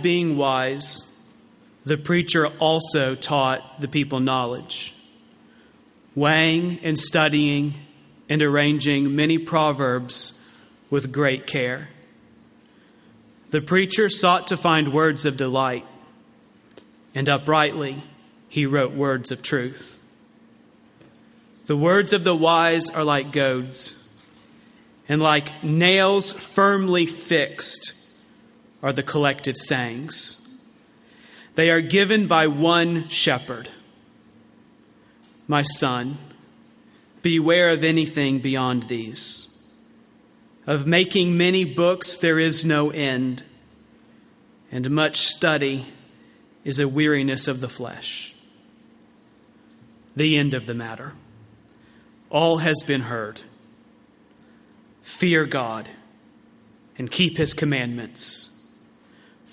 being 0.00 0.38
wise, 0.38 1.14
the 1.84 1.98
preacher 1.98 2.46
also 2.58 3.14
taught 3.14 3.82
the 3.82 3.86
people 3.86 4.18
knowledge, 4.18 4.94
weighing 6.14 6.78
and 6.82 6.98
studying 6.98 7.74
and 8.30 8.40
arranging 8.40 9.14
many 9.14 9.36
proverbs 9.36 10.42
with 10.88 11.12
great 11.12 11.46
care. 11.46 11.90
The 13.50 13.60
preacher 13.60 14.08
sought 14.08 14.46
to 14.46 14.56
find 14.56 14.90
words 14.90 15.26
of 15.26 15.36
delight, 15.36 15.84
and 17.14 17.28
uprightly 17.28 17.96
he 18.48 18.64
wrote 18.64 18.92
words 18.92 19.30
of 19.32 19.42
truth. 19.42 20.02
The 21.66 21.76
words 21.76 22.14
of 22.14 22.24
the 22.24 22.34
wise 22.34 22.88
are 22.88 23.04
like 23.04 23.32
goads, 23.32 24.08
and 25.10 25.20
like 25.20 25.62
nails 25.62 26.32
firmly 26.32 27.04
fixed 27.04 28.03
are 28.84 28.92
the 28.92 29.02
collected 29.02 29.56
sayings. 29.56 30.46
They 31.54 31.70
are 31.70 31.80
given 31.80 32.26
by 32.26 32.48
one 32.48 33.08
shepherd. 33.08 33.70
My 35.48 35.62
son, 35.62 36.18
beware 37.22 37.70
of 37.70 37.82
anything 37.82 38.40
beyond 38.40 38.82
these. 38.84 39.62
Of 40.66 40.86
making 40.86 41.34
many 41.34 41.64
books 41.64 42.18
there 42.18 42.38
is 42.38 42.62
no 42.62 42.90
end, 42.90 43.42
and 44.70 44.90
much 44.90 45.16
study 45.16 45.86
is 46.62 46.78
a 46.78 46.86
weariness 46.86 47.48
of 47.48 47.62
the 47.62 47.70
flesh. 47.70 48.34
The 50.14 50.36
end 50.36 50.52
of 50.52 50.66
the 50.66 50.74
matter. 50.74 51.14
All 52.28 52.58
has 52.58 52.82
been 52.86 53.02
heard. 53.02 53.40
Fear 55.00 55.46
God 55.46 55.88
and 56.98 57.10
keep 57.10 57.38
his 57.38 57.54
commandments 57.54 58.53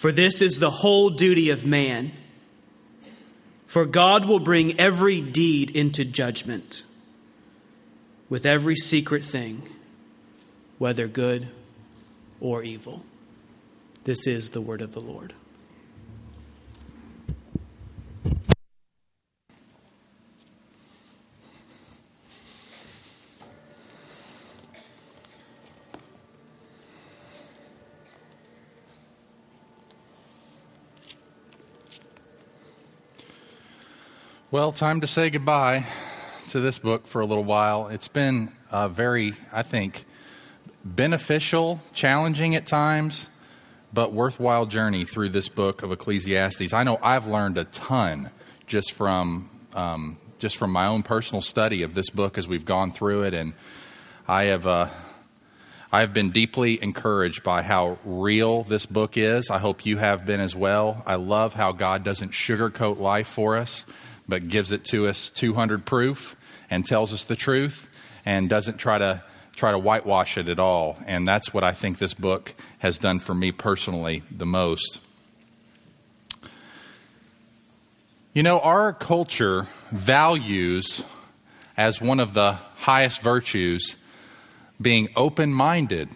for 0.02 0.12
this 0.12 0.42
is 0.42 0.58
the 0.58 0.72
whole 0.72 1.12
duty 1.12 1.52
of 1.52 1.64
man. 1.64 2.12
For 3.68 3.86
God 3.86 4.26
will 4.26 4.40
bring 4.40 4.80
every 4.80 5.22
deed 5.22 5.70
into 5.76 6.04
judgment 6.04 6.82
with 8.28 8.44
every 8.44 8.76
secret 8.76 9.24
thing, 9.24 9.62
whether 10.80 11.08
good 11.08 11.52
or 12.40 12.64
evil. 12.64 13.06
This 14.04 14.26
is 14.26 14.50
the 14.50 14.60
word 14.60 14.82
of 14.82 14.94
the 14.94 15.00
Lord. 15.00 15.36
Well, 34.52 34.74
time 34.74 35.00
to 35.00 35.08
say 35.08 35.30
goodbye 35.30 35.86
to 36.50 36.60
this 36.60 36.78
book 36.78 37.08
for 37.08 37.22
a 37.22 37.26
little 37.26 37.46
while. 37.46 37.88
It's 37.88 38.10
been 38.10 38.52
a 38.70 38.90
very, 38.90 39.34
I 39.54 39.62
think, 39.62 40.04
beneficial, 40.84 41.80
challenging 41.94 42.56
at 42.56 42.66
times, 42.66 43.30
but 43.94 44.12
worthwhile 44.12 44.66
journey 44.66 45.06
through 45.06 45.30
this 45.30 45.48
book 45.48 45.84
of 45.84 45.94
Ecclesiastes. 45.94 46.74
I 46.74 46.84
know 46.84 47.00
I've 47.02 47.28
learned 47.28 47.58
a 47.58 47.64
ton 47.64 48.30
just 48.68 48.92
from 48.92 49.50
um, 49.74 50.18
just 50.38 50.58
from 50.58 50.74
my 50.74 50.88
own 50.88 51.04
personal 51.04 51.42
study 51.42 51.84
of 51.84 51.94
this 51.94 52.10
book 52.10 52.38
as 52.38 52.46
we've 52.46 52.66
gone 52.66 52.92
through 52.92 53.24
it, 53.24 53.34
and 53.34 53.54
I 54.28 54.44
have. 54.48 54.68
Uh, 54.68 54.90
I 55.94 56.00
have 56.00 56.14
been 56.14 56.32
deeply 56.32 56.82
encouraged 56.82 57.44
by 57.44 57.64
how 57.64 58.00
real 58.06 58.64
this 58.64 58.86
book 58.86 59.18
is. 59.18 59.50
I 59.50 59.58
hope 59.58 59.86
you 59.86 59.98
have 59.98 60.26
been 60.26 60.40
as 60.40 60.56
well. 60.56 61.04
I 61.06 61.16
love 61.16 61.54
how 61.54 61.74
God 61.74 62.06
doesn't 62.06 62.32
sugarcoat 62.32 62.98
life 62.98 63.28
for 63.28 63.58
us 63.58 63.84
but 64.32 64.48
gives 64.48 64.72
it 64.72 64.86
to 64.86 65.10
us 65.10 65.30
200 65.30 65.86
proof 65.86 66.38
and 66.70 66.86
tells 66.86 67.12
us 67.12 67.26
the 67.26 67.36
truth 67.36 67.90
and 68.26 68.48
doesn't 68.48 68.78
try 68.78 68.98
to 68.98 69.22
try 69.58 69.72
to 69.72 69.78
whitewash 69.78 70.38
it 70.38 70.48
at 70.48 70.58
all. 70.58 70.96
And 71.06 71.28
that's 71.28 71.54
what 71.54 71.66
I 71.66 71.74
think 71.74 71.98
this 71.98 72.14
book 72.14 72.56
has 72.80 72.98
done 72.98 73.20
for 73.20 73.34
me 73.34 73.52
personally 73.52 74.24
the 74.32 74.46
most. 74.46 75.02
You 78.34 78.42
know, 78.42 78.62
our 78.62 78.94
culture 78.94 79.68
values 79.92 81.04
as 81.76 82.00
one 82.00 82.22
of 82.22 82.34
the 82.34 82.54
highest 82.78 83.20
virtues 83.20 83.98
being 84.82 85.10
open 85.18 85.54
minded. 85.54 86.08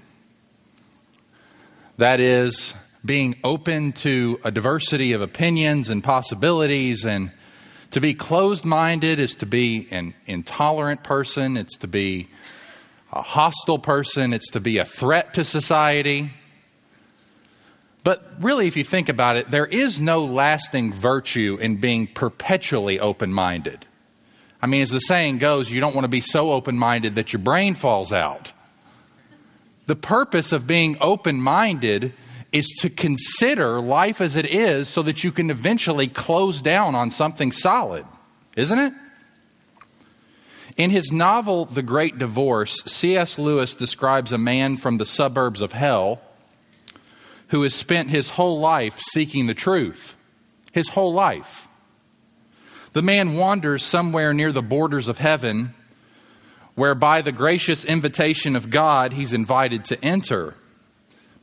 That 1.98 2.22
is, 2.22 2.74
being 3.04 3.36
open 3.44 3.92
to 3.92 4.40
a 4.46 4.52
diversity 4.52 5.12
of 5.12 5.22
opinions 5.22 5.90
and 5.90 6.02
possibilities 6.02 7.06
and 7.06 7.32
to 7.96 8.02
be 8.02 8.14
closed 8.14 8.66
minded 8.66 9.22
is 9.22 9.38
to 9.38 9.46
be 9.46 9.88
an 9.90 10.14
intolerant 10.26 11.02
person, 11.02 11.56
it's 11.56 11.78
to 11.78 11.88
be 11.88 12.28
a 13.14 13.22
hostile 13.22 13.80
person, 13.80 14.34
it's 14.34 14.52
to 14.52 14.60
be 14.60 14.80
a 14.80 14.84
threat 14.84 15.34
to 15.36 15.46
society. 15.46 16.30
But 18.04 18.34
really, 18.42 18.68
if 18.68 18.76
you 18.76 18.84
think 18.84 19.08
about 19.08 19.38
it, 19.38 19.50
there 19.50 19.66
is 19.66 20.02
no 20.02 20.26
lasting 20.26 20.92
virtue 20.92 21.58
in 21.62 21.78
being 21.78 22.08
perpetually 22.08 23.00
open 23.00 23.32
minded. 23.32 23.86
I 24.62 24.68
mean, 24.68 24.82
as 24.82 24.90
the 24.90 25.00
saying 25.00 25.38
goes, 25.38 25.72
you 25.72 25.80
don't 25.80 25.96
want 25.96 26.04
to 26.04 26.10
be 26.10 26.20
so 26.20 26.52
open 26.52 26.78
minded 26.78 27.16
that 27.16 27.32
your 27.32 27.42
brain 27.42 27.76
falls 27.76 28.12
out. 28.12 28.52
The 29.86 29.96
purpose 29.96 30.52
of 30.52 30.68
being 30.68 30.98
open 31.00 31.40
minded 31.40 32.12
is 32.56 32.70
to 32.70 32.90
consider 32.90 33.82
life 33.82 34.22
as 34.22 34.38
it 34.38 34.46
is 34.46 34.88
so 34.88 35.02
that 35.02 35.26
you 35.26 35.32
can 35.34 35.50
eventually 35.50 36.08
close 36.08 36.62
down 36.62 36.96
on 36.96 37.12
something 37.12 37.52
solid, 37.52 38.06
isn't 38.56 38.80
it? 38.80 38.94
In 40.78 40.90
his 40.90 41.12
novel, 41.12 41.66
The 41.66 41.84
Great 41.84 42.18
Divorce, 42.18 42.82
C.S. 42.86 43.38
Lewis 43.38 43.76
describes 43.76 44.32
a 44.32 44.38
man 44.38 44.78
from 44.78 44.98
the 44.98 45.06
suburbs 45.06 45.60
of 45.60 45.74
hell 45.74 46.22
who 47.50 47.62
has 47.64 47.76
spent 47.76 48.10
his 48.10 48.32
whole 48.32 48.62
life 48.62 49.00
seeking 49.00 49.48
the 49.48 49.54
truth. 49.54 50.16
His 50.72 50.88
whole 50.88 51.14
life. 51.14 51.68
The 52.94 53.02
man 53.02 53.34
wanders 53.34 53.84
somewhere 53.84 54.34
near 54.34 54.54
the 54.54 54.62
borders 54.62 55.10
of 55.10 55.18
heaven, 55.18 55.74
where 56.76 56.96
by 56.96 57.22
the 57.22 57.34
gracious 57.34 57.84
invitation 57.84 58.56
of 58.56 58.70
God, 58.70 59.12
he's 59.12 59.34
invited 59.34 59.84
to 59.86 60.02
enter. 60.04 60.56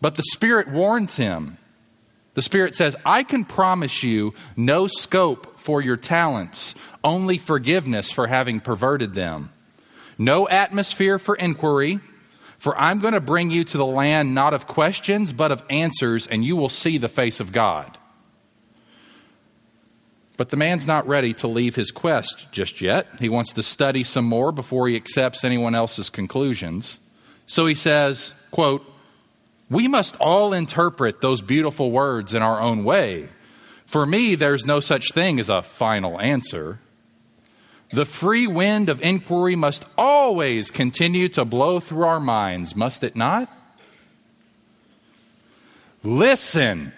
But 0.02 0.16
the 0.16 0.24
Spirit 0.24 0.68
warns 0.68 1.16
him. 1.16 1.58
The 2.34 2.42
Spirit 2.42 2.74
says, 2.74 2.96
I 3.06 3.22
can 3.22 3.44
promise 3.44 4.02
you 4.02 4.34
no 4.56 4.88
scope 4.88 5.60
for 5.60 5.80
your 5.80 5.96
talents, 5.96 6.74
only 7.04 7.38
forgiveness 7.38 8.10
for 8.10 8.26
having 8.26 8.58
perverted 8.58 9.14
them. 9.14 9.52
No 10.18 10.48
atmosphere 10.48 11.20
for 11.20 11.36
inquiry, 11.36 12.00
for 12.58 12.76
I'm 12.76 12.98
going 12.98 13.14
to 13.14 13.20
bring 13.20 13.52
you 13.52 13.62
to 13.62 13.78
the 13.78 13.86
land 13.86 14.34
not 14.34 14.54
of 14.54 14.66
questions, 14.66 15.32
but 15.32 15.52
of 15.52 15.62
answers, 15.70 16.26
and 16.26 16.44
you 16.44 16.56
will 16.56 16.68
see 16.68 16.98
the 16.98 17.08
face 17.08 17.38
of 17.38 17.52
God. 17.52 17.96
But 20.36 20.48
the 20.48 20.56
man's 20.56 20.86
not 20.86 21.06
ready 21.06 21.32
to 21.34 21.46
leave 21.46 21.76
his 21.76 21.92
quest 21.92 22.50
just 22.50 22.80
yet. 22.80 23.06
He 23.20 23.28
wants 23.28 23.52
to 23.52 23.62
study 23.62 24.02
some 24.02 24.24
more 24.24 24.50
before 24.50 24.88
he 24.88 24.96
accepts 24.96 25.44
anyone 25.44 25.76
else's 25.76 26.10
conclusions. 26.10 26.98
So 27.46 27.66
he 27.66 27.74
says, 27.74 28.34
quote, 28.50 28.84
we 29.72 29.88
must 29.88 30.16
all 30.20 30.52
interpret 30.52 31.22
those 31.22 31.40
beautiful 31.40 31.90
words 31.90 32.34
in 32.34 32.42
our 32.42 32.60
own 32.60 32.84
way. 32.84 33.28
For 33.86 34.04
me, 34.04 34.34
there's 34.34 34.66
no 34.66 34.80
such 34.80 35.12
thing 35.12 35.40
as 35.40 35.48
a 35.48 35.62
final 35.62 36.20
answer. 36.20 36.78
The 37.90 38.04
free 38.04 38.46
wind 38.46 38.90
of 38.90 39.00
inquiry 39.00 39.56
must 39.56 39.86
always 39.96 40.70
continue 40.70 41.28
to 41.30 41.46
blow 41.46 41.80
through 41.80 42.04
our 42.04 42.20
minds, 42.20 42.76
must 42.76 43.02
it 43.02 43.16
not? 43.16 43.50
Listen, 46.02 46.92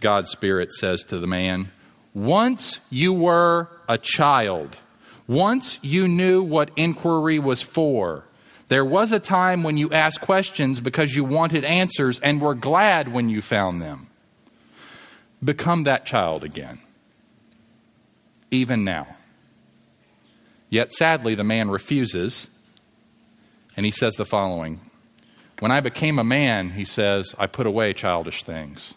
God's 0.00 0.30
Spirit 0.30 0.72
says 0.72 1.04
to 1.04 1.18
the 1.18 1.26
man. 1.26 1.70
Once 2.12 2.80
you 2.90 3.14
were 3.14 3.68
a 3.88 3.96
child, 3.96 4.78
once 5.26 5.78
you 5.80 6.06
knew 6.06 6.42
what 6.42 6.70
inquiry 6.76 7.38
was 7.38 7.62
for. 7.62 8.26
There 8.72 8.86
was 8.86 9.12
a 9.12 9.20
time 9.20 9.64
when 9.64 9.76
you 9.76 9.92
asked 9.92 10.22
questions 10.22 10.80
because 10.80 11.14
you 11.14 11.24
wanted 11.24 11.62
answers 11.62 12.18
and 12.20 12.40
were 12.40 12.54
glad 12.54 13.12
when 13.12 13.28
you 13.28 13.42
found 13.42 13.82
them. 13.82 14.08
Become 15.44 15.82
that 15.82 16.06
child 16.06 16.42
again, 16.42 16.80
even 18.50 18.82
now. 18.82 19.14
Yet 20.70 20.90
sadly, 20.90 21.34
the 21.34 21.44
man 21.44 21.70
refuses, 21.70 22.48
and 23.76 23.84
he 23.84 23.92
says 23.92 24.14
the 24.14 24.24
following 24.24 24.80
When 25.58 25.70
I 25.70 25.80
became 25.80 26.18
a 26.18 26.24
man, 26.24 26.70
he 26.70 26.86
says, 26.86 27.34
I 27.38 27.48
put 27.48 27.66
away 27.66 27.92
childish 27.92 28.42
things. 28.42 28.94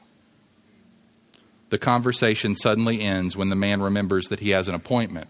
The 1.68 1.80
conversation 1.80 2.56
suddenly 2.56 3.01
ends 3.01 3.36
when 3.36 3.50
the 3.50 3.57
man 3.57 3.81
remembers 3.81 4.30
that 4.30 4.39
he 4.39 4.51
has 4.51 4.69
an 4.69 4.75
appointment. 4.75 5.27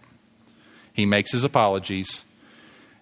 He 0.92 1.04
makes 1.04 1.32
his 1.32 1.42
apologies 1.42 2.24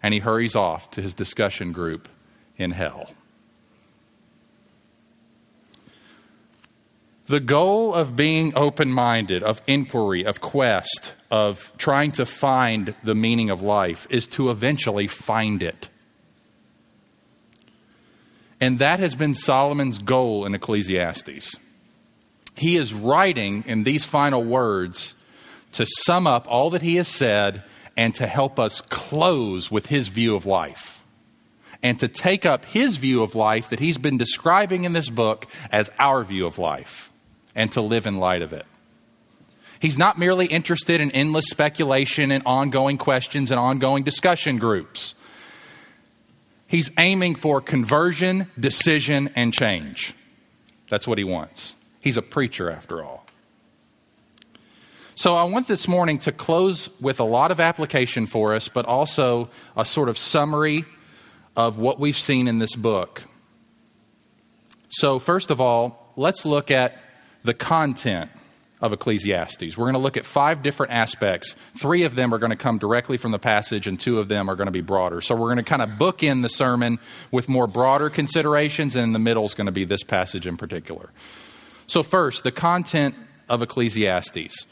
and 0.04 0.12
he 0.12 0.20
hurries 0.20 0.54
off 0.54 0.90
to 0.90 1.00
his 1.00 1.14
discussion 1.14 1.72
group 1.72 2.10
in 2.58 2.72
hell. 2.72 3.10
The 7.24 7.40
goal 7.40 7.94
of 7.94 8.14
being 8.14 8.52
open 8.54 8.92
minded, 8.92 9.42
of 9.42 9.62
inquiry, 9.66 10.26
of 10.26 10.42
quest, 10.42 11.14
of 11.30 11.72
trying 11.78 12.12
to 12.12 12.26
find 12.26 12.94
the 13.02 13.14
meaning 13.14 13.48
of 13.48 13.62
life 13.62 14.06
is 14.10 14.26
to 14.36 14.50
eventually 14.50 15.06
find 15.06 15.62
it. 15.62 15.88
And 18.60 18.80
that 18.80 19.00
has 19.00 19.14
been 19.14 19.32
Solomon's 19.32 19.98
goal 19.98 20.44
in 20.44 20.54
Ecclesiastes. 20.54 21.56
He 22.56 22.76
is 22.76 22.92
writing 22.92 23.64
in 23.66 23.84
these 23.84 24.04
final 24.04 24.44
words 24.44 25.14
to 25.72 25.86
sum 26.04 26.26
up 26.26 26.46
all 26.46 26.68
that 26.70 26.82
he 26.82 26.96
has 26.96 27.08
said 27.08 27.62
and 27.96 28.14
to 28.16 28.26
help 28.26 28.58
us 28.58 28.80
close 28.80 29.70
with 29.70 29.86
his 29.86 30.08
view 30.08 30.34
of 30.34 30.46
life. 30.46 31.02
And 31.82 32.00
to 32.00 32.08
take 32.08 32.46
up 32.46 32.64
his 32.64 32.96
view 32.96 33.22
of 33.22 33.34
life 33.34 33.68
that 33.68 33.78
he's 33.78 33.98
been 33.98 34.16
describing 34.16 34.84
in 34.84 34.94
this 34.94 35.10
book 35.10 35.46
as 35.70 35.90
our 35.98 36.24
view 36.24 36.46
of 36.46 36.58
life 36.58 37.12
and 37.54 37.70
to 37.72 37.82
live 37.82 38.06
in 38.06 38.18
light 38.18 38.42
of 38.42 38.52
it. 38.52 38.64
He's 39.80 39.98
not 39.98 40.18
merely 40.18 40.46
interested 40.46 41.00
in 41.02 41.10
endless 41.10 41.44
speculation 41.50 42.30
and 42.30 42.42
ongoing 42.46 42.96
questions 42.96 43.50
and 43.50 43.60
ongoing 43.60 44.02
discussion 44.02 44.56
groups. 44.56 45.14
He's 46.66 46.90
aiming 46.98 47.34
for 47.34 47.60
conversion, 47.60 48.50
decision, 48.58 49.30
and 49.36 49.52
change. 49.52 50.14
That's 50.88 51.06
what 51.06 51.18
he 51.18 51.24
wants. 51.24 51.74
He's 52.00 52.16
a 52.16 52.22
preacher, 52.22 52.70
after 52.70 53.04
all. 53.04 53.23
So 55.16 55.36
I 55.36 55.44
want 55.44 55.68
this 55.68 55.86
morning 55.86 56.18
to 56.20 56.32
close 56.32 56.90
with 57.00 57.20
a 57.20 57.24
lot 57.24 57.52
of 57.52 57.60
application 57.60 58.26
for 58.26 58.52
us, 58.52 58.68
but 58.68 58.84
also 58.84 59.48
a 59.76 59.84
sort 59.84 60.08
of 60.08 60.18
summary 60.18 60.84
of 61.56 61.78
what 61.78 62.00
we've 62.00 62.18
seen 62.18 62.48
in 62.48 62.58
this 62.58 62.74
book. 62.74 63.22
So, 64.88 65.20
first 65.20 65.50
of 65.50 65.60
all, 65.60 66.12
let's 66.16 66.44
look 66.44 66.72
at 66.72 67.00
the 67.44 67.54
content 67.54 68.32
of 68.80 68.92
Ecclesiastes. 68.92 69.76
We're 69.76 69.84
going 69.84 69.94
to 69.94 70.00
look 70.00 70.16
at 70.16 70.26
five 70.26 70.62
different 70.62 70.92
aspects. 70.92 71.54
Three 71.76 72.02
of 72.02 72.16
them 72.16 72.34
are 72.34 72.38
going 72.38 72.50
to 72.50 72.56
come 72.56 72.78
directly 72.78 73.16
from 73.16 73.30
the 73.30 73.38
passage, 73.38 73.86
and 73.86 73.98
two 73.98 74.18
of 74.18 74.26
them 74.26 74.50
are 74.50 74.56
going 74.56 74.66
to 74.66 74.72
be 74.72 74.80
broader. 74.80 75.20
So 75.20 75.36
we're 75.36 75.46
going 75.46 75.58
to 75.58 75.62
kind 75.62 75.80
of 75.80 75.96
book 75.96 76.24
in 76.24 76.42
the 76.42 76.48
sermon 76.48 76.98
with 77.30 77.48
more 77.48 77.68
broader 77.68 78.10
considerations, 78.10 78.96
and 78.96 79.04
in 79.04 79.12
the 79.12 79.20
middle 79.20 79.44
is 79.44 79.54
going 79.54 79.66
to 79.66 79.72
be 79.72 79.84
this 79.84 80.02
passage 80.02 80.46
in 80.46 80.56
particular. 80.56 81.10
So, 81.86 82.02
first, 82.02 82.42
the 82.42 82.52
content 82.52 83.14
of 83.48 83.62
Ecclesiastes. 83.62 84.66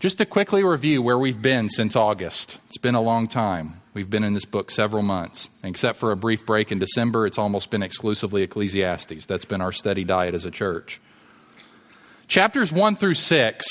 Just 0.00 0.18
to 0.18 0.26
quickly 0.26 0.62
review 0.62 1.02
where 1.02 1.18
we've 1.18 1.42
been 1.42 1.68
since 1.68 1.96
August. 1.96 2.58
It's 2.68 2.78
been 2.78 2.94
a 2.94 3.00
long 3.00 3.26
time. 3.26 3.80
We've 3.94 4.08
been 4.08 4.22
in 4.22 4.32
this 4.32 4.44
book 4.44 4.70
several 4.70 5.02
months. 5.02 5.50
Except 5.64 5.98
for 5.98 6.12
a 6.12 6.16
brief 6.16 6.46
break 6.46 6.70
in 6.70 6.78
December, 6.78 7.26
it's 7.26 7.36
almost 7.36 7.68
been 7.68 7.82
exclusively 7.82 8.44
Ecclesiastes. 8.44 9.26
That's 9.26 9.44
been 9.44 9.60
our 9.60 9.72
steady 9.72 10.04
diet 10.04 10.36
as 10.36 10.44
a 10.44 10.52
church. 10.52 11.00
Chapters 12.28 12.70
1 12.70 12.94
through 12.94 13.14
6 13.14 13.66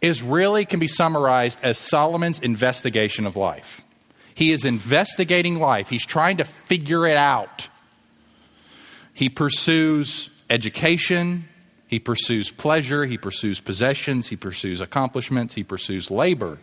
is 0.00 0.22
really 0.22 0.64
can 0.64 0.80
be 0.80 0.88
summarized 0.88 1.58
as 1.62 1.76
Solomon's 1.76 2.40
investigation 2.40 3.26
of 3.26 3.36
life. 3.36 3.82
He 4.34 4.52
is 4.52 4.64
investigating 4.64 5.58
life. 5.58 5.90
He's 5.90 6.06
trying 6.06 6.38
to 6.38 6.44
figure 6.44 7.06
it 7.06 7.18
out. 7.18 7.68
He 9.12 9.28
pursues 9.28 10.30
education, 10.48 11.49
he 11.90 11.98
pursues 11.98 12.52
pleasure, 12.52 13.04
he 13.04 13.18
pursues 13.18 13.58
possessions, 13.58 14.28
he 14.28 14.36
pursues 14.36 14.80
accomplishments, 14.80 15.54
he 15.54 15.64
pursues 15.64 16.08
labor. 16.08 16.60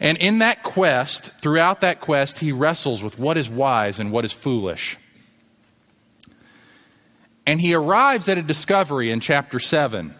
And 0.00 0.16
in 0.16 0.38
that 0.38 0.62
quest, 0.62 1.32
throughout 1.42 1.82
that 1.82 2.00
quest, 2.00 2.38
he 2.38 2.52
wrestles 2.52 3.02
with 3.02 3.18
what 3.18 3.36
is 3.36 3.50
wise 3.50 3.98
and 3.98 4.10
what 4.10 4.24
is 4.24 4.32
foolish. 4.32 4.96
And 7.46 7.60
he 7.60 7.74
arrives 7.74 8.30
at 8.30 8.38
a 8.38 8.42
discovery 8.42 9.10
in 9.10 9.20
chapter 9.20 9.58
7. 9.58 10.14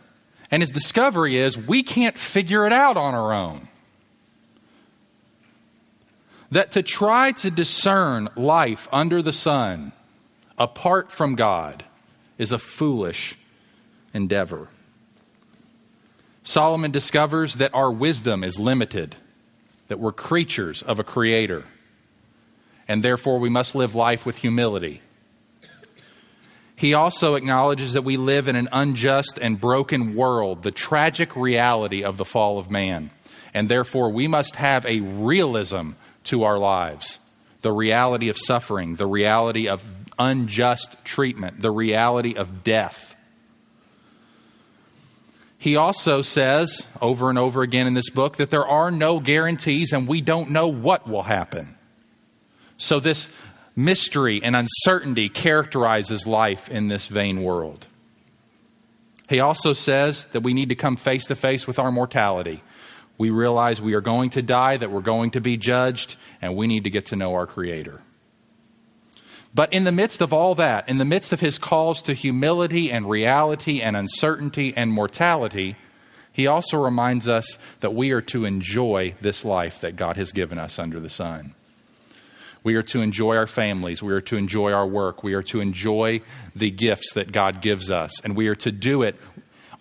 And 0.50 0.62
his 0.62 0.70
discovery 0.70 1.38
is 1.38 1.56
we 1.56 1.82
can't 1.82 2.18
figure 2.18 2.66
it 2.66 2.74
out 2.74 2.98
on 2.98 3.14
our 3.14 3.32
own. 3.32 3.68
That 6.50 6.72
to 6.72 6.82
try 6.82 7.32
to 7.32 7.50
discern 7.50 8.28
life 8.36 8.86
under 8.92 9.22
the 9.22 9.32
sun 9.32 9.92
apart 10.58 11.10
from 11.10 11.36
God 11.36 11.84
is 12.38 12.52
a 12.52 12.58
foolish 12.58 13.36
endeavor. 14.14 14.68
Solomon 16.42 16.90
discovers 16.90 17.56
that 17.56 17.74
our 17.74 17.90
wisdom 17.90 18.42
is 18.42 18.58
limited, 18.58 19.16
that 19.88 19.98
we're 19.98 20.12
creatures 20.12 20.82
of 20.82 20.98
a 20.98 21.04
creator, 21.04 21.64
and 22.86 23.02
therefore 23.02 23.38
we 23.38 23.50
must 23.50 23.74
live 23.74 23.94
life 23.94 24.24
with 24.24 24.36
humility 24.36 25.02
he 26.78 26.94
also 26.94 27.34
acknowledges 27.34 27.94
that 27.94 28.04
we 28.04 28.16
live 28.16 28.46
in 28.46 28.54
an 28.54 28.68
unjust 28.70 29.36
and 29.42 29.60
broken 29.60 30.14
world, 30.14 30.62
the 30.62 30.70
tragic 30.70 31.34
reality 31.34 32.04
of 32.04 32.18
the 32.18 32.24
fall 32.24 32.60
of 32.60 32.70
man. 32.70 33.10
And 33.52 33.68
therefore, 33.68 34.10
we 34.10 34.28
must 34.28 34.54
have 34.54 34.86
a 34.86 35.00
realism 35.00 35.92
to 36.24 36.44
our 36.44 36.56
lives 36.56 37.18
the 37.62 37.72
reality 37.72 38.28
of 38.28 38.38
suffering, 38.38 38.96
the 38.96 39.06
reality 39.06 39.68
of 39.68 39.84
unjust 40.18 40.96
treatment, 41.04 41.60
the 41.60 41.70
reality 41.70 42.34
of 42.34 42.62
death. 42.64 43.16
He 45.58 45.74
also 45.74 46.22
says 46.22 46.86
over 47.02 47.30
and 47.30 47.38
over 47.38 47.62
again 47.62 47.86
in 47.86 47.94
this 47.94 48.10
book 48.10 48.36
that 48.36 48.50
there 48.50 48.66
are 48.66 48.90
no 48.90 49.18
guarantees 49.18 49.92
and 49.92 50.06
we 50.06 50.20
don't 50.20 50.50
know 50.50 50.68
what 50.68 51.08
will 51.08 51.24
happen. 51.24 51.76
So, 52.76 53.00
this 53.00 53.28
mystery 53.74 54.40
and 54.42 54.54
uncertainty 54.54 55.28
characterizes 55.28 56.26
life 56.26 56.68
in 56.68 56.86
this 56.86 57.08
vain 57.08 57.42
world. 57.42 57.86
He 59.28 59.40
also 59.40 59.72
says 59.72 60.26
that 60.32 60.40
we 60.40 60.54
need 60.54 60.70
to 60.70 60.74
come 60.74 60.96
face 60.96 61.26
to 61.26 61.34
face 61.34 61.66
with 61.66 61.78
our 61.78 61.92
mortality. 61.92 62.62
We 63.18 63.30
realize 63.30 63.80
we 63.80 63.94
are 63.94 64.00
going 64.00 64.30
to 64.30 64.42
die, 64.42 64.76
that 64.76 64.90
we're 64.90 65.00
going 65.00 65.32
to 65.32 65.40
be 65.40 65.56
judged, 65.56 66.16
and 66.40 66.56
we 66.56 66.68
need 66.68 66.84
to 66.84 66.90
get 66.90 67.06
to 67.06 67.16
know 67.16 67.34
our 67.34 67.46
Creator. 67.46 68.00
But 69.52 69.72
in 69.72 69.84
the 69.84 69.92
midst 69.92 70.20
of 70.20 70.32
all 70.32 70.54
that, 70.54 70.88
in 70.88 70.98
the 70.98 71.04
midst 71.04 71.32
of 71.32 71.40
his 71.40 71.58
calls 71.58 72.00
to 72.02 72.14
humility 72.14 72.92
and 72.92 73.10
reality 73.10 73.80
and 73.80 73.96
uncertainty 73.96 74.72
and 74.76 74.92
mortality, 74.92 75.76
he 76.32 76.46
also 76.46 76.76
reminds 76.76 77.28
us 77.28 77.58
that 77.80 77.94
we 77.94 78.12
are 78.12 78.20
to 78.22 78.44
enjoy 78.44 79.14
this 79.20 79.44
life 79.44 79.80
that 79.80 79.96
God 79.96 80.16
has 80.16 80.30
given 80.30 80.58
us 80.58 80.78
under 80.78 81.00
the 81.00 81.10
sun. 81.10 81.54
We 82.62 82.76
are 82.76 82.82
to 82.84 83.00
enjoy 83.00 83.36
our 83.36 83.46
families. 83.46 84.02
We 84.02 84.12
are 84.12 84.20
to 84.20 84.36
enjoy 84.36 84.72
our 84.72 84.86
work. 84.86 85.24
We 85.24 85.34
are 85.34 85.42
to 85.44 85.60
enjoy 85.60 86.20
the 86.54 86.70
gifts 86.70 87.14
that 87.14 87.32
God 87.32 87.60
gives 87.60 87.90
us. 87.90 88.20
And 88.22 88.36
we 88.36 88.48
are 88.48 88.54
to 88.56 88.70
do 88.70 89.02
it 89.02 89.16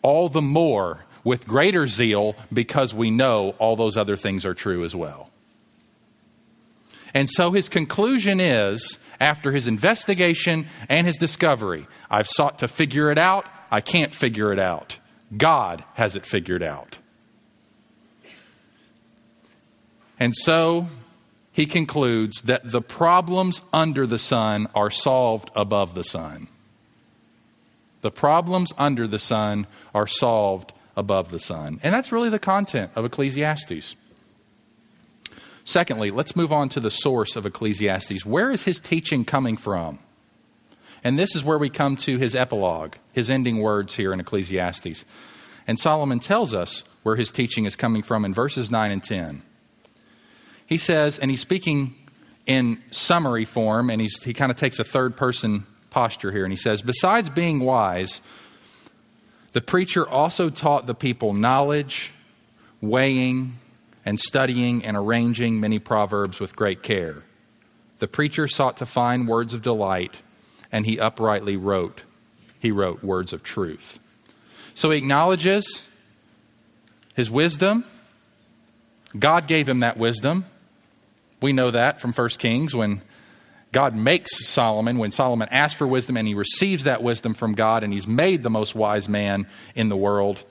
all 0.02 0.30
the 0.30 0.42
more 0.42 1.04
with 1.24 1.48
greater 1.48 1.88
zeal 1.88 2.36
because 2.52 2.94
we 2.94 3.12
know 3.12 3.56
all 3.60 3.76
those 3.76 3.98
other 3.98 4.16
things 4.16 4.46
are 4.46 4.54
true 4.54 4.84
as 4.84 4.96
well. 4.96 5.30
And 7.14 7.30
so 7.30 7.52
his 7.52 7.70
conclusion 7.70 8.40
is 8.40 8.98
after 9.20 9.52
his 9.52 9.68
investigation 9.68 10.68
and 10.90 11.08
his 11.08 11.18
discovery, 11.18 11.88
I've 12.10 12.28
sought 12.28 12.60
to 12.60 12.68
figure 12.68 13.12
it 13.12 13.18
out. 13.18 13.46
I 13.72 13.82
can't 13.82 14.14
figure 14.14 14.54
it 14.54 14.60
out. 14.60 15.00
God 15.36 15.84
has 15.96 16.16
it 16.16 16.26
figured 16.26 16.64
out. 16.64 17.00
And 20.20 20.36
so 20.36 20.88
he 21.52 21.66
concludes 21.66 22.42
that 22.44 22.70
the 22.70 22.82
problems 22.82 23.62
under 23.74 24.06
the 24.06 24.20
sun 24.20 24.68
are 24.76 24.92
solved 24.92 25.50
above 25.56 25.96
the 25.96 26.04
sun. 26.04 26.48
The 28.02 28.12
problems 28.12 28.72
under 28.78 29.08
the 29.08 29.20
sun 29.20 29.68
are 29.94 30.08
solved 30.08 30.72
above 30.98 31.32
the 31.32 31.40
sun. 31.40 31.80
And 31.82 31.94
that's 31.94 32.12
really 32.12 32.30
the 32.30 32.40
content 32.40 32.92
of 32.96 33.06
Ecclesiastes. 33.06 33.96
Secondly, 35.64 36.12
let's 36.12 36.36
move 36.36 36.52
on 36.52 36.68
to 36.70 36.82
the 36.82 36.92
source 36.92 37.38
of 37.38 37.46
Ecclesiastes. 37.46 38.26
Where 38.26 38.52
is 38.52 38.64
his 38.64 38.80
teaching 38.82 39.24
coming 39.24 39.56
from? 39.56 40.00
And 41.04 41.18
this 41.18 41.36
is 41.36 41.46
where 41.46 41.58
we 41.58 41.70
come 41.70 41.96
to 41.98 42.18
his 42.18 42.36
epilogue, 42.36 42.96
his 43.14 43.30
ending 43.30 43.60
words 43.60 43.96
here 43.96 44.12
in 44.12 44.20
Ecclesiastes. 44.20 45.06
And 45.66 45.80
Solomon 45.80 46.20
tells 46.20 46.54
us 46.54 46.84
where 47.04 47.16
his 47.16 47.32
teaching 47.32 47.66
is 47.66 47.78
coming 47.78 48.04
from 48.04 48.26
in 48.26 48.34
verses 48.34 48.70
9 48.70 48.92
and 48.92 49.04
10 49.04 49.44
he 50.68 50.78
says, 50.78 51.18
and 51.18 51.32
he's 51.32 51.40
speaking 51.40 51.96
in 52.46 52.82
summary 52.92 53.46
form, 53.46 53.90
and 53.90 54.02
he 54.02 54.34
kind 54.34 54.52
of 54.52 54.58
takes 54.58 54.80
a 54.80 54.84
third 54.84 55.18
person 55.18 55.66
posture 55.90 56.32
here, 56.32 56.44
and 56.44 56.52
he 56.52 56.58
says, 56.58 56.82
Besides 56.82 57.30
being 57.30 57.62
wise, 57.62 58.22
the 59.58 59.62
preacher 59.62 60.08
also 60.08 60.52
taught 60.52 60.86
the 60.86 60.94
people 60.94 61.34
knowledge, 61.34 62.14
weighing, 62.80 63.58
and 64.06 64.20
studying 64.20 64.86
and 64.86 64.96
arranging 64.96 65.60
many 65.60 65.80
proverbs 65.80 66.40
with 66.40 66.56
great 66.56 66.84
care. 66.84 67.24
The 67.98 68.08
preacher 68.08 68.48
sought 68.48 68.78
to 68.78 68.86
find 68.86 69.28
words 69.28 69.56
of 69.56 69.64
delight, 69.64 70.14
and 70.72 70.86
he 70.86 71.00
uprightly 71.00 71.58
wrote. 71.58 72.04
He 72.60 72.70
wrote 72.70 73.04
words 73.04 73.34
of 73.34 73.42
truth. 73.42 73.98
So 74.76 74.92
he 74.92 75.00
acknowledges 75.00 75.88
his 77.16 77.32
wisdom. 77.32 77.84
God 79.18 79.48
gave 79.48 79.68
him 79.68 79.80
that 79.80 79.98
wisdom. 79.98 80.46
We 81.42 81.52
know 81.52 81.72
that 81.72 82.00
from 82.00 82.14
1 82.14 82.30
Kings 82.38 82.76
when 82.76 83.02
God 83.72 83.96
makes 83.96 84.48
Solomon 84.48 84.98
when 84.98 85.12
Solomon 85.12 85.50
asks 85.52 85.78
for 85.78 85.88
wisdom 85.88 86.18
and 86.18 86.28
he 86.28 86.34
receives 86.34 86.86
that 86.86 87.04
wisdom 87.04 87.34
from 87.34 87.54
God 87.54 87.84
and 87.84 87.92
he's 87.92 88.08
made 88.08 88.44
the 88.44 88.50
most 88.50 88.76
wise 88.76 89.10
man 89.10 89.48
in 89.76 89.90
the 89.90 89.98
world. 89.98 90.44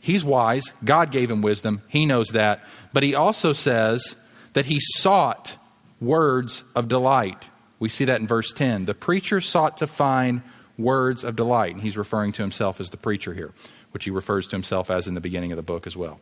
He's 0.00 0.22
wise. 0.22 0.72
God 0.84 1.10
gave 1.10 1.30
him 1.30 1.42
wisdom. 1.42 1.82
He 1.88 2.06
knows 2.06 2.28
that. 2.28 2.64
But 2.92 3.02
he 3.02 3.14
also 3.14 3.52
says 3.52 4.16
that 4.52 4.66
he 4.66 4.78
sought 4.80 5.56
words 6.00 6.62
of 6.74 6.88
delight. 6.88 7.42
We 7.78 7.88
see 7.88 8.04
that 8.04 8.20
in 8.20 8.26
verse 8.26 8.52
10. 8.52 8.84
The 8.84 8.94
preacher 8.94 9.40
sought 9.40 9.78
to 9.78 9.86
find 9.86 10.42
words 10.78 11.24
of 11.24 11.36
delight. 11.36 11.72
And 11.72 11.82
he's 11.82 11.96
referring 11.96 12.32
to 12.32 12.42
himself 12.42 12.80
as 12.80 12.90
the 12.90 12.96
preacher 12.96 13.34
here, 13.34 13.52
which 13.90 14.04
he 14.04 14.10
refers 14.10 14.46
to 14.48 14.56
himself 14.56 14.90
as 14.90 15.06
in 15.06 15.14
the 15.14 15.20
beginning 15.20 15.52
of 15.52 15.56
the 15.56 15.62
book 15.62 15.86
as 15.86 15.96
well. 15.96 16.20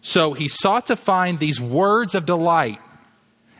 So 0.00 0.32
he 0.32 0.48
sought 0.48 0.86
to 0.86 0.96
find 0.96 1.38
these 1.38 1.60
words 1.60 2.14
of 2.14 2.26
delight, 2.26 2.80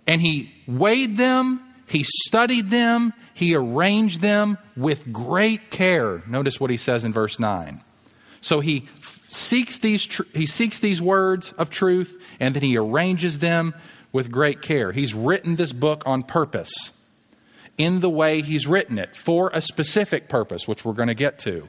and 0.06 0.20
he 0.20 0.52
weighed 0.66 1.16
them, 1.16 1.60
he 1.86 2.04
studied 2.04 2.70
them, 2.70 3.12
he 3.34 3.54
arranged 3.54 4.20
them 4.20 4.58
with 4.76 5.12
great 5.12 5.70
care. 5.70 6.22
Notice 6.26 6.60
what 6.60 6.70
he 6.70 6.76
says 6.76 7.04
in 7.04 7.12
verse 7.12 7.38
9. 7.38 7.80
So 8.40 8.60
he 8.60 8.88
seeks 9.30 9.78
these, 9.78 10.04
tr- 10.04 10.22
he 10.34 10.46
seeks 10.46 10.78
these 10.78 11.00
words 11.00 11.52
of 11.52 11.70
truth, 11.70 12.20
and 12.40 12.54
then 12.54 12.62
he 12.62 12.76
arranges 12.76 13.38
them 13.38 13.74
with 14.12 14.30
great 14.30 14.60
care. 14.62 14.92
He's 14.92 15.14
written 15.14 15.56
this 15.56 15.72
book 15.72 16.02
on 16.04 16.22
purpose 16.22 16.92
in 17.78 18.00
the 18.00 18.10
way 18.10 18.42
he's 18.42 18.66
written 18.66 18.98
it 18.98 19.16
for 19.16 19.50
a 19.54 19.60
specific 19.60 20.28
purpose, 20.28 20.68
which 20.68 20.84
we're 20.84 20.92
going 20.92 21.08
to 21.08 21.14
get 21.14 21.38
to. 21.40 21.68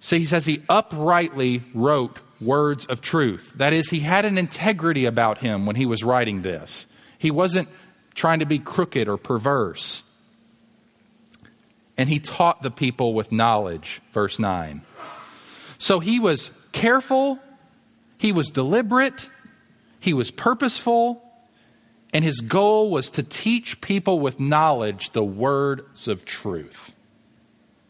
So 0.00 0.16
he 0.16 0.24
says 0.24 0.46
he 0.46 0.62
uprightly 0.68 1.62
wrote 1.74 2.20
words 2.40 2.86
of 2.86 3.00
truth. 3.00 3.52
That 3.56 3.72
is, 3.72 3.90
he 3.90 4.00
had 4.00 4.24
an 4.24 4.38
integrity 4.38 5.04
about 5.04 5.38
him 5.38 5.66
when 5.66 5.76
he 5.76 5.86
was 5.86 6.02
writing 6.02 6.42
this. 6.42 6.86
He 7.18 7.30
wasn't 7.30 7.68
trying 8.14 8.40
to 8.40 8.46
be 8.46 8.58
crooked 8.58 9.08
or 9.08 9.16
perverse. 9.16 10.02
And 11.96 12.08
he 12.08 12.18
taught 12.18 12.62
the 12.62 12.70
people 12.70 13.12
with 13.12 13.30
knowledge, 13.30 14.00
verse 14.12 14.38
9. 14.38 14.82
So 15.78 16.00
he 16.00 16.18
was 16.18 16.50
careful, 16.72 17.38
he 18.18 18.32
was 18.32 18.48
deliberate, 18.48 19.28
he 19.98 20.14
was 20.14 20.30
purposeful, 20.30 21.22
and 22.12 22.24
his 22.24 22.40
goal 22.40 22.90
was 22.90 23.10
to 23.12 23.22
teach 23.22 23.80
people 23.80 24.18
with 24.18 24.40
knowledge 24.40 25.10
the 25.10 25.24
words 25.24 26.08
of 26.08 26.24
truth. 26.24 26.94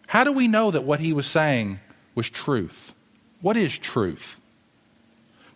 How 0.06 0.24
do 0.24 0.32
we 0.32 0.48
know 0.48 0.72
that 0.72 0.84
what 0.84 1.00
he 1.00 1.12
was 1.12 1.26
saying 1.26 1.78
was 2.14 2.28
truth? 2.28 2.94
What 3.40 3.56
is 3.56 3.78
truth? 3.78 4.39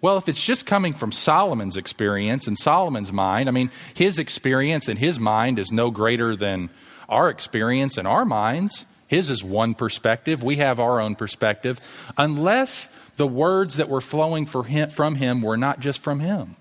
Well, 0.04 0.18
if 0.18 0.28
it's 0.28 0.44
just 0.44 0.66
coming 0.66 0.92
from 0.92 1.12
Solomon's 1.12 1.78
experience 1.78 2.46
and 2.46 2.58
Solomon's 2.58 3.11
mind, 3.11 3.49
I 3.49 3.52
mean, 3.52 3.70
his 3.94 4.18
experience 4.18 4.87
and 4.87 4.99
his 4.99 5.18
mind 5.18 5.58
is 5.58 5.73
no 5.73 5.90
greater 5.90 6.37
than 6.37 6.68
our 7.08 7.30
experience 7.30 7.96
and 7.96 8.06
our 8.06 8.26
minds. 8.26 8.84
His 9.06 9.30
is 9.30 9.42
one 9.42 9.73
perspective. 9.73 10.42
We 10.42 10.56
have 10.56 10.78
our 10.78 11.00
own 11.00 11.14
perspective. 11.14 11.80
Unless 12.18 12.90
the 13.16 13.26
words 13.26 13.78
that 13.78 13.88
were 13.88 14.02
flowing 14.02 14.44
him, 14.44 14.90
from 14.90 15.14
him 15.14 15.40
were 15.40 15.56
not 15.56 15.80
just 15.80 16.00
from 16.00 16.20
him 16.20 16.56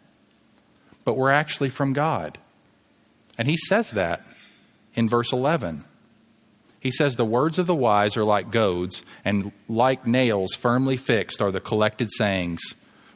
but 1.03 1.17
we're 1.17 1.31
actually 1.31 1.69
from 1.69 1.91
God. 1.91 2.38
And 3.38 3.45
he 3.45 3.57
says 3.57 3.91
that 3.91 4.25
in 4.93 5.09
verse 5.09 5.33
11. 5.33 5.83
He 6.79 6.91
says, 6.91 7.17
The 7.17 7.25
words 7.25 7.59
of 7.59 7.67
the 7.67 7.75
wise 7.75 8.15
are 8.15 8.23
like 8.23 8.51
goads, 8.51 9.03
and 9.25 9.51
like 9.67 10.07
nails 10.07 10.53
firmly 10.53 10.95
fixed 10.95 11.41
are 11.41 11.51
the 11.51 11.59
collected 11.59 12.09
sayings. 12.12 12.62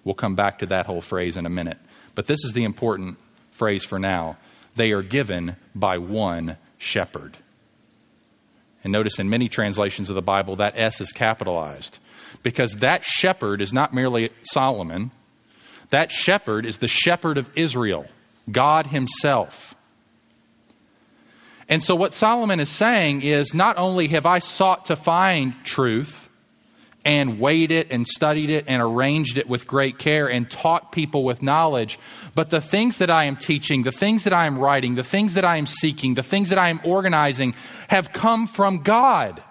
We'll 0.07 0.13
come 0.13 0.35
back 0.35 0.59
to 0.59 0.65
that 0.67 0.85
whole 0.85 1.01
phrase 1.01 1.35
in 1.35 1.45
a 1.45 1.49
minute. 1.49 1.77
But 2.15 2.27
this 2.27 2.45
is 2.45 2.53
the 2.53 2.63
important 2.63 3.17
phrase 3.51 3.83
for 3.83 3.99
now. 3.99 4.37
They 4.73 4.91
are 4.91 5.01
given 5.01 5.57
by 5.75 5.97
one 5.97 6.55
shepherd. 6.77 7.35
And 8.85 8.93
notice 8.93 9.19
in 9.19 9.29
many 9.29 9.49
translations 9.49 10.09
of 10.09 10.15
the 10.15 10.21
Bible, 10.21 10.55
that 10.55 10.77
S 10.77 11.01
is 11.01 11.11
capitalized 11.11 11.99
because 12.41 12.77
that 12.77 13.03
shepherd 13.03 13.61
is 13.61 13.73
not 13.73 13.93
merely 13.93 14.29
Solomon, 14.43 15.11
that 15.89 16.09
shepherd 16.09 16.65
is 16.65 16.77
the 16.77 16.87
shepherd 16.87 17.37
of 17.37 17.49
Israel, 17.57 18.05
God 18.49 18.87
Himself. 18.87 19.75
And 21.67 21.83
so, 21.83 21.97
what 21.97 22.13
Solomon 22.13 22.61
is 22.61 22.69
saying 22.69 23.23
is 23.23 23.53
not 23.53 23.77
only 23.77 24.07
have 24.07 24.25
I 24.25 24.39
sought 24.39 24.85
to 24.85 24.95
find 24.95 25.53
truth 25.65 26.26
and 27.07 27.39
weighed 27.39 27.71
it 27.71 27.87
and 27.89 28.05
studied 28.05 28.49
it 28.49 28.65
and 28.67 28.81
arranged 28.81 29.37
it 29.37 29.47
with 29.47 29.65
great 29.65 29.97
care 29.97 30.29
and 30.29 30.51
taught 30.51 30.91
people 30.91 31.23
with 31.23 31.41
knowledge, 31.41 31.97
but 32.35 32.49
the 32.49 32.59
things 32.59 32.97
that 32.97 33.09
I 33.09 33.23
am 33.23 33.37
teaching, 33.37 33.83
the 33.83 33.93
things 33.93 34.25
that 34.25 34.33
I 34.33 34.45
am 34.45 34.59
writing, 34.59 34.95
the 34.95 35.03
things 35.03 35.35
that 35.35 35.45
I 35.45 35.55
am 35.55 35.67
seeking, 35.67 36.15
the 36.15 36.21
things 36.21 36.49
that 36.49 36.59
I 36.59 36.69
am 36.69 36.81
organizing 36.83 37.55
have 37.87 38.11
come 38.11 38.45
from 38.45 38.79
God. 38.79 39.41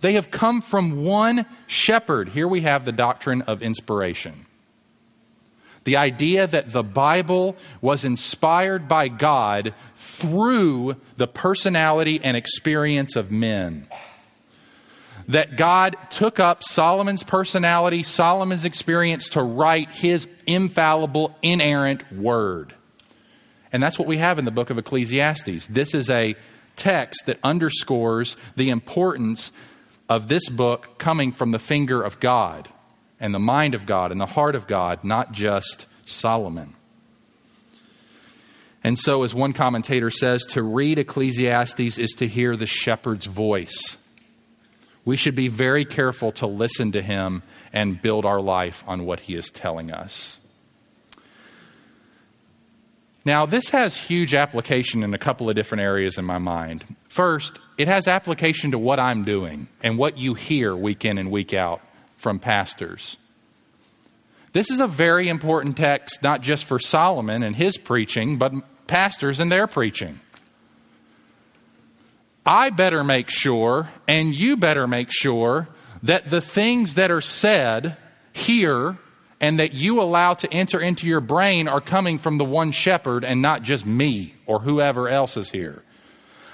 They 0.00 0.12
have 0.12 0.30
come 0.30 0.62
from 0.62 1.02
one 1.02 1.46
shepherd. 1.66 2.28
Here 2.28 2.46
we 2.46 2.60
have 2.60 2.84
the 2.84 2.92
doctrine 2.92 3.42
of 3.42 3.62
inspiration. 3.62 4.46
The 5.82 5.96
idea 5.96 6.46
that 6.46 6.70
the 6.70 6.84
Bible 6.84 7.56
was 7.80 8.04
inspired 8.04 8.86
by 8.86 9.08
God 9.08 9.74
through 9.96 10.96
the 11.16 11.26
personality 11.26 12.20
and 12.22 12.36
experience 12.36 13.16
of 13.16 13.32
men. 13.32 13.88
That 15.28 15.56
God 15.56 15.96
took 16.10 16.38
up 16.38 16.62
Solomon's 16.62 17.24
personality, 17.24 18.02
Solomon's 18.02 18.64
experience 18.64 19.30
to 19.30 19.42
write 19.42 19.90
his 19.90 20.28
infallible, 20.46 21.36
inerrant 21.42 22.12
word. 22.12 22.74
And 23.72 23.82
that's 23.82 23.98
what 23.98 24.06
we 24.06 24.18
have 24.18 24.38
in 24.38 24.44
the 24.44 24.50
book 24.50 24.70
of 24.70 24.78
Ecclesiastes. 24.78 25.66
This 25.66 25.94
is 25.94 26.08
a 26.08 26.36
text 26.76 27.26
that 27.26 27.38
underscores 27.42 28.36
the 28.54 28.70
importance 28.70 29.50
of 30.08 30.28
this 30.28 30.48
book 30.48 30.98
coming 30.98 31.32
from 31.32 31.50
the 31.50 31.58
finger 31.58 32.02
of 32.02 32.20
God 32.20 32.68
and 33.18 33.34
the 33.34 33.38
mind 33.38 33.74
of 33.74 33.86
God 33.86 34.12
and 34.12 34.20
the 34.20 34.26
heart 34.26 34.54
of 34.54 34.66
God, 34.66 35.02
not 35.02 35.32
just 35.32 35.86
Solomon. 36.04 36.74
And 38.84 38.98
so, 38.98 39.24
as 39.24 39.34
one 39.34 39.52
commentator 39.52 40.10
says, 40.10 40.44
to 40.50 40.62
read 40.62 40.98
Ecclesiastes 41.00 41.98
is 41.98 42.12
to 42.18 42.28
hear 42.28 42.54
the 42.56 42.66
shepherd's 42.66 43.26
voice. 43.26 43.98
We 45.06 45.16
should 45.16 45.36
be 45.36 45.48
very 45.48 45.86
careful 45.86 46.32
to 46.32 46.46
listen 46.46 46.92
to 46.92 47.00
him 47.00 47.42
and 47.72 48.02
build 48.02 48.26
our 48.26 48.40
life 48.40 48.84
on 48.86 49.06
what 49.06 49.20
he 49.20 49.34
is 49.34 49.48
telling 49.50 49.90
us. 49.90 50.38
Now, 53.24 53.46
this 53.46 53.70
has 53.70 53.96
huge 53.96 54.34
application 54.34 55.02
in 55.02 55.14
a 55.14 55.18
couple 55.18 55.48
of 55.48 55.56
different 55.56 55.82
areas 55.82 56.18
in 56.18 56.24
my 56.24 56.38
mind. 56.38 56.84
First, 57.08 57.58
it 57.78 57.88
has 57.88 58.06
application 58.08 58.72
to 58.72 58.78
what 58.78 59.00
I'm 59.00 59.24
doing 59.24 59.68
and 59.82 59.96
what 59.96 60.18
you 60.18 60.34
hear 60.34 60.76
week 60.76 61.04
in 61.04 61.18
and 61.18 61.30
week 61.30 61.54
out 61.54 61.80
from 62.16 62.38
pastors. 62.38 63.16
This 64.52 64.70
is 64.70 64.80
a 64.80 64.86
very 64.86 65.28
important 65.28 65.76
text, 65.76 66.22
not 66.22 66.40
just 66.40 66.64
for 66.64 66.78
Solomon 66.78 67.42
and 67.42 67.54
his 67.54 67.76
preaching, 67.76 68.38
but 68.38 68.52
pastors 68.86 69.38
and 69.38 69.52
their 69.52 69.66
preaching. 69.66 70.20
I 72.46 72.70
better 72.70 73.02
make 73.02 73.28
sure, 73.28 73.90
and 74.06 74.32
you 74.32 74.56
better 74.56 74.86
make 74.86 75.08
sure, 75.10 75.68
that 76.04 76.28
the 76.28 76.40
things 76.40 76.94
that 76.94 77.10
are 77.10 77.20
said 77.20 77.96
here 78.32 78.98
and 79.40 79.58
that 79.58 79.74
you 79.74 80.00
allow 80.00 80.34
to 80.34 80.52
enter 80.52 80.80
into 80.80 81.06
your 81.06 81.20
brain 81.20 81.66
are 81.66 81.80
coming 81.80 82.18
from 82.18 82.38
the 82.38 82.44
one 82.44 82.70
shepherd 82.70 83.24
and 83.24 83.42
not 83.42 83.62
just 83.62 83.84
me 83.84 84.34
or 84.46 84.60
whoever 84.60 85.08
else 85.08 85.36
is 85.36 85.50
here. 85.50 85.82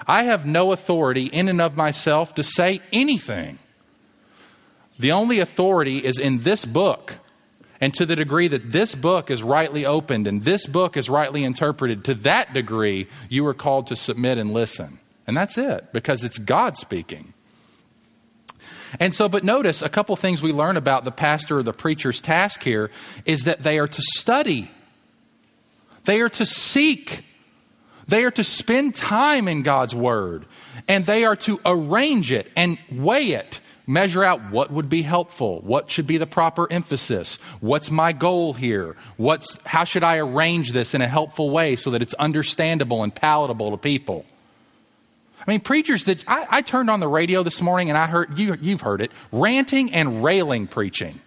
I 0.07 0.25
have 0.25 0.47
no 0.47 0.73
authority 0.73 1.27
in 1.27 1.49
and 1.49 1.61
of 1.61 1.77
myself 1.77 2.35
to 2.37 2.43
say 2.43 2.81
anything. 2.93 3.59
The 4.99 5.13
only 5.13 5.39
authority 5.39 5.99
is 5.99 6.19
in 6.19 6.39
this 6.39 6.65
book. 6.65 7.19
And 7.81 7.93
to 7.95 8.07
the 8.07 8.17
degree 8.17 8.49
that 8.49 8.71
this 8.71 8.95
book 8.95 9.31
is 9.31 9.43
rightly 9.43 9.85
opened 9.85 10.27
and 10.27 10.43
this 10.43 10.67
book 10.67 10.97
is 10.97 11.11
rightly 11.11 11.45
interpreted, 11.45 12.05
to 12.05 12.15
that 12.15 12.55
degree, 12.55 13.09
you 13.29 13.45
are 13.47 13.55
called 13.55 13.89
to 13.89 13.97
submit 13.97 14.39
and 14.39 14.53
listen. 14.53 15.01
And 15.27 15.37
that's 15.37 15.57
it, 15.57 15.93
because 15.93 16.25
it's 16.25 16.39
God 16.39 16.77
speaking. 16.77 17.33
And 19.01 19.15
so, 19.15 19.29
but 19.29 19.45
notice 19.45 19.83
a 19.83 19.89
couple 19.89 20.15
things 20.17 20.43
we 20.43 20.53
learn 20.53 20.77
about 20.77 21.05
the 21.05 21.11
pastor 21.11 21.59
or 21.59 21.63
the 21.63 21.73
preacher's 21.73 22.21
task 22.21 22.63
here 22.63 22.91
is 23.25 23.45
that 23.45 23.63
they 23.63 23.79
are 23.79 23.89
to 23.89 24.03
study, 24.03 24.71
they 26.05 26.21
are 26.21 26.29
to 26.31 26.45
seek, 26.45 27.25
they 28.09 28.25
are 28.25 28.31
to 28.33 28.45
spend 28.45 28.95
time 28.95 29.49
in 29.49 29.63
God's 29.63 29.95
Word, 29.95 30.45
and 30.89 31.07
they 31.07 31.25
are 31.25 31.37
to 31.37 31.61
arrange 31.65 32.33
it 32.33 32.51
and 32.57 32.79
weigh 32.91 33.31
it. 33.31 33.61
Measure 33.85 34.23
out 34.23 34.53
what 34.53 34.71
would 34.71 34.89
be 34.89 35.03
helpful, 35.03 35.61
what 35.63 35.91
should 35.91 36.07
be 36.07 36.17
the 36.17 36.27
proper 36.27 36.71
emphasis, 36.71 37.39
what's 37.61 37.91
my 37.91 38.13
goal 38.13 38.53
here, 38.53 38.95
what's, 39.17 39.59
how 39.65 39.83
should 39.83 40.05
I 40.05 40.19
arrange 40.19 40.71
this 40.71 40.95
in 40.95 41.03
a 41.03 41.09
helpful 41.09 41.51
way 41.51 41.75
so 41.75 41.91
that 41.91 42.01
it's 42.01 42.15
understandable 42.15 43.03
and 43.03 43.13
palatable 43.13 43.73
to 43.73 43.77
people. 43.77 44.25
I 45.47 45.51
mean, 45.51 45.61
preachers 45.61 46.05
that 46.05 46.25
I, 46.29 46.47
I 46.49 46.63
turned 46.63 46.89
on 46.89 47.01
the 47.01 47.09
radio 47.09 47.43
this 47.43 47.61
morning 47.61 47.89
and 47.89 47.99
I 47.99 48.07
heard, 48.07 48.39
you, 48.39 48.57
you've 48.61 48.81
heard 48.81 49.01
it, 49.01 49.11
ranting 49.33 49.93
and 49.93 50.23
railing 50.23 50.67
preaching. 50.69 51.21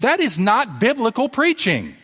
That 0.00 0.20
is 0.20 0.38
not 0.38 0.78
biblical 0.78 1.28
preaching. 1.28 1.94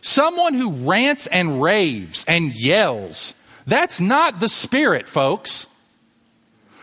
Someone 0.00 0.54
who 0.54 0.70
rants 0.70 1.26
and 1.26 1.60
raves 1.60 2.24
and 2.28 2.54
yells. 2.54 3.34
That's 3.66 4.00
not 4.00 4.38
the 4.38 4.48
Spirit, 4.48 5.08
folks. 5.08 5.66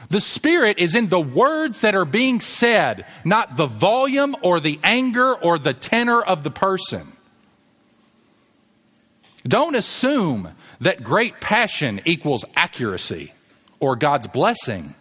The 0.09 0.19
Spirit 0.19 0.79
is 0.79 0.95
in 0.95 1.07
the 1.07 1.21
words 1.21 1.81
that 1.81 1.95
are 1.95 2.05
being 2.05 2.41
said, 2.41 3.05
not 3.23 3.55
the 3.55 3.65
volume 3.65 4.35
or 4.41 4.59
the 4.59 4.79
anger 4.83 5.33
or 5.33 5.57
the 5.57 5.73
tenor 5.73 6.21
of 6.21 6.43
the 6.43 6.51
person. 6.51 7.13
Don't 9.47 9.75
assume 9.75 10.49
that 10.81 11.03
great 11.03 11.39
passion 11.39 12.01
equals 12.05 12.45
accuracy 12.55 13.32
or 13.83 13.97
God's 13.97 14.27
blessing. 14.27 14.95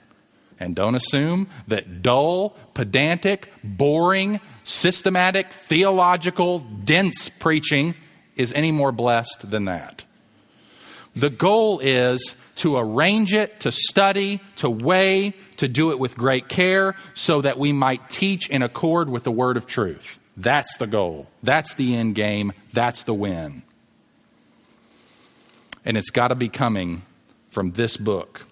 And 0.59 0.75
don't 0.75 0.97
assume 0.97 1.47
that 1.69 2.03
dull, 2.03 2.57
pedantic, 2.75 3.49
boring, 3.63 4.41
systematic, 4.65 5.53
theological, 5.53 6.59
dense 6.59 7.29
preaching 7.29 7.95
is 8.35 8.53
any 8.53 8.73
more 8.73 8.91
blessed 8.91 9.49
than 9.49 9.67
that. 9.67 10.05
The 11.15 11.31
goal 11.31 11.79
is 11.79 12.35
to 12.57 12.77
arrange 12.77 13.33
it, 13.35 13.61
to 13.61 13.71
study, 13.71 14.41
to 14.57 14.69
weigh, 14.69 15.35
to 15.59 15.69
do 15.69 15.93
it 15.93 16.01
with 16.01 16.17
great 16.17 16.49
care, 16.49 16.97
so 17.15 17.41
that 17.41 17.61
we 17.61 17.73
might 17.73 18.11
teach 18.11 18.51
in 18.51 18.63
accord 18.63 19.09
with 19.09 19.23
the 19.23 19.31
word 19.31 19.57
of 19.57 19.69
truth. 19.69 20.19
That's 20.37 20.77
the 20.79 20.89
goal. 20.89 21.29
That's 21.45 21.75
the 21.75 21.95
end 21.95 22.17
game. 22.17 22.53
That's 22.73 23.05
the 23.05 23.15
win. 23.15 23.63
And 25.85 25.97
it's 25.97 26.11
got 26.11 26.29
to 26.29 26.35
be 26.35 26.49
coming 26.49 27.03
from 27.51 27.73
this 27.73 27.97
book. 27.97 28.47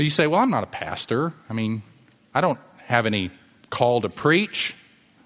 But 0.00 0.04
you 0.04 0.10
say, 0.10 0.26
well, 0.26 0.40
I'm 0.40 0.48
not 0.48 0.64
a 0.64 0.66
pastor. 0.66 1.34
I 1.50 1.52
mean, 1.52 1.82
I 2.32 2.40
don't 2.40 2.58
have 2.86 3.04
any 3.04 3.30
call 3.68 4.00
to 4.00 4.08
preach, 4.08 4.74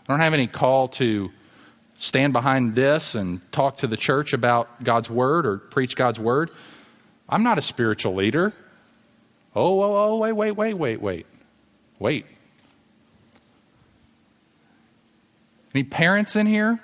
I 0.09 0.13
don't 0.13 0.19
have 0.19 0.35
any 0.35 0.49
call 0.49 0.89
to 0.89 1.31
stand 1.97 2.33
behind 2.33 2.75
this 2.75 3.15
and 3.15 3.41
talk 3.53 3.77
to 3.77 3.87
the 3.87 3.97
church 3.97 4.33
about 4.33 4.83
God's 4.83 5.09
word 5.09 5.47
or 5.47 5.59
preach 5.59 5.95
God's 5.95 6.19
word. 6.19 6.51
I'm 7.29 7.45
not 7.45 7.57
a 7.57 7.63
spiritual 7.63 8.17
leader. 8.17 8.53
Oh, 9.55 9.81
oh, 9.81 9.95
oh, 9.95 10.17
wait, 10.17 10.33
wait, 10.33 10.51
wait, 10.51 10.75
wait, 10.75 11.01
wait. 11.01 11.27
Wait. 12.01 12.27
Any 15.73 15.85
parents 15.85 16.35
in 16.35 16.49
here? 16.49 16.81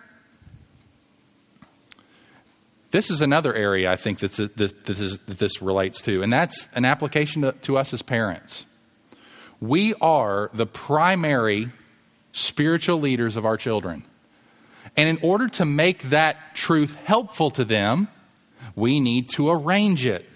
This 2.91 3.11
is 3.11 3.21
another 3.21 3.55
area 3.55 3.91
I 3.91 3.97
think 3.97 4.19
that 4.19 4.33
this, 4.33 4.73
this, 4.85 5.01
is, 5.01 5.19
that 5.21 5.39
this 5.39 5.63
relates 5.63 6.01
to, 6.03 6.23
and 6.23 6.33
that's 6.33 6.69
an 6.75 6.85
application 6.85 7.43
to, 7.43 7.53
to 7.53 7.79
us 7.79 7.93
as 7.93 8.03
parents. 8.03 8.67
We 9.61 9.95
are 10.01 10.51
the 10.55 10.67
primary 10.67 11.71
spiritual 12.33 12.99
leaders 12.99 13.37
of 13.37 13.45
our 13.45 13.57
children. 13.57 14.05
And 14.97 15.09
in 15.09 15.19
order 15.23 15.49
to 15.49 15.65
make 15.65 16.05
that 16.05 16.57
truth 16.57 16.97
helpful 17.05 17.51
to 17.53 17.65
them, 17.65 18.09
we 18.75 18.99
need 18.99 19.29
to 19.31 19.51
arrange 19.51 20.07
it. 20.07 20.27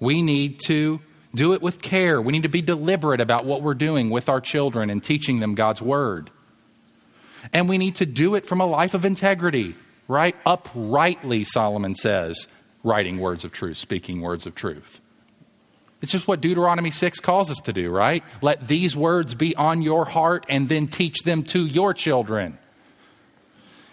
We 0.00 0.22
need 0.22 0.60
to 0.66 1.00
do 1.34 1.52
it 1.52 1.62
with 1.62 1.80
care. 1.80 2.20
We 2.20 2.32
need 2.32 2.42
to 2.42 2.48
be 2.48 2.62
deliberate 2.62 3.20
about 3.20 3.44
what 3.44 3.62
we're 3.62 3.74
doing 3.74 4.10
with 4.10 4.28
our 4.28 4.40
children 4.40 4.90
and 4.90 5.04
teaching 5.04 5.38
them 5.38 5.54
God's 5.54 5.80
Word. 5.80 6.30
And 7.52 7.68
we 7.68 7.78
need 7.78 7.96
to 7.96 8.06
do 8.06 8.34
it 8.34 8.46
from 8.46 8.60
a 8.60 8.66
life 8.66 8.94
of 8.94 9.04
integrity 9.04 9.74
right? 10.10 10.36
Uprightly, 10.44 11.44
Solomon 11.44 11.94
says, 11.94 12.48
writing 12.82 13.18
words 13.18 13.44
of 13.44 13.52
truth, 13.52 13.76
speaking 13.76 14.20
words 14.20 14.44
of 14.44 14.54
truth. 14.56 15.00
It's 16.02 16.10
just 16.10 16.26
what 16.26 16.40
Deuteronomy 16.40 16.90
6 16.90 17.20
calls 17.20 17.50
us 17.50 17.58
to 17.60 17.72
do, 17.72 17.90
right? 17.90 18.24
Let 18.42 18.66
these 18.66 18.96
words 18.96 19.34
be 19.34 19.54
on 19.54 19.82
your 19.82 20.04
heart 20.04 20.46
and 20.48 20.68
then 20.68 20.88
teach 20.88 21.20
them 21.20 21.44
to 21.44 21.64
your 21.64 21.94
children. 21.94 22.58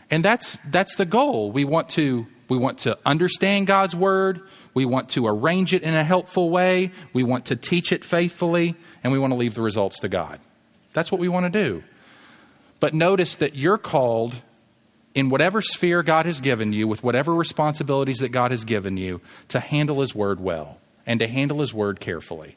And 0.10 0.26
that's, 0.26 0.58
that's 0.70 0.96
the 0.96 1.06
goal. 1.06 1.52
We 1.52 1.66
want, 1.66 1.90
to, 1.90 2.26
we 2.50 2.58
want 2.58 2.80
to 2.80 2.98
understand 3.06 3.68
God's 3.68 3.96
word. 3.96 4.42
We 4.74 4.86
want 4.86 5.10
to 5.10 5.28
arrange 5.28 5.74
it 5.74 5.84
in 5.84 5.94
a 5.94 6.04
helpful 6.04 6.50
way. 6.50 6.92
We 7.14 7.24
want 7.24 7.46
to 7.48 7.56
teach 7.56 7.92
it 7.92 8.04
faithfully. 8.04 8.76
And 9.04 9.12
we 9.14 9.20
want 9.20 9.34
to 9.34 9.38
leave 9.38 9.54
the 9.54 9.62
results 9.62 10.00
to 10.00 10.08
God. 10.08 10.40
That's 10.94 11.12
what 11.12 11.20
we 11.20 11.28
want 11.28 11.52
to 11.52 11.64
do. 11.64 11.84
But 12.80 12.94
notice 12.94 13.36
that 13.36 13.56
you're 13.56 13.78
called 13.78 14.34
in 15.17 15.32
whatever 15.32 15.63
sphere 15.63 16.03
God 16.03 16.27
has 16.27 16.41
given 16.41 16.73
you, 16.73 16.88
with 16.88 17.01
whatever 17.01 17.34
responsibilities 17.34 18.19
that 18.19 18.30
God 18.30 18.51
has 18.51 18.63
given 18.63 18.97
you, 18.97 19.19
to 19.47 19.60
handle 19.60 20.01
His 20.01 20.13
Word 20.13 20.39
well 20.39 20.77
and 21.08 21.19
to 21.19 21.27
handle 21.27 21.60
His 21.60 21.73
Word 21.73 21.99
carefully. 21.99 22.56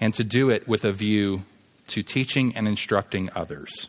And 0.00 0.14
to 0.14 0.24
do 0.24 0.48
it 0.48 0.66
with 0.66 0.86
a 0.86 0.92
view 0.92 1.42
to 1.88 2.02
teaching 2.02 2.56
and 2.56 2.66
instructing 2.66 3.28
others. 3.36 3.88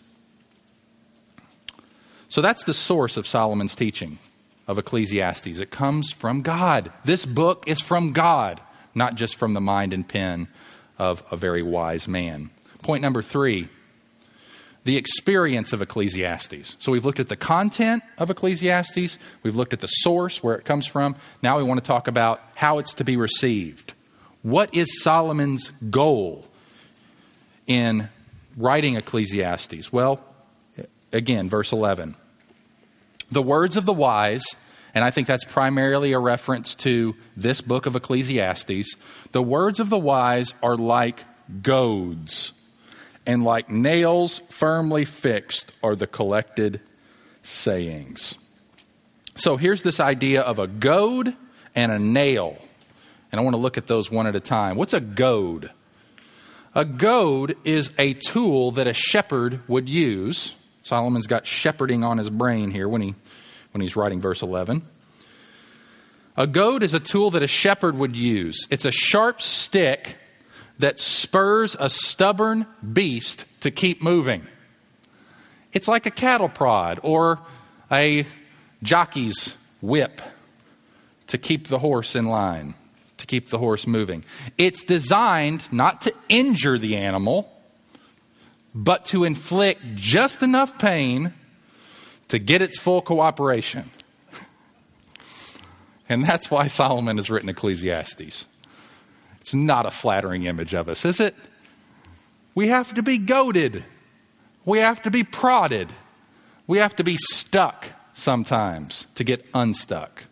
So 2.27 2.41
that's 2.41 2.65
the 2.65 2.73
source 2.73 3.15
of 3.15 3.25
Solomon's 3.25 3.75
teaching 3.75 4.19
of 4.67 4.77
Ecclesiastes. 4.77 5.61
It 5.61 5.71
comes 5.71 6.11
from 6.11 6.41
God. 6.41 6.91
This 7.05 7.25
book 7.25 7.63
is 7.65 7.79
from 7.79 8.11
God, 8.11 8.59
not 8.93 9.15
just 9.15 9.37
from 9.37 9.53
the 9.53 9.61
mind 9.61 9.93
and 9.93 10.05
pen 10.05 10.49
of 10.99 11.23
a 11.31 11.37
very 11.37 11.63
wise 11.63 12.09
man. 12.09 12.49
Point 12.81 13.01
number 13.01 13.21
three 13.21 13.69
the 14.87 14.95
experience 14.95 15.73
of 15.73 15.81
Ecclesiastes. 15.81 16.77
So 16.79 16.93
we've 16.93 17.03
looked 17.03 17.19
at 17.19 17.27
the 17.27 17.35
content 17.35 18.03
of 18.17 18.29
Ecclesiastes, 18.29 19.19
we've 19.43 19.55
looked 19.55 19.73
at 19.73 19.81
the 19.81 19.87
source, 19.87 20.41
where 20.41 20.55
it 20.55 20.63
comes 20.63 20.87
from. 20.87 21.17
Now 21.43 21.57
we 21.57 21.63
want 21.63 21.83
to 21.83 21.85
talk 21.85 22.07
about 22.07 22.41
how 22.55 22.77
it's 22.77 22.93
to 22.93 23.03
be 23.03 23.17
received. 23.17 23.93
What 24.43 24.73
is 24.73 25.03
Solomon's 25.03 25.73
goal 25.89 26.45
in 27.67 28.07
writing 28.55 28.95
Ecclesiastes? 28.95 29.91
Well, 29.91 30.23
again, 31.11 31.49
verse 31.49 31.73
11. 31.73 32.15
The 33.29 33.41
words 33.41 33.75
of 33.75 33.85
the 33.85 33.91
wise, 33.91 34.55
and 34.95 35.03
I 35.03 35.11
think 35.11 35.27
that's 35.27 35.43
primarily 35.43 36.13
a 36.13 36.19
reference 36.19 36.75
to 36.75 37.13
this 37.35 37.59
book 37.59 37.87
of 37.87 37.97
Ecclesiastes, 37.97 38.95
the 39.33 39.43
words 39.43 39.81
of 39.81 39.89
the 39.89 39.99
wise 39.99 40.53
are 40.63 40.77
like 40.77 41.25
goads 41.61 42.53
and 43.27 43.43
like 43.43 43.69
nails 43.69 44.41
firmly 44.49 45.05
fixed 45.05 45.73
are 45.83 45.95
the 45.95 46.07
collected 46.07 46.79
sayings. 47.43 48.37
So 49.35 49.57
here's 49.57 49.83
this 49.83 49.99
idea 49.99 50.41
of 50.41 50.57
a 50.57 50.65
goad 50.65 51.35
and 51.75 51.91
a 51.91 51.99
nail. 51.99 52.57
And 53.31 53.39
I 53.39 53.43
want 53.43 53.53
to 53.53 53.61
look 53.61 53.77
at 53.77 53.85
those 53.85 54.09
one 54.09 54.25
at 54.25 54.35
a 54.35 54.39
time. 54.39 54.77
What's 54.77 54.93
a 54.93 55.01
goad? 55.01 55.69
A 56.73 56.85
goad 56.85 57.57
is 57.65 57.91
a 57.99 58.13
tool 58.13 58.71
that 58.71 58.87
a 58.87 58.93
shepherd 58.93 59.59
would 59.67 59.89
use. 59.89 60.55
Solomon's 60.83 61.27
got 61.27 61.45
shepherding 61.45 62.03
on 62.03 62.17
his 62.17 62.29
brain 62.29 62.71
here 62.71 62.87
when, 62.87 63.01
he, 63.01 63.15
when 63.73 63.81
he's 63.81 63.95
writing 63.97 64.21
verse 64.21 64.41
11. 64.41 64.87
A 66.37 66.47
goad 66.47 66.81
is 66.81 66.93
a 66.93 66.99
tool 66.99 67.31
that 67.31 67.43
a 67.43 67.47
shepherd 67.47 67.97
would 67.97 68.15
use. 68.15 68.67
It's 68.69 68.85
a 68.85 68.91
sharp 68.91 69.41
stick 69.41 70.17
that 70.79 70.99
spurs 70.99 71.75
a 71.79 71.89
stubborn 71.89 72.65
beast 72.93 73.45
to 73.61 73.71
keep 73.71 74.01
moving. 74.01 74.45
It's 75.73 75.87
like 75.87 76.05
a 76.05 76.11
cattle 76.11 76.49
prod 76.49 76.99
or 77.03 77.39
a 77.91 78.25
jockey's 78.83 79.55
whip 79.81 80.21
to 81.27 81.37
keep 81.37 81.67
the 81.67 81.79
horse 81.79 82.15
in 82.15 82.25
line, 82.25 82.73
to 83.17 83.25
keep 83.25 83.49
the 83.49 83.57
horse 83.57 83.85
moving. 83.85 84.23
It's 84.57 84.83
designed 84.83 85.61
not 85.71 86.01
to 86.03 86.13
injure 86.29 86.77
the 86.77 86.95
animal, 86.95 87.51
but 88.73 89.05
to 89.05 89.23
inflict 89.23 89.81
just 89.95 90.41
enough 90.43 90.77
pain 90.79 91.33
to 92.29 92.39
get 92.39 92.61
its 92.61 92.77
full 92.77 93.01
cooperation. 93.01 93.89
And 96.09 96.23
that's 96.23 96.49
why 96.49 96.67
Solomon 96.67 97.17
has 97.17 97.29
written 97.29 97.49
Ecclesiastes. 97.49 98.47
It's 99.47 99.53
not 99.53 99.85
a 99.85 99.91
flattering 99.91 100.43
image 100.43 100.73
of 100.73 100.89
us, 100.89 101.05
is 101.05 101.21
it? 101.21 101.33
We 102.53 102.67
have 102.67 102.93
to 102.95 103.01
be 103.01 103.17
goaded. 103.17 103.85
We 104.65 104.79
have 104.79 105.01
to 105.03 105.09
be 105.09 105.23
prodded. 105.23 105.87
We 106.67 106.79
have 106.79 106.97
to 106.97 107.05
be 107.05 107.15
stuck 107.15 107.87
sometimes 108.13 109.07
to 109.15 109.23
get 109.23 109.45
unstuck. 109.53 110.25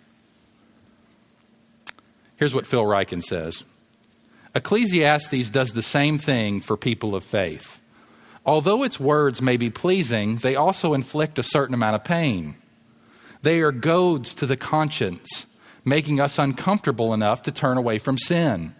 Here's 2.35 2.53
what 2.53 2.67
Phil 2.67 2.83
Ryken 2.83 3.23
says 3.23 3.63
Ecclesiastes 4.53 5.49
does 5.49 5.71
the 5.71 5.81
same 5.81 6.19
thing 6.19 6.59
for 6.59 6.75
people 6.75 7.15
of 7.15 7.23
faith. 7.23 7.79
Although 8.45 8.83
its 8.83 8.99
words 8.99 9.41
may 9.41 9.55
be 9.55 9.69
pleasing, 9.69 10.39
they 10.39 10.57
also 10.57 10.93
inflict 10.93 11.39
a 11.39 11.43
certain 11.43 11.73
amount 11.73 11.95
of 11.95 12.03
pain. 12.03 12.57
They 13.43 13.61
are 13.61 13.71
goads 13.71 14.35
to 14.35 14.45
the 14.45 14.57
conscience, 14.57 15.45
making 15.85 16.19
us 16.19 16.37
uncomfortable 16.37 17.13
enough 17.13 17.43
to 17.43 17.53
turn 17.53 17.77
away 17.77 17.97
from 17.97 18.17
sin. 18.17 18.75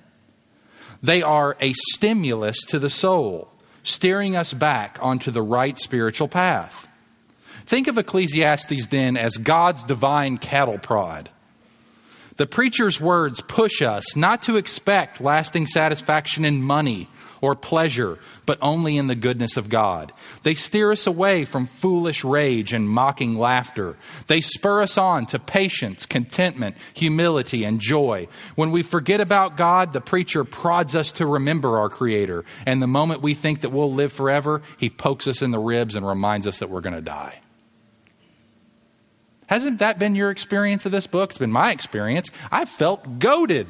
They 1.06 1.22
are 1.22 1.56
a 1.62 1.72
stimulus 1.92 2.58
to 2.70 2.80
the 2.80 2.90
soul, 2.90 3.48
steering 3.84 4.36
us 4.36 4.54
back 4.54 4.98
onto 5.00 5.30
the 5.30 5.44
right 5.44 5.78
spiritual 5.78 6.28
path. 6.28 6.88
Think 7.68 7.88
of 7.88 8.00
Ecclesiastes 8.00 8.88
then 8.88 9.16
as 9.16 9.38
God's 9.38 9.84
divine 9.84 10.40
cattle 10.40 10.80
prod. 10.80 11.30
The 12.38 12.48
preacher's 12.48 13.00
words 13.00 13.40
push 13.42 13.84
us 13.84 14.16
not 14.16 14.42
to 14.44 14.58
expect 14.58 15.22
lasting 15.22 15.68
satisfaction 15.68 16.44
in 16.44 16.64
money 16.64 17.08
or 17.42 17.56
pleasure, 17.56 18.20
but 18.46 18.58
only 18.62 18.98
in 18.98 19.08
the 19.08 19.16
goodness 19.16 19.58
of 19.58 19.70
God. 19.70 20.12
They 20.44 20.56
steer 20.56 20.92
us 20.92 21.08
away 21.08 21.46
from 21.46 21.68
foolish 21.68 22.24
rage 22.24 22.74
and 22.74 22.90
mocking 22.90 23.38
laughter. 23.38 23.98
They 24.28 24.42
spur 24.42 24.82
us 24.82 24.98
on 24.98 25.26
to 25.28 25.40
patience, 25.40 26.06
contentment, 26.06 26.76
humility, 26.94 27.64
and 27.64 27.80
joy. 27.80 28.28
When 28.56 28.72
we 28.72 28.84
forget 28.84 29.22
about 29.22 29.58
God, 29.58 29.94
the 29.94 30.02
preacher 30.02 30.44
prods 30.44 30.96
us 30.96 31.12
to 31.14 31.28
remember 31.28 31.78
our 31.78 31.90
Creator. 31.90 32.46
And 32.66 32.82
the 32.82 32.88
moment 32.88 33.22
we 33.22 33.34
think 33.34 33.62
that 33.62 33.72
we'll 33.72 33.94
live 33.94 34.12
forever, 34.12 34.62
he 34.78 34.90
pokes 34.90 35.28
us 35.28 35.42
in 35.42 35.52
the 35.52 35.60
ribs 35.60 35.96
and 35.96 36.08
reminds 36.08 36.48
us 36.48 36.60
that 36.60 36.70
we're 36.70 36.82
going 36.82 36.96
to 36.96 37.02
die. 37.02 37.42
Hasn't 39.48 39.80
that 39.80 40.00
been 40.00 40.16
your 40.16 40.32
experience 40.32 40.86
of 40.86 40.92
this 40.92 41.08
book? 41.08 41.30
It's 41.32 41.40
been 41.40 41.52
my 41.52 41.72
experience. 41.72 42.32
I 42.52 42.66
felt 42.66 43.20
goaded, 43.20 43.68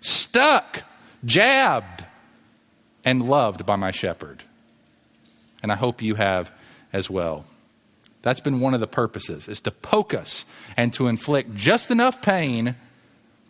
stuck, 0.00 0.82
jabbed, 1.24 2.06
and 3.04 3.28
loved 3.28 3.66
by 3.66 3.76
my 3.76 3.90
shepherd. 3.90 4.42
And 5.62 5.70
I 5.70 5.76
hope 5.76 6.02
you 6.02 6.14
have 6.14 6.52
as 6.92 7.10
well. 7.10 7.44
That's 8.22 8.40
been 8.40 8.60
one 8.60 8.74
of 8.74 8.80
the 8.80 8.86
purposes, 8.86 9.48
is 9.48 9.60
to 9.62 9.70
poke 9.70 10.12
us 10.12 10.44
and 10.76 10.92
to 10.94 11.08
inflict 11.08 11.54
just 11.54 11.90
enough 11.90 12.20
pain 12.20 12.76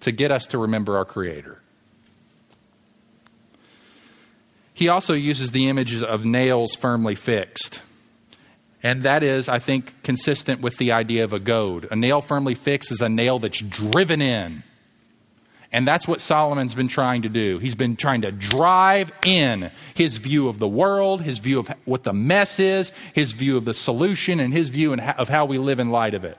to 0.00 0.12
get 0.12 0.30
us 0.30 0.46
to 0.48 0.58
remember 0.58 0.96
our 0.96 1.04
Creator. 1.04 1.60
He 4.72 4.88
also 4.88 5.12
uses 5.12 5.50
the 5.50 5.68
images 5.68 6.02
of 6.02 6.24
nails 6.24 6.74
firmly 6.74 7.14
fixed. 7.14 7.82
And 8.82 9.02
that 9.02 9.22
is, 9.22 9.48
I 9.48 9.58
think, 9.58 10.02
consistent 10.02 10.62
with 10.62 10.78
the 10.78 10.92
idea 10.92 11.24
of 11.24 11.34
a 11.34 11.38
goad. 11.38 11.86
A 11.90 11.96
nail 11.96 12.22
firmly 12.22 12.54
fixed 12.54 12.90
is 12.90 13.02
a 13.02 13.08
nail 13.08 13.38
that's 13.38 13.60
driven 13.60 14.22
in. 14.22 14.62
And 15.72 15.86
that's 15.86 16.08
what 16.08 16.20
Solomon's 16.20 16.74
been 16.74 16.88
trying 16.88 17.22
to 17.22 17.28
do. 17.28 17.58
He's 17.58 17.76
been 17.76 17.94
trying 17.94 18.22
to 18.22 18.32
drive 18.32 19.12
in 19.24 19.70
his 19.94 20.16
view 20.16 20.48
of 20.48 20.58
the 20.58 20.66
world, 20.66 21.22
his 21.22 21.38
view 21.38 21.60
of 21.60 21.72
what 21.84 22.02
the 22.02 22.12
mess 22.12 22.58
is, 22.58 22.92
his 23.14 23.32
view 23.32 23.56
of 23.56 23.64
the 23.64 23.74
solution, 23.74 24.40
and 24.40 24.52
his 24.52 24.68
view 24.68 24.94
of 24.94 25.28
how 25.28 25.44
we 25.44 25.58
live 25.58 25.78
in 25.78 25.90
light 25.90 26.14
of 26.14 26.24
it. 26.24 26.36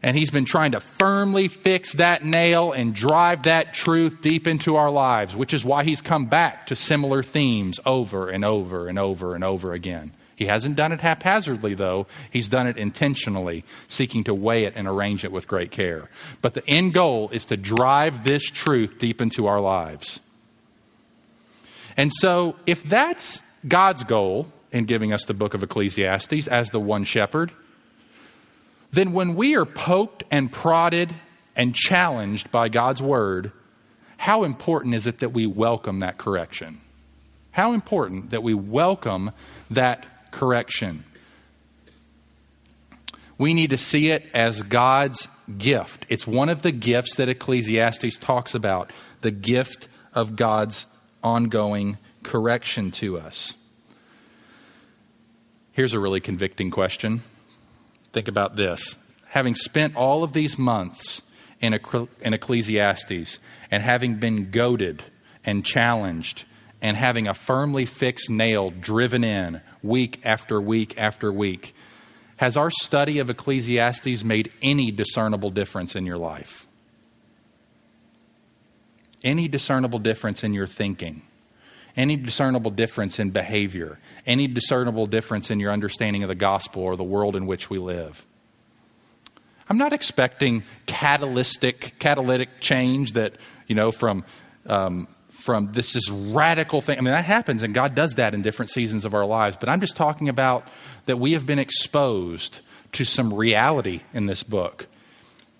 And 0.00 0.16
he's 0.16 0.30
been 0.30 0.44
trying 0.44 0.72
to 0.72 0.80
firmly 0.80 1.48
fix 1.48 1.94
that 1.94 2.24
nail 2.24 2.70
and 2.70 2.94
drive 2.94 3.42
that 3.42 3.74
truth 3.74 4.20
deep 4.20 4.46
into 4.46 4.76
our 4.76 4.90
lives, 4.90 5.34
which 5.34 5.52
is 5.52 5.64
why 5.64 5.82
he's 5.82 6.00
come 6.00 6.26
back 6.26 6.66
to 6.68 6.76
similar 6.76 7.24
themes 7.24 7.80
over 7.84 8.30
and 8.30 8.44
over 8.44 8.86
and 8.86 8.96
over 8.96 9.34
and 9.34 9.42
over 9.42 9.72
again. 9.72 10.12
He 10.38 10.46
hasn't 10.46 10.76
done 10.76 10.92
it 10.92 11.00
haphazardly, 11.00 11.74
though. 11.74 12.06
He's 12.30 12.46
done 12.46 12.68
it 12.68 12.76
intentionally, 12.76 13.64
seeking 13.88 14.22
to 14.22 14.32
weigh 14.32 14.66
it 14.66 14.74
and 14.76 14.86
arrange 14.86 15.24
it 15.24 15.32
with 15.32 15.48
great 15.48 15.72
care. 15.72 16.08
But 16.42 16.54
the 16.54 16.62
end 16.68 16.94
goal 16.94 17.28
is 17.30 17.46
to 17.46 17.56
drive 17.56 18.22
this 18.22 18.44
truth 18.44 18.98
deep 18.98 19.20
into 19.20 19.48
our 19.48 19.60
lives. 19.60 20.20
And 21.96 22.12
so, 22.12 22.54
if 22.66 22.84
that's 22.84 23.42
God's 23.66 24.04
goal 24.04 24.46
in 24.70 24.84
giving 24.84 25.12
us 25.12 25.24
the 25.24 25.34
book 25.34 25.54
of 25.54 25.64
Ecclesiastes 25.64 26.46
as 26.46 26.70
the 26.70 26.78
one 26.78 27.02
shepherd, 27.02 27.50
then 28.92 29.12
when 29.12 29.34
we 29.34 29.56
are 29.56 29.66
poked 29.66 30.22
and 30.30 30.52
prodded 30.52 31.12
and 31.56 31.74
challenged 31.74 32.52
by 32.52 32.68
God's 32.68 33.02
word, 33.02 33.50
how 34.18 34.44
important 34.44 34.94
is 34.94 35.08
it 35.08 35.18
that 35.18 35.30
we 35.30 35.46
welcome 35.46 35.98
that 35.98 36.16
correction? 36.16 36.80
How 37.50 37.72
important 37.72 38.30
that 38.30 38.44
we 38.44 38.54
welcome 38.54 39.32
that 39.70 40.06
correction. 40.30 41.04
We 43.38 43.54
need 43.54 43.70
to 43.70 43.76
see 43.76 44.10
it 44.10 44.26
as 44.34 44.62
God's 44.62 45.28
gift. 45.56 46.06
It's 46.08 46.26
one 46.26 46.48
of 46.48 46.62
the 46.62 46.72
gifts 46.72 47.14
that 47.16 47.28
Ecclesiastes 47.28 48.18
talks 48.18 48.54
about 48.54 48.90
the 49.20 49.30
gift 49.30 49.88
of 50.12 50.36
God's 50.36 50.86
ongoing 51.22 51.98
correction 52.22 52.90
to 52.92 53.18
us. 53.18 53.54
Here's 55.72 55.94
a 55.94 56.00
really 56.00 56.20
convicting 56.20 56.70
question. 56.70 57.22
Think 58.12 58.26
about 58.26 58.56
this. 58.56 58.96
Having 59.28 59.54
spent 59.54 59.94
all 59.94 60.24
of 60.24 60.32
these 60.32 60.58
months 60.58 61.22
in, 61.60 61.74
Ecclesiastes 61.74 63.38
and 63.70 63.82
having 63.82 64.16
been 64.16 64.50
goaded 64.50 65.04
and 65.44 65.64
challenged 65.64 66.44
and 66.82 66.96
having 66.96 67.28
a 67.28 67.34
firmly 67.34 67.86
fixed 67.86 68.30
nail 68.30 68.70
driven 68.70 69.22
in 69.22 69.60
week 69.82 70.20
after 70.24 70.60
week 70.60 70.94
after 70.98 71.32
week. 71.32 71.74
Has 72.36 72.56
our 72.56 72.70
study 72.70 73.18
of 73.18 73.30
Ecclesiastes 73.30 74.22
made 74.22 74.52
any 74.62 74.90
discernible 74.90 75.50
difference 75.50 75.96
in 75.96 76.06
your 76.06 76.18
life? 76.18 76.66
Any 79.24 79.48
discernible 79.48 79.98
difference 79.98 80.44
in 80.44 80.54
your 80.54 80.68
thinking? 80.68 81.22
Any 81.96 82.14
discernible 82.14 82.70
difference 82.70 83.18
in 83.18 83.30
behavior? 83.30 83.98
Any 84.24 84.46
discernible 84.46 85.06
difference 85.06 85.50
in 85.50 85.58
your 85.58 85.72
understanding 85.72 86.22
of 86.22 86.28
the 86.28 86.36
gospel 86.36 86.82
or 86.82 86.96
the 86.96 87.02
world 87.02 87.34
in 87.34 87.46
which 87.46 87.68
we 87.68 87.78
live? 87.78 88.24
I'm 89.68 89.78
not 89.78 89.92
expecting 89.92 90.62
catalytic, 90.86 91.98
catalytic 91.98 92.60
change 92.60 93.14
that, 93.14 93.34
you 93.66 93.74
know, 93.74 93.90
from 93.90 94.24
um, 94.66 95.08
from 95.38 95.72
this 95.72 95.92
just 95.92 96.10
radical 96.12 96.80
thing. 96.80 96.98
I 96.98 97.00
mean, 97.00 97.14
that 97.14 97.24
happens, 97.24 97.62
and 97.62 97.72
God 97.72 97.94
does 97.94 98.14
that 98.14 98.34
in 98.34 98.42
different 98.42 98.70
seasons 98.70 99.04
of 99.04 99.14
our 99.14 99.24
lives. 99.24 99.56
But 99.58 99.68
I'm 99.68 99.80
just 99.80 99.96
talking 99.96 100.28
about 100.28 100.66
that 101.06 101.18
we 101.18 101.32
have 101.32 101.46
been 101.46 101.60
exposed 101.60 102.60
to 102.92 103.04
some 103.04 103.32
reality 103.32 104.00
in 104.12 104.26
this 104.26 104.42
book. 104.42 104.88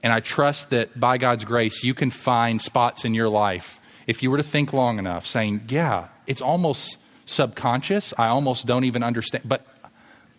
And 0.02 0.12
I 0.12 0.20
trust 0.20 0.70
that 0.70 0.98
by 0.98 1.16
God's 1.18 1.44
grace, 1.44 1.84
you 1.84 1.94
can 1.94 2.10
find 2.10 2.60
spots 2.60 3.04
in 3.04 3.14
your 3.14 3.28
life, 3.28 3.80
if 4.06 4.22
you 4.22 4.30
were 4.30 4.36
to 4.36 4.42
think 4.42 4.72
long 4.72 4.98
enough, 4.98 5.26
saying, 5.26 5.62
Yeah, 5.68 6.08
it's 6.26 6.42
almost 6.42 6.98
subconscious. 7.24 8.12
I 8.18 8.26
almost 8.26 8.66
don't 8.66 8.84
even 8.84 9.02
understand. 9.02 9.44
But, 9.46 9.64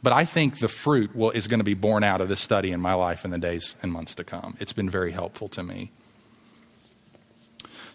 but 0.03 0.11
I 0.11 0.25
think 0.25 0.59
the 0.59 0.67
fruit 0.67 1.15
will, 1.15 1.31
is 1.31 1.47
going 1.47 1.59
to 1.59 1.65
be 1.65 1.75
born 1.75 2.03
out 2.03 2.19
of 2.19 2.29
this 2.29 2.41
study 2.41 2.71
in 2.71 2.81
my 2.81 2.93
life 2.93 3.25
in 3.25 3.31
the 3.31 3.37
days 3.37 3.75
and 3.81 3.91
months 3.91 4.15
to 4.15 4.23
come. 4.23 4.57
It's 4.59 4.73
been 4.73 4.89
very 4.89 5.11
helpful 5.11 5.47
to 5.49 5.63
me. 5.63 5.91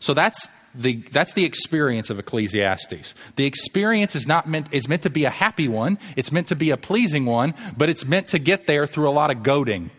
So 0.00 0.14
that's 0.14 0.48
the, 0.74 0.96
that's 1.12 1.34
the 1.34 1.44
experience 1.44 2.10
of 2.10 2.18
Ecclesiastes. 2.18 3.14
The 3.36 3.46
experience 3.46 4.16
is 4.16 4.26
not 4.26 4.48
meant, 4.48 4.72
is 4.72 4.88
meant 4.88 5.02
to 5.02 5.10
be 5.10 5.24
a 5.24 5.30
happy 5.30 5.68
one. 5.68 5.98
It's 6.16 6.32
meant 6.32 6.48
to 6.48 6.56
be 6.56 6.70
a 6.70 6.76
pleasing 6.76 7.26
one, 7.26 7.54
but 7.76 7.88
it's 7.88 8.04
meant 8.04 8.28
to 8.28 8.38
get 8.38 8.66
there 8.66 8.86
through 8.86 9.08
a 9.08 9.12
lot 9.12 9.30
of 9.30 9.42
goading. 9.42 9.90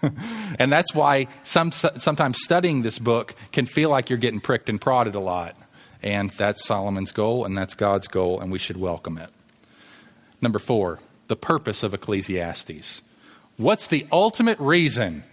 and 0.58 0.72
that's 0.72 0.94
why 0.94 1.28
some, 1.42 1.72
sometimes 1.72 2.38
studying 2.42 2.82
this 2.82 2.98
book 2.98 3.34
can 3.52 3.66
feel 3.66 3.90
like 3.90 4.10
you're 4.10 4.18
getting 4.18 4.40
pricked 4.40 4.68
and 4.68 4.80
prodded 4.80 5.14
a 5.14 5.20
lot. 5.20 5.56
And 6.02 6.30
that's 6.30 6.64
Solomon's 6.64 7.12
goal, 7.12 7.44
and 7.44 7.56
that's 7.56 7.74
God's 7.74 8.08
goal, 8.08 8.40
and 8.40 8.50
we 8.50 8.58
should 8.58 8.76
welcome 8.76 9.18
it. 9.18 9.30
Number 10.40 10.58
four, 10.58 10.98
the 11.28 11.36
purpose 11.36 11.82
of 11.82 11.94
Ecclesiastes. 11.94 13.02
What's 13.56 13.86
the 13.86 14.06
ultimate 14.10 14.58
reason 14.58 15.24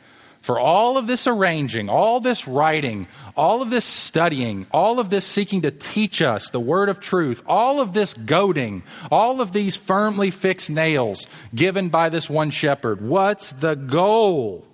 for 0.41 0.59
all 0.59 0.97
of 0.97 1.05
this 1.05 1.27
arranging, 1.27 1.89
all 1.89 2.19
this 2.19 2.47
writing, 2.47 3.07
all 3.35 3.61
of 3.61 3.69
this 3.69 3.85
studying, 3.85 4.65
all 4.71 4.99
of 4.99 5.09
this 5.09 5.25
seeking 5.25 5.61
to 5.63 5.71
teach 5.71 6.21
us 6.21 6.49
the 6.49 6.59
word 6.59 6.89
of 6.89 6.99
truth, 6.99 7.43
all 7.45 7.81
of 7.81 7.93
this 7.93 8.13
goading, 8.13 8.83
all 9.11 9.41
of 9.41 9.51
these 9.51 9.75
firmly 9.75 10.31
fixed 10.31 10.69
nails 10.69 11.27
given 11.53 11.89
by 11.89 12.09
this 12.09 12.29
one 12.29 12.51
shepherd. 12.51 13.01
What's 13.01 13.51
the 13.51 13.75
goal? 13.75 14.65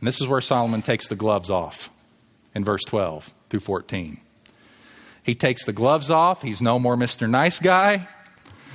And 0.00 0.08
this 0.08 0.20
is 0.20 0.26
where 0.26 0.40
Solomon 0.40 0.82
takes 0.82 1.08
the 1.08 1.16
gloves 1.16 1.48
off 1.48 1.90
in 2.54 2.64
verse 2.64 2.82
12 2.84 3.32
through 3.48 3.60
14. 3.60 4.20
He 5.22 5.34
takes 5.34 5.64
the 5.64 5.72
gloves 5.72 6.10
off. 6.10 6.42
He's 6.42 6.60
no 6.60 6.78
more 6.78 6.96
Mr. 6.96 7.28
Nice 7.28 7.60
Guy. 7.60 8.08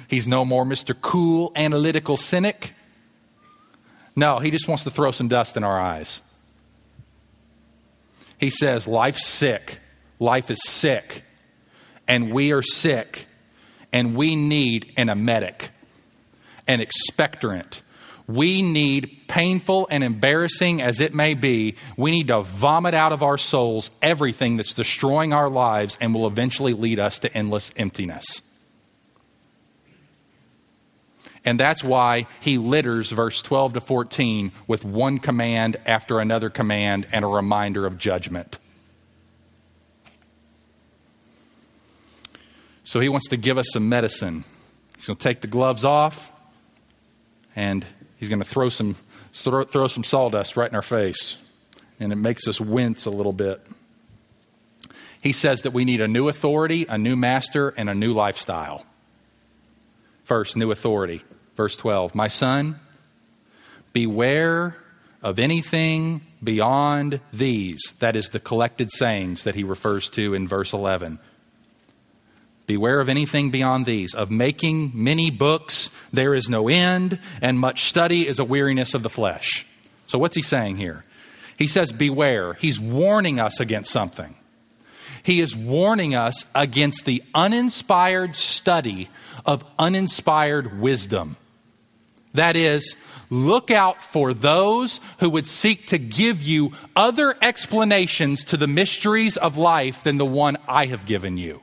He's 0.08 0.28
no 0.28 0.44
more 0.44 0.66
Mr. 0.66 0.96
Cool, 1.00 1.52
analytical 1.56 2.18
cynic. 2.18 2.74
No, 4.16 4.40
he 4.40 4.52
just 4.52 4.68
wants 4.68 4.84
to 4.84 4.90
throw 4.90 5.12
some 5.12 5.28
dust 5.28 5.58
in 5.58 5.64
our 5.64 5.80
eyes. 5.80 6.22
He 8.38 8.50
says, 8.50 8.88
Life's 8.88 9.26
sick. 9.26 9.80
Life 10.20 10.52
is 10.52 10.62
sick. 10.64 11.24
And 12.08 12.34
we 12.34 12.52
are 12.52 12.62
sick. 12.62 13.28
And 13.94 14.16
we 14.16 14.36
need 14.36 14.94
an 14.98 15.10
emetic, 15.10 15.72
an 16.68 16.80
expectorant. 16.80 17.82
We 18.28 18.62
need, 18.62 19.24
painful 19.28 19.88
and 19.92 20.04
embarrassing 20.04 20.82
as 20.82 21.00
it 21.00 21.14
may 21.14 21.34
be, 21.34 21.76
we 21.98 22.12
need 22.12 22.28
to 22.28 22.42
vomit 22.44 22.94
out 22.94 23.12
of 23.12 23.24
our 23.24 23.38
souls 23.38 23.92
everything 24.02 24.58
that's 24.58 24.74
destroying 24.74 25.34
our 25.34 25.50
lives 25.50 25.98
and 26.00 26.14
will 26.14 26.28
eventually 26.28 26.74
lead 26.74 27.00
us 27.00 27.20
to 27.20 27.34
endless 27.34 27.72
emptiness. 27.76 28.42
And 31.44 31.60
that's 31.60 31.84
why 31.84 32.28
he 32.40 32.58
litters 32.58 33.12
verse 33.12 33.42
12 33.42 33.74
to 33.74 33.82
14 33.82 34.52
with 34.68 34.86
one 34.86 35.18
command 35.18 35.78
after 35.86 36.20
another 36.20 36.50
command 36.50 37.08
and 37.12 37.26
a 37.26 37.28
reminder 37.28 37.88
of 37.88 37.98
judgment. 37.98 38.60
So 42.84 43.00
he 43.00 43.10
wants 43.10 43.30
to 43.30 43.38
give 43.38 43.58
us 43.58 43.68
some 43.72 43.90
medicine. 43.90 44.44
He's 44.98 45.08
going 45.08 45.18
to 45.18 45.24
take 45.24 45.42
the 45.42 45.48
gloves 45.48 45.84
off 45.84 46.32
and 47.56 47.86
he's 48.18 48.30
going 48.30 48.42
to 48.42 48.48
throw 48.48 48.70
some, 48.70 48.96
throw, 49.34 49.64
throw 49.64 49.88
some 49.88 50.04
sawdust 50.04 50.56
right 50.56 50.70
in 50.70 50.76
our 50.76 50.82
face. 50.82 51.38
And 52.00 52.12
it 52.12 52.18
makes 52.18 52.48
us 52.48 52.62
wince 52.62 53.06
a 53.06 53.10
little 53.10 53.34
bit. 53.34 53.66
He 55.22 55.32
says 55.32 55.64
that 55.64 55.72
we 55.72 55.86
need 55.86 56.02
a 56.02 56.08
new 56.08 56.30
authority, 56.30 56.86
a 56.88 56.98
new 56.98 57.16
master, 57.16 57.70
and 57.70 57.90
a 57.90 57.96
new 57.96 58.14
lifestyle. 58.14 58.86
First, 60.32 60.56
new 60.56 60.72
authority. 60.72 61.26
Verse 61.58 61.76
12 61.76 62.16
My 62.16 62.30
son, 62.30 62.80
beware 63.92 64.78
of 65.22 65.40
anything 65.40 66.22
beyond 66.42 67.20
these. 67.34 67.82
That 68.00 68.16
is 68.16 68.30
the 68.30 68.40
collected 68.40 68.94
sayings 68.94 69.44
that 69.44 69.56
he 69.56 69.66
refers 69.66 70.10
to 70.12 70.34
in 70.34 70.48
verse 70.48 70.72
11. 70.72 71.20
Beware 72.66 73.02
of 73.02 73.10
anything 73.10 73.52
beyond 73.52 73.86
these. 73.86 74.14
Of 74.14 74.32
making 74.32 74.92
many 74.94 75.32
books, 75.32 75.90
there 76.14 76.34
is 76.34 76.48
no 76.48 76.70
end, 76.70 77.20
and 77.42 77.60
much 77.60 77.90
study 77.90 78.26
is 78.26 78.40
a 78.40 78.46
weariness 78.46 78.94
of 78.94 79.04
the 79.04 79.10
flesh. 79.10 79.68
So, 80.08 80.18
what's 80.18 80.38
he 80.38 80.42
saying 80.42 80.78
here? 80.78 81.04
He 81.58 81.68
says, 81.68 81.92
Beware. 81.92 82.54
He's 82.54 82.80
warning 82.80 83.38
us 83.38 83.60
against 83.60 83.92
something. 83.92 84.34
He 85.24 85.42
is 85.42 85.56
warning 85.56 86.16
us 86.16 86.46
against 86.56 87.06
the 87.06 87.24
uninspired 87.34 88.36
study 88.36 89.10
of 89.46 89.66
uninspired 89.78 90.80
wisdom. 90.80 91.38
That 92.34 92.56
is, 92.56 92.96
look 93.30 93.72
out 93.72 94.02
for 94.02 94.34
those 94.34 95.00
who 95.20 95.30
would 95.30 95.48
seek 95.48 95.88
to 95.88 95.98
give 95.98 96.42
you 96.42 96.72
other 96.96 97.36
explanations 97.42 98.44
to 98.46 98.58
the 98.58 98.68
mysteries 98.68 99.38
of 99.38 99.58
life 99.58 100.04
than 100.04 100.18
the 100.18 100.26
one 100.26 100.58
I 100.68 100.86
have 100.86 101.06
given 101.06 101.38
you. 101.38 101.62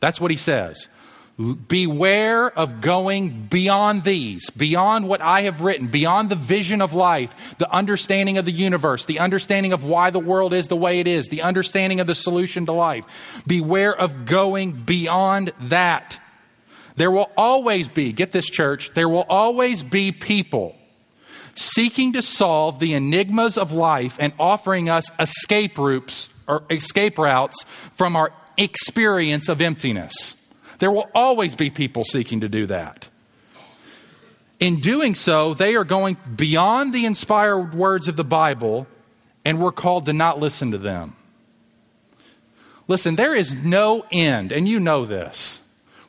That's 0.00 0.20
what 0.20 0.32
he 0.32 0.36
says. 0.36 0.88
Beware 1.38 2.50
of 2.50 2.82
going 2.82 3.46
beyond 3.48 4.04
these, 4.04 4.50
beyond 4.50 5.08
what 5.08 5.22
I 5.22 5.42
have 5.42 5.62
written, 5.62 5.88
beyond 5.88 6.28
the 6.28 6.36
vision 6.36 6.82
of 6.82 6.92
life, 6.92 7.34
the 7.56 7.70
understanding 7.70 8.36
of 8.36 8.44
the 8.44 8.52
universe, 8.52 9.06
the 9.06 9.18
understanding 9.18 9.72
of 9.72 9.82
why 9.82 10.10
the 10.10 10.20
world 10.20 10.52
is 10.52 10.68
the 10.68 10.76
way 10.76 11.00
it 11.00 11.08
is, 11.08 11.28
the 11.28 11.42
understanding 11.42 12.00
of 12.00 12.06
the 12.06 12.14
solution 12.14 12.66
to 12.66 12.72
life. 12.72 13.42
Beware 13.46 13.96
of 13.96 14.26
going 14.26 14.72
beyond 14.72 15.52
that. 15.62 16.20
There 16.96 17.10
will 17.10 17.30
always 17.36 17.88
be, 17.88 18.12
get 18.12 18.32
this 18.32 18.46
church, 18.46 18.90
there 18.92 19.08
will 19.08 19.26
always 19.28 19.82
be 19.82 20.12
people 20.12 20.76
seeking 21.54 22.12
to 22.12 22.22
solve 22.22 22.78
the 22.78 22.94
enigmas 22.94 23.56
of 23.56 23.72
life 23.72 24.16
and 24.20 24.32
offering 24.38 24.88
us 24.88 25.10
escape 25.18 25.78
routes 25.78 26.28
or 26.46 26.64
escape 26.70 27.18
routes 27.18 27.64
from 27.92 28.16
our 28.16 28.32
experience 28.56 29.48
of 29.48 29.60
emptiness. 29.60 30.34
There 30.82 30.90
will 30.90 31.08
always 31.14 31.54
be 31.54 31.70
people 31.70 32.02
seeking 32.02 32.40
to 32.40 32.48
do 32.48 32.66
that. 32.66 33.06
In 34.58 34.80
doing 34.80 35.14
so, 35.14 35.54
they 35.54 35.76
are 35.76 35.84
going 35.84 36.16
beyond 36.34 36.92
the 36.92 37.06
inspired 37.06 37.72
words 37.72 38.08
of 38.08 38.16
the 38.16 38.24
Bible, 38.24 38.88
and 39.44 39.60
we're 39.60 39.70
called 39.70 40.06
to 40.06 40.12
not 40.12 40.40
listen 40.40 40.72
to 40.72 40.78
them. 40.78 41.14
Listen, 42.88 43.14
there 43.14 43.32
is 43.32 43.54
no 43.54 44.04
end, 44.10 44.50
and 44.50 44.68
you 44.68 44.80
know 44.80 45.04
this 45.04 45.60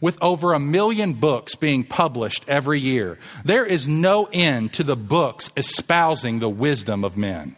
with 0.01 0.17
over 0.23 0.53
a 0.53 0.59
million 0.59 1.13
books 1.13 1.53
being 1.53 1.83
published 1.83 2.43
every 2.47 2.79
year. 2.79 3.19
There 3.45 3.67
is 3.67 3.87
no 3.87 4.27
end 4.33 4.73
to 4.73 4.83
the 4.83 4.95
books 4.95 5.51
espousing 5.55 6.39
the 6.39 6.49
wisdom 6.49 7.03
of 7.03 7.15
men. 7.15 7.57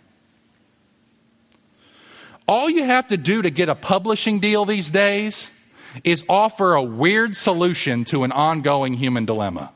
All 2.46 2.70
you 2.70 2.84
have 2.84 3.08
to 3.08 3.16
do 3.16 3.42
to 3.42 3.50
get 3.50 3.70
a 3.70 3.76
publishing 3.76 4.40
deal 4.40 4.66
these 4.66 4.90
days 4.90 5.50
is 6.04 6.24
offer 6.28 6.74
a 6.74 6.84
weird 6.84 7.36
solution 7.36 8.04
to 8.06 8.24
an 8.24 8.32
ongoing 8.32 8.94
human 8.94 9.26
dilemma. 9.26 9.72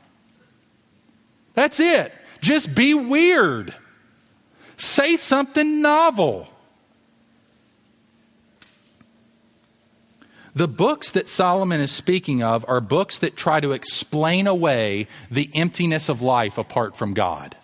That's 1.54 1.80
it. 1.80 2.12
Just 2.40 2.74
be 2.74 2.94
weird. 2.94 3.74
Say 4.76 5.16
something 5.16 5.82
novel. 5.82 6.48
The 10.54 10.68
books 10.68 11.12
that 11.12 11.28
Solomon 11.28 11.80
is 11.80 11.92
speaking 11.92 12.42
of 12.42 12.64
are 12.66 12.80
books 12.80 13.18
that 13.20 13.36
try 13.36 13.60
to 13.60 13.72
explain 13.72 14.46
away 14.46 15.06
the 15.30 15.48
emptiness 15.54 16.08
of 16.08 16.22
life 16.22 16.58
apart 16.58 16.96
from 16.96 17.14
God. 17.14 17.56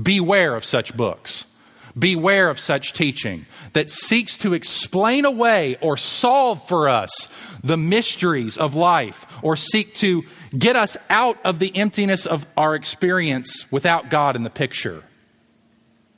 Beware 0.00 0.54
of 0.54 0.64
such 0.64 0.96
books. 0.96 1.46
Beware 1.96 2.50
of 2.50 2.58
such 2.58 2.92
teaching 2.92 3.46
that 3.72 3.88
seeks 3.88 4.36
to 4.38 4.52
explain 4.52 5.24
away 5.24 5.76
or 5.80 5.96
solve 5.96 6.66
for 6.66 6.88
us 6.88 7.28
the 7.62 7.76
mysteries 7.76 8.58
of 8.58 8.74
life 8.74 9.26
or 9.42 9.56
seek 9.56 9.94
to 9.94 10.24
get 10.58 10.74
us 10.74 10.96
out 11.08 11.38
of 11.44 11.60
the 11.60 11.76
emptiness 11.76 12.26
of 12.26 12.46
our 12.56 12.74
experience 12.74 13.70
without 13.70 14.10
God 14.10 14.34
in 14.34 14.42
the 14.42 14.50
picture. 14.50 15.04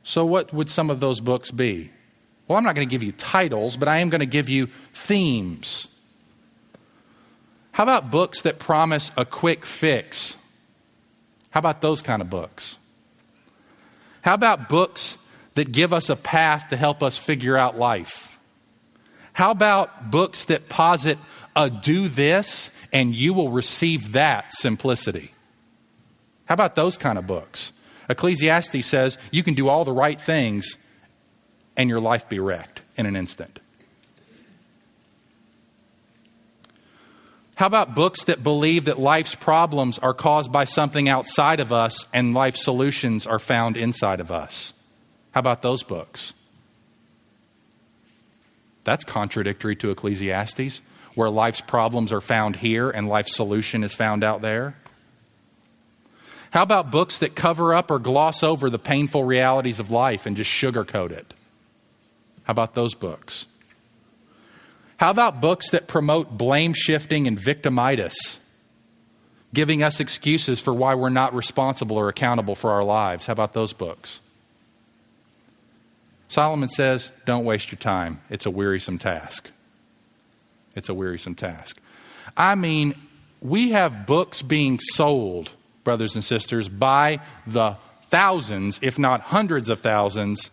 So, 0.03 0.25
what 0.25 0.53
would 0.53 0.71
some 0.71 0.89
of 0.89 1.01
those 1.01 1.21
books 1.21 1.51
be? 1.51 1.91
Well, 2.49 2.57
I'm 2.57 2.65
not 2.65 2.75
going 2.75 2.89
to 2.89 2.91
give 2.91 3.03
you 3.03 3.13
titles, 3.13 3.77
but 3.77 3.89
I 3.89 3.99
am 3.99 4.09
going 4.09 4.21
to 4.21 4.27
give 4.27 4.49
you 4.49 4.69
themes. 4.93 5.89
How 7.73 7.83
about 7.83 8.11
books 8.11 8.43
that 8.43 8.59
promise 8.59 9.11
a 9.17 9.27
quick 9.27 9.67
fix? 9.67 10.37
How 11.51 11.59
about 11.59 11.81
those 11.83 12.01
kind 12.01 12.23
of 12.23 12.31
books? 12.31 12.79
How 14.23 14.35
about 14.35 14.69
books 14.69 15.19
that 15.57 15.73
give 15.73 15.93
us 15.93 16.09
a 16.09 16.17
path 16.17 16.69
to 16.69 16.77
help 16.77 17.03
us 17.03 17.19
figure 17.19 17.57
out 17.57 17.77
life? 17.77 18.39
How 19.33 19.51
about 19.51 20.11
books 20.11 20.47
that 20.47 20.69
posit 20.69 21.19
a 21.55 21.69
do 21.69 22.09
this 22.09 22.71
and 22.93 23.15
you 23.15 23.35
will 23.35 23.51
receive 23.51 24.13
that 24.13 24.55
simplicity? 24.55 25.33
How 26.47 26.55
about 26.55 26.75
those 26.75 26.97
kind 26.97 27.19
of 27.19 27.27
books? 27.27 27.73
Ecclesiastes 28.09 28.87
says 28.87 29.19
you 29.31 29.43
can 29.43 29.55
do 29.55 29.69
all 29.69 29.85
the 29.85 29.93
right 29.93 30.19
things 30.19 30.77
and 31.77 31.91
your 31.91 32.01
life 32.01 32.29
be 32.29 32.39
wrecked 32.39 32.83
in 32.97 33.05
an 33.05 33.17
instant. 33.17 33.61
How 37.57 37.67
about 37.67 37.95
books 37.95 38.25
that 38.25 38.43
believe 38.43 38.85
that 38.85 38.99
life's 38.99 39.35
problems 39.35 39.99
are 39.99 40.13
caused 40.13 40.53
by 40.53 40.65
something 40.65 41.09
outside 41.09 41.59
of 41.59 41.73
us 41.73 42.07
and 42.13 42.35
life 42.35 42.57
solutions 42.57 43.27
are 43.27 43.39
found 43.39 43.79
inside 43.79 44.21
of 44.21 44.31
us? 44.31 44.75
How 45.37 45.41
about 45.41 45.61
those 45.61 45.83
books? 45.83 46.33
That's 48.85 49.05
contradictory 49.05 49.77
to 49.77 49.91
Ecclesiastes, 49.91 50.81
where 51.15 51.29
life's 51.29 51.61
problems 51.61 52.11
are 52.11 52.23
found 52.23 52.57
here 52.57 52.89
and 52.89 53.07
life's 53.07 53.37
solution 53.37 53.85
is 53.85 53.95
found 53.95 54.25
out 54.25 54.41
there. 54.41 54.79
How 56.53 56.63
about 56.63 56.91
books 56.91 57.19
that 57.19 57.35
cover 57.35 57.75
up 57.75 57.91
or 57.91 57.99
gloss 57.99 58.43
over 58.43 58.71
the 58.71 58.79
painful 58.79 59.25
realities 59.25 59.79
of 59.79 59.91
life 59.91 60.25
and 60.25 60.39
just 60.39 60.51
sugarcoat 60.51 61.11
it? 61.11 61.35
How 62.45 62.53
about 62.53 62.73
those 62.73 62.95
books? 62.95 63.45
How 64.97 65.11
about 65.11 65.43
books 65.43 65.69
that 65.69 65.87
promote 65.87 66.39
blame 66.39 66.73
shifting 66.73 67.27
and 67.27 67.39
victimitis, 67.39 68.39
giving 69.53 69.83
us 69.83 70.01
excuses 70.01 70.61
for 70.61 70.73
why 70.73 70.95
we're 70.95 71.11
not 71.11 71.35
responsible 71.35 71.99
or 71.99 72.09
accountable 72.09 72.55
for 72.55 72.71
our 72.71 72.83
lives? 72.83 73.27
How 73.27 73.35
about 73.35 73.53
those 73.53 73.75
books? 73.75 74.21
Solomon 76.29 76.69
says, 76.69 77.11
Don't 77.25 77.45
waste 77.45 77.71
your 77.71 77.79
time. 77.79 78.21
It's 78.31 78.47
a 78.47 78.51
wearisome 78.51 78.99
task. 78.99 79.51
It's 80.75 80.89
a 80.89 80.95
wearisome 80.95 81.35
task. 81.35 81.79
I 82.37 82.55
mean, 82.55 82.95
we 83.41 83.71
have 83.71 84.07
books 84.07 84.43
being 84.43 84.79
sold, 84.81 85.51
brothers 85.85 86.15
and 86.15 86.25
sisters, 86.25 86.69
by 86.69 87.21
the 87.47 87.77
thousands, 88.05 88.79
if 88.83 88.99
not 88.99 89.21
hundreds 89.21 89.69
of 89.69 89.81
thousands, 89.81 90.51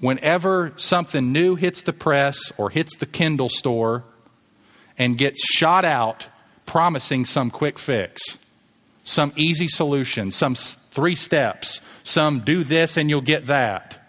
whenever 0.00 0.72
something 0.76 1.32
new 1.32 1.54
hits 1.54 1.82
the 1.82 1.92
press 1.92 2.52
or 2.56 2.70
hits 2.70 2.96
the 2.96 3.06
Kindle 3.06 3.48
store 3.48 4.04
and 4.98 5.16
gets 5.16 5.40
shot 5.44 5.84
out 5.84 6.26
promising 6.66 7.24
some 7.24 7.50
quick 7.50 7.78
fix, 7.78 8.38
some 9.04 9.32
easy 9.36 9.68
solution, 9.68 10.30
some 10.30 10.54
three 10.54 11.14
steps, 11.14 11.80
some 12.04 12.40
do 12.40 12.64
this 12.64 12.96
and 12.96 13.10
you'll 13.10 13.20
get 13.20 13.46
that. 13.46 14.01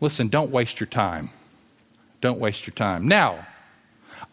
Listen, 0.00 0.28
don't 0.28 0.50
waste 0.50 0.80
your 0.80 0.86
time. 0.86 1.30
Don't 2.20 2.38
waste 2.38 2.66
your 2.66 2.74
time. 2.74 3.08
Now, 3.08 3.46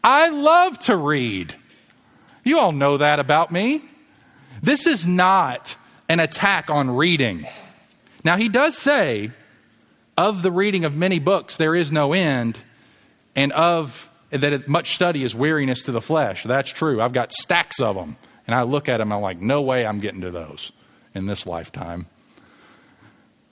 I 0.03 0.29
love 0.29 0.79
to 0.79 0.95
read. 0.95 1.55
You 2.43 2.59
all 2.59 2.71
know 2.71 2.97
that 2.97 3.19
about 3.19 3.51
me. 3.51 3.81
This 4.61 4.87
is 4.87 5.05
not 5.05 5.75
an 6.07 6.19
attack 6.19 6.69
on 6.69 6.89
reading. 6.91 7.47
Now, 8.23 8.37
he 8.37 8.49
does 8.49 8.77
say, 8.77 9.31
of 10.17 10.41
the 10.41 10.51
reading 10.51 10.85
of 10.85 10.95
many 10.95 11.19
books, 11.19 11.57
there 11.57 11.75
is 11.75 11.91
no 11.91 12.13
end, 12.13 12.57
and 13.35 13.51
of 13.51 14.09
that 14.29 14.67
much 14.67 14.95
study 14.95 15.23
is 15.23 15.35
weariness 15.35 15.83
to 15.83 15.91
the 15.91 16.01
flesh. 16.01 16.43
That's 16.43 16.69
true. 16.69 17.01
I've 17.01 17.13
got 17.13 17.33
stacks 17.33 17.79
of 17.79 17.95
them, 17.95 18.17
and 18.47 18.55
I 18.55 18.63
look 18.63 18.89
at 18.89 18.97
them, 18.97 19.11
I'm 19.11 19.21
like, 19.21 19.39
no 19.39 19.61
way 19.61 19.85
I'm 19.85 19.99
getting 19.99 20.21
to 20.21 20.31
those 20.31 20.71
in 21.13 21.25
this 21.25 21.45
lifetime. 21.45 22.07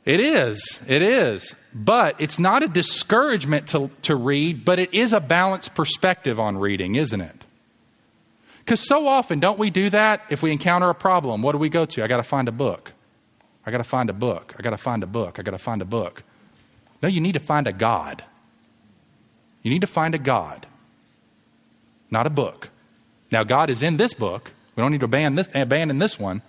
It 0.06 0.20
is. 0.20 0.82
It 0.88 1.02
is. 1.02 1.56
But 1.74 2.16
it's 2.20 2.38
not 2.38 2.62
a 2.64 2.68
discouragement 2.68 3.70
to, 3.70 3.90
to 4.04 4.16
read, 4.16 4.66
but 4.66 4.80
it 4.80 4.94
is 4.94 5.14
a 5.14 5.20
balanced 5.20 5.74
perspective 5.74 6.40
on 6.40 6.58
reading, 6.58 6.96
isn't 6.96 7.22
it? 7.22 7.44
Because 8.60 8.80
so 8.88 9.08
often, 9.08 9.40
don't 9.40 9.60
we 9.60 9.70
do 9.70 9.90
that? 9.90 10.22
If 10.30 10.44
we 10.44 10.52
encounter 10.52 10.90
a 10.90 10.96
problem, 10.96 11.42
what 11.42 11.54
do 11.54 11.58
we 11.58 11.70
go 11.70 11.86
to? 11.86 12.04
I 12.04 12.08
got 12.08 12.18
to 12.18 12.24
find 12.24 12.48
a 12.48 12.52
book. 12.52 12.94
I 13.66 13.72
got 13.72 13.78
to 13.78 13.84
find 13.84 14.10
a 14.10 14.14
book. 14.14 14.56
I 14.58 14.62
got 14.62 14.72
to 14.72 14.78
find 14.78 15.04
a 15.04 15.08
book. 15.08 15.40
I 15.40 15.42
got 15.42 15.52
to 15.52 15.58
find 15.58 15.82
a 15.82 15.86
book. 15.86 16.24
No, 17.02 17.10
you 17.10 17.20
need 17.20 17.34
to 17.34 17.40
find 17.40 17.68
a 17.68 17.74
God. 17.74 18.24
You 19.62 19.72
need 19.72 19.82
to 19.82 19.88
find 19.88 20.14
a 20.14 20.20
God, 20.20 20.68
not 22.12 22.28
a 22.28 22.30
book. 22.30 22.70
Now, 23.32 23.44
God 23.44 23.70
is 23.70 23.82
in 23.82 23.98
this 23.98 24.14
book. 24.14 24.52
We 24.76 24.82
don't 24.82 24.92
need 24.92 25.00
to 25.00 25.06
abandon 25.06 25.36
this, 25.36 25.50
abandon 25.56 26.00
this 26.00 26.20
one. 26.20 26.42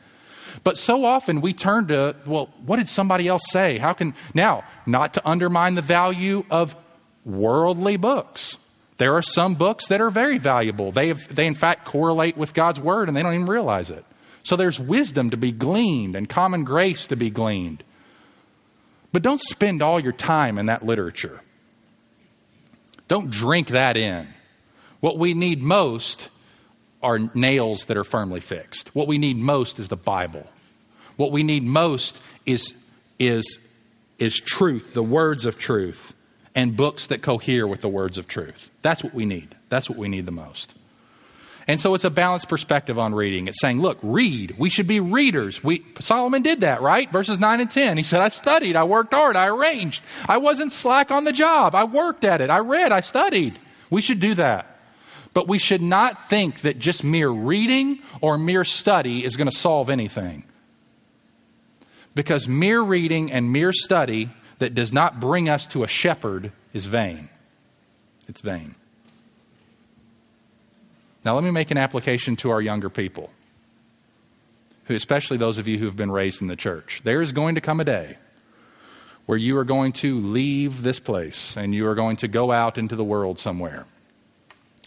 But 0.63 0.79
so 0.79 1.05
often 1.05 1.41
we 1.41 1.53
turn 1.53 1.89
to, 1.89 2.15
well, 2.27 2.51
what 2.65 2.77
did 2.77 2.89
somebody 2.89 3.27
else 3.27 3.43
say? 3.51 3.79
How 3.79 3.93
can, 3.93 4.15
now, 4.35 4.65
not 4.87 5.15
to 5.15 5.29
undermine 5.29 5.75
the 5.75 5.83
value 5.83 6.45
of 6.51 6.77
worldly 7.25 7.97
books. 7.97 8.59
There 8.99 9.15
are 9.15 9.23
some 9.23 9.55
books 9.55 9.89
that 9.89 10.01
are 10.01 10.11
very 10.11 10.39
valuable. 10.39 10.93
They, 10.93 11.09
have, 11.09 11.35
they, 11.35 11.47
in 11.47 11.55
fact, 11.55 11.85
correlate 11.85 12.37
with 12.37 12.55
God's 12.55 12.79
Word 12.79 13.09
and 13.09 13.17
they 13.17 13.23
don't 13.23 13.35
even 13.35 13.47
realize 13.47 13.91
it. 13.91 14.05
So 14.43 14.57
there's 14.57 14.79
wisdom 14.79 15.31
to 15.31 15.37
be 15.37 15.53
gleaned 15.53 16.15
and 16.15 16.29
common 16.29 16.65
grace 16.65 17.07
to 17.09 17.17
be 17.17 17.31
gleaned. 17.31 17.83
But 19.13 19.23
don't 19.23 19.41
spend 19.41 19.81
all 19.81 19.99
your 19.99 20.13
time 20.13 20.59
in 20.59 20.67
that 20.67 20.85
literature. 20.85 21.41
Don't 23.09 23.31
drink 23.31 23.69
that 23.69 23.97
in. 23.97 24.29
What 25.01 25.19
we 25.19 25.35
need 25.35 25.63
most 25.63 26.29
are 27.05 27.19
nails 27.35 27.85
that 27.85 27.97
are 27.97 28.03
firmly 28.03 28.41
fixed. 28.41 28.93
What 28.95 29.07
we 29.07 29.19
need 29.19 29.37
most 29.37 29.79
is 29.79 29.89
the 29.89 29.97
Bible. 29.97 30.47
What 31.17 31.31
we 31.31 31.43
need 31.43 31.63
most 31.63 32.21
is, 32.47 32.75
is, 33.19 33.59
is 34.19 34.41
truth, 34.41 34.95
the 34.95 35.03
words 35.03 35.45
of 35.45 35.59
truth 35.59 36.15
and 36.55 36.77
books 36.77 37.09
that 37.09 37.21
cohere 37.21 37.67
with 37.67 37.83
the 37.83 37.89
words 37.89 38.17
of 38.17 38.27
truth. 38.27 38.71
That's 38.83 39.05
what 39.05 39.15
we 39.15 39.27
need. 39.27 39.55
That's 39.69 39.89
what 39.89 39.99
we 39.99 40.09
need 40.09 40.25
the 40.25 40.33
most. 40.33 40.75
And 41.67 41.81
so 41.81 41.95
it's 41.95 42.05
a 42.05 42.11
balanced 42.11 42.49
perspective 42.49 42.99
on 42.99 43.15
reading. 43.15 43.49
It's 43.49 43.61
saying, 43.61 43.81
look, 43.81 43.99
read. 44.03 44.57
We 44.59 44.71
should 44.71 44.87
be 44.87 45.01
readers. 45.01 45.63
We, 45.63 45.85
Solomon 46.01 46.43
did 46.43 46.61
that, 46.61 46.81
right? 46.81 47.11
Verses 47.11 47.39
9 47.39 47.61
and 47.61 47.71
10. 47.71 47.97
He 47.97 48.03
said, 48.03 48.21
I 48.21 48.29
studied, 48.31 48.77
I 48.77 48.85
worked 48.85 49.13
hard, 49.15 49.37
I 49.37 49.49
arranged. 49.49 50.03
I 50.27 50.39
wasn't 50.39 50.73
slack 50.73 51.11
on 51.11 51.25
the 51.25 51.33
job. 51.33 51.75
I 51.75 51.85
worked 51.85 52.25
at 52.25 52.41
it. 52.41 52.51
I 52.51 52.59
read, 52.59 52.93
I 52.93 53.01
studied. 53.01 53.59
We 53.91 54.01
should 54.01 54.21
do 54.21 54.35
that. 54.35 54.74
But 55.35 55.49
we 55.49 55.59
should 55.59 55.83
not 55.83 56.29
think 56.31 56.63
that 56.63 56.79
just 56.79 57.05
mere 57.05 57.29
reading 57.29 57.99
or 58.21 58.39
mere 58.39 58.65
study 58.65 59.25
is 59.25 59.37
going 59.37 59.51
to 59.51 59.57
solve 59.57 59.91
anything. 59.91 60.45
Because 62.15 62.47
mere 62.47 62.81
reading 62.81 63.33
and 63.33 63.53
mere 63.53 63.73
study 63.73 64.31
that 64.61 64.75
does 64.75 64.93
not 64.93 65.21
bring 65.21 65.49
us 65.49 65.67
to 65.69 65.83
a 65.83 65.89
shepherd 65.89 66.53
is 66.73 66.87
vain. 66.87 67.29
It's 68.29 68.41
vain. 68.41 68.77
Now, 71.25 71.35
let 71.35 71.43
me 71.43 71.51
make 71.51 71.71
an 71.71 71.79
application 71.79 72.37
to 72.37 72.51
our 72.51 72.61
younger 72.61 72.91
people, 72.91 73.31
who, 74.85 74.95
especially 74.95 75.39
those 75.39 75.59
of 75.59 75.67
you 75.67 75.79
who 75.79 75.87
have 75.87 75.97
been 75.97 76.13
raised 76.13 76.43
in 76.43 76.49
the 76.49 76.57
church. 76.57 77.01
There 77.03 77.23
is 77.23 77.33
going 77.33 77.57
to 77.57 77.61
come 77.61 77.81
a 77.81 77.85
day 77.85 78.19
where 79.27 79.39
you 79.39 79.57
are 79.57 79.65
going 79.65 79.93
to 79.93 80.19
leave 80.19 80.83
this 80.83 81.01
place 81.01 81.57
and 81.57 81.75
you 81.75 81.87
are 81.89 81.95
going 81.95 82.17
to 82.17 82.29
go 82.29 82.53
out 82.53 82.77
into 82.77 82.95
the 82.95 83.05
world 83.05 83.39
somewhere, 83.39 83.87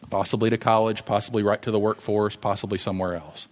possibly 0.09 0.49
to 0.49 0.57
college, 0.57 1.05
possibly 1.05 1.43
right 1.43 1.61
to 1.61 1.71
the 1.71 1.79
workforce, 1.79 2.35
possibly 2.35 2.77
somewhere 2.77 3.15
else. 3.15 3.47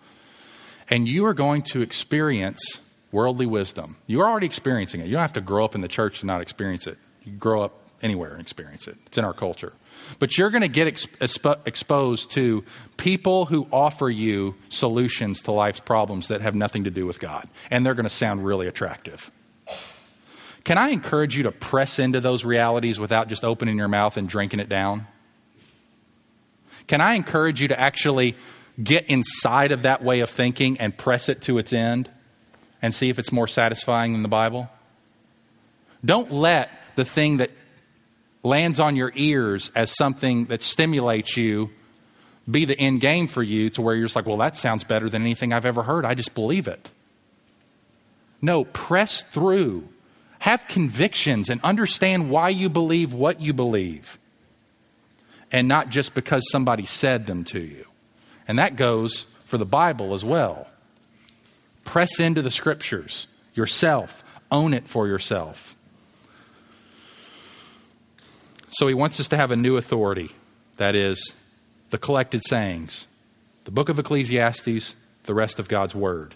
And 0.90 1.08
you 1.08 1.26
are 1.26 1.34
going 1.34 1.64
to 1.64 1.82
experience 1.82 2.80
worldly 3.12 3.46
wisdom. 3.46 3.98
You're 4.08 4.28
already 4.28 4.46
experiencing 4.46 5.02
it. 5.02 5.06
You 5.08 5.14
don't 5.14 5.22
have 5.22 5.34
to 5.34 5.42
grow 5.42 5.66
up 5.66 5.76
in 5.76 5.82
the 5.82 5.88
church 5.88 6.20
to 6.20 6.26
not 6.26 6.42
experience 6.42 6.86
it. 6.86 6.98
You 7.24 7.32
grow 7.34 7.62
up 7.62 7.86
anywhere 8.02 8.34
and 8.34 8.42
experience 8.42 8.88
it. 8.88 8.98
It's 9.06 9.18
in 9.18 9.26
our 9.26 9.34
culture. 9.34 9.74
But 10.20 10.38
you're 10.38 10.50
going 10.50 10.62
to 10.62 10.68
get 10.68 10.88
exp- 10.94 11.68
exposed 11.68 12.32
to 12.32 12.64
people 12.98 13.46
who 13.46 13.68
offer 13.72 14.10
you 14.10 14.56
solutions 14.70 15.44
to 15.44 15.52
life's 15.52 15.80
problems 15.80 16.28
that 16.28 16.42
have 16.42 16.54
nothing 16.54 16.84
to 16.84 16.92
do 16.92 17.06
with 17.06 17.20
God. 17.20 17.48
And 17.72 17.86
they're 17.86 17.96
going 17.96 18.04
to 18.04 18.10
sound 18.10 18.46
really 18.46 18.68
attractive. 18.68 19.32
Can 20.66 20.78
I 20.78 20.90
encourage 20.90 21.38
you 21.38 21.44
to 21.44 21.52
press 21.52 22.00
into 22.00 22.20
those 22.20 22.44
realities 22.44 23.00
without 23.00 23.28
just 23.28 23.46
opening 23.46 23.78
your 23.78 23.88
mouth 23.88 24.18
and 24.18 24.28
drinking 24.28 24.60
it 24.60 24.70
down? 24.70 25.08
Can 26.88 27.02
I 27.02 27.16
encourage 27.16 27.62
you 27.62 27.70
to 27.70 27.80
actually 27.80 28.36
get 28.82 29.06
inside 29.06 29.72
of 29.72 29.84
that 29.84 30.04
way 30.04 30.20
of 30.20 30.30
thinking 30.30 30.80
and 30.80 30.96
press 30.96 31.30
it 31.30 31.42
to 31.44 31.58
its 31.58 31.74
end? 31.74 32.10
and 32.86 32.94
see 32.94 33.10
if 33.10 33.18
it's 33.18 33.32
more 33.32 33.48
satisfying 33.48 34.14
than 34.14 34.22
the 34.22 34.28
Bible? 34.28 34.70
Don't 36.06 36.32
let 36.32 36.70
the 36.96 37.04
thing 37.04 37.38
that 37.38 37.50
lands 38.44 38.80
on 38.80 38.96
your 38.96 39.12
ears 39.16 39.72
as 39.76 39.90
something 39.96 40.46
that 40.46 40.62
stimulates 40.62 41.36
you 41.36 41.72
be 42.50 42.66
the 42.66 42.78
end 42.78 43.02
game 43.02 43.28
for 43.28 43.42
you 43.42 43.72
to 43.72 43.82
where 43.82 43.96
you're 43.96 44.06
just 44.06 44.16
like, 44.16 44.28
well, 44.28 44.38
that 44.38 44.56
sounds 44.56 44.84
better 44.84 45.10
than 45.10 45.24
anything 45.24 45.52
I've 45.52 45.66
ever 45.66 45.82
heard. 45.82 46.06
I 46.06 46.14
just 46.14 46.36
believe 46.36 46.68
it. 46.68 46.92
No, 48.40 48.66
press 48.66 49.24
through. 49.24 49.90
Have 50.38 50.68
convictions 50.68 51.50
and 51.50 51.60
understand 51.64 52.30
why 52.30 52.50
you 52.50 52.70
believe 52.70 53.14
what 53.14 53.42
you 53.42 53.52
believe. 53.52 54.20
And 55.56 55.70
not 55.70 55.88
just 55.88 56.14
because 56.14 56.44
somebody 56.52 56.86
said 56.86 57.28
them 57.28 57.46
to 57.46 57.62
you. 57.62 57.86
And 58.46 58.60
that 58.60 58.76
goes 58.76 59.26
for 59.46 59.58
the 59.58 59.64
Bible 59.64 60.14
as 60.14 60.26
well. 60.26 60.68
Press 61.86 62.20
into 62.20 62.42
the 62.42 62.52
scriptures 62.52 63.28
yourself, 63.54 64.22
own 64.52 64.74
it 64.74 64.86
for 64.86 65.08
yourself. 65.08 65.78
So 68.72 68.90
he 68.90 68.94
wants 68.94 69.18
us 69.22 69.30
to 69.30 69.38
have 69.38 69.50
a 69.50 69.56
new 69.56 69.78
authority 69.78 70.32
that 70.76 70.94
is, 70.94 71.34
the 71.90 71.98
collected 71.98 72.42
sayings, 72.46 73.08
the 73.64 73.72
book 73.72 73.88
of 73.88 73.98
Ecclesiastes, 73.98 74.94
the 75.24 75.34
rest 75.34 75.58
of 75.58 75.70
God's 75.70 75.96
word 75.96 76.36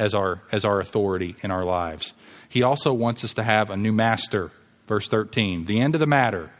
as 0.00 0.14
our, 0.14 0.42
as 0.50 0.64
our 0.64 0.80
authority 0.80 1.36
in 1.44 1.52
our 1.52 1.62
lives. 1.62 2.12
He 2.48 2.64
also 2.64 2.92
wants 2.92 3.22
us 3.22 3.34
to 3.34 3.44
have 3.44 3.70
a 3.70 3.76
new 3.76 3.92
master. 3.92 4.50
Verse 4.88 5.06
13, 5.06 5.66
the 5.66 5.80
end 5.80 5.94
of 5.94 6.00
the 6.00 6.06
matter. 6.06 6.50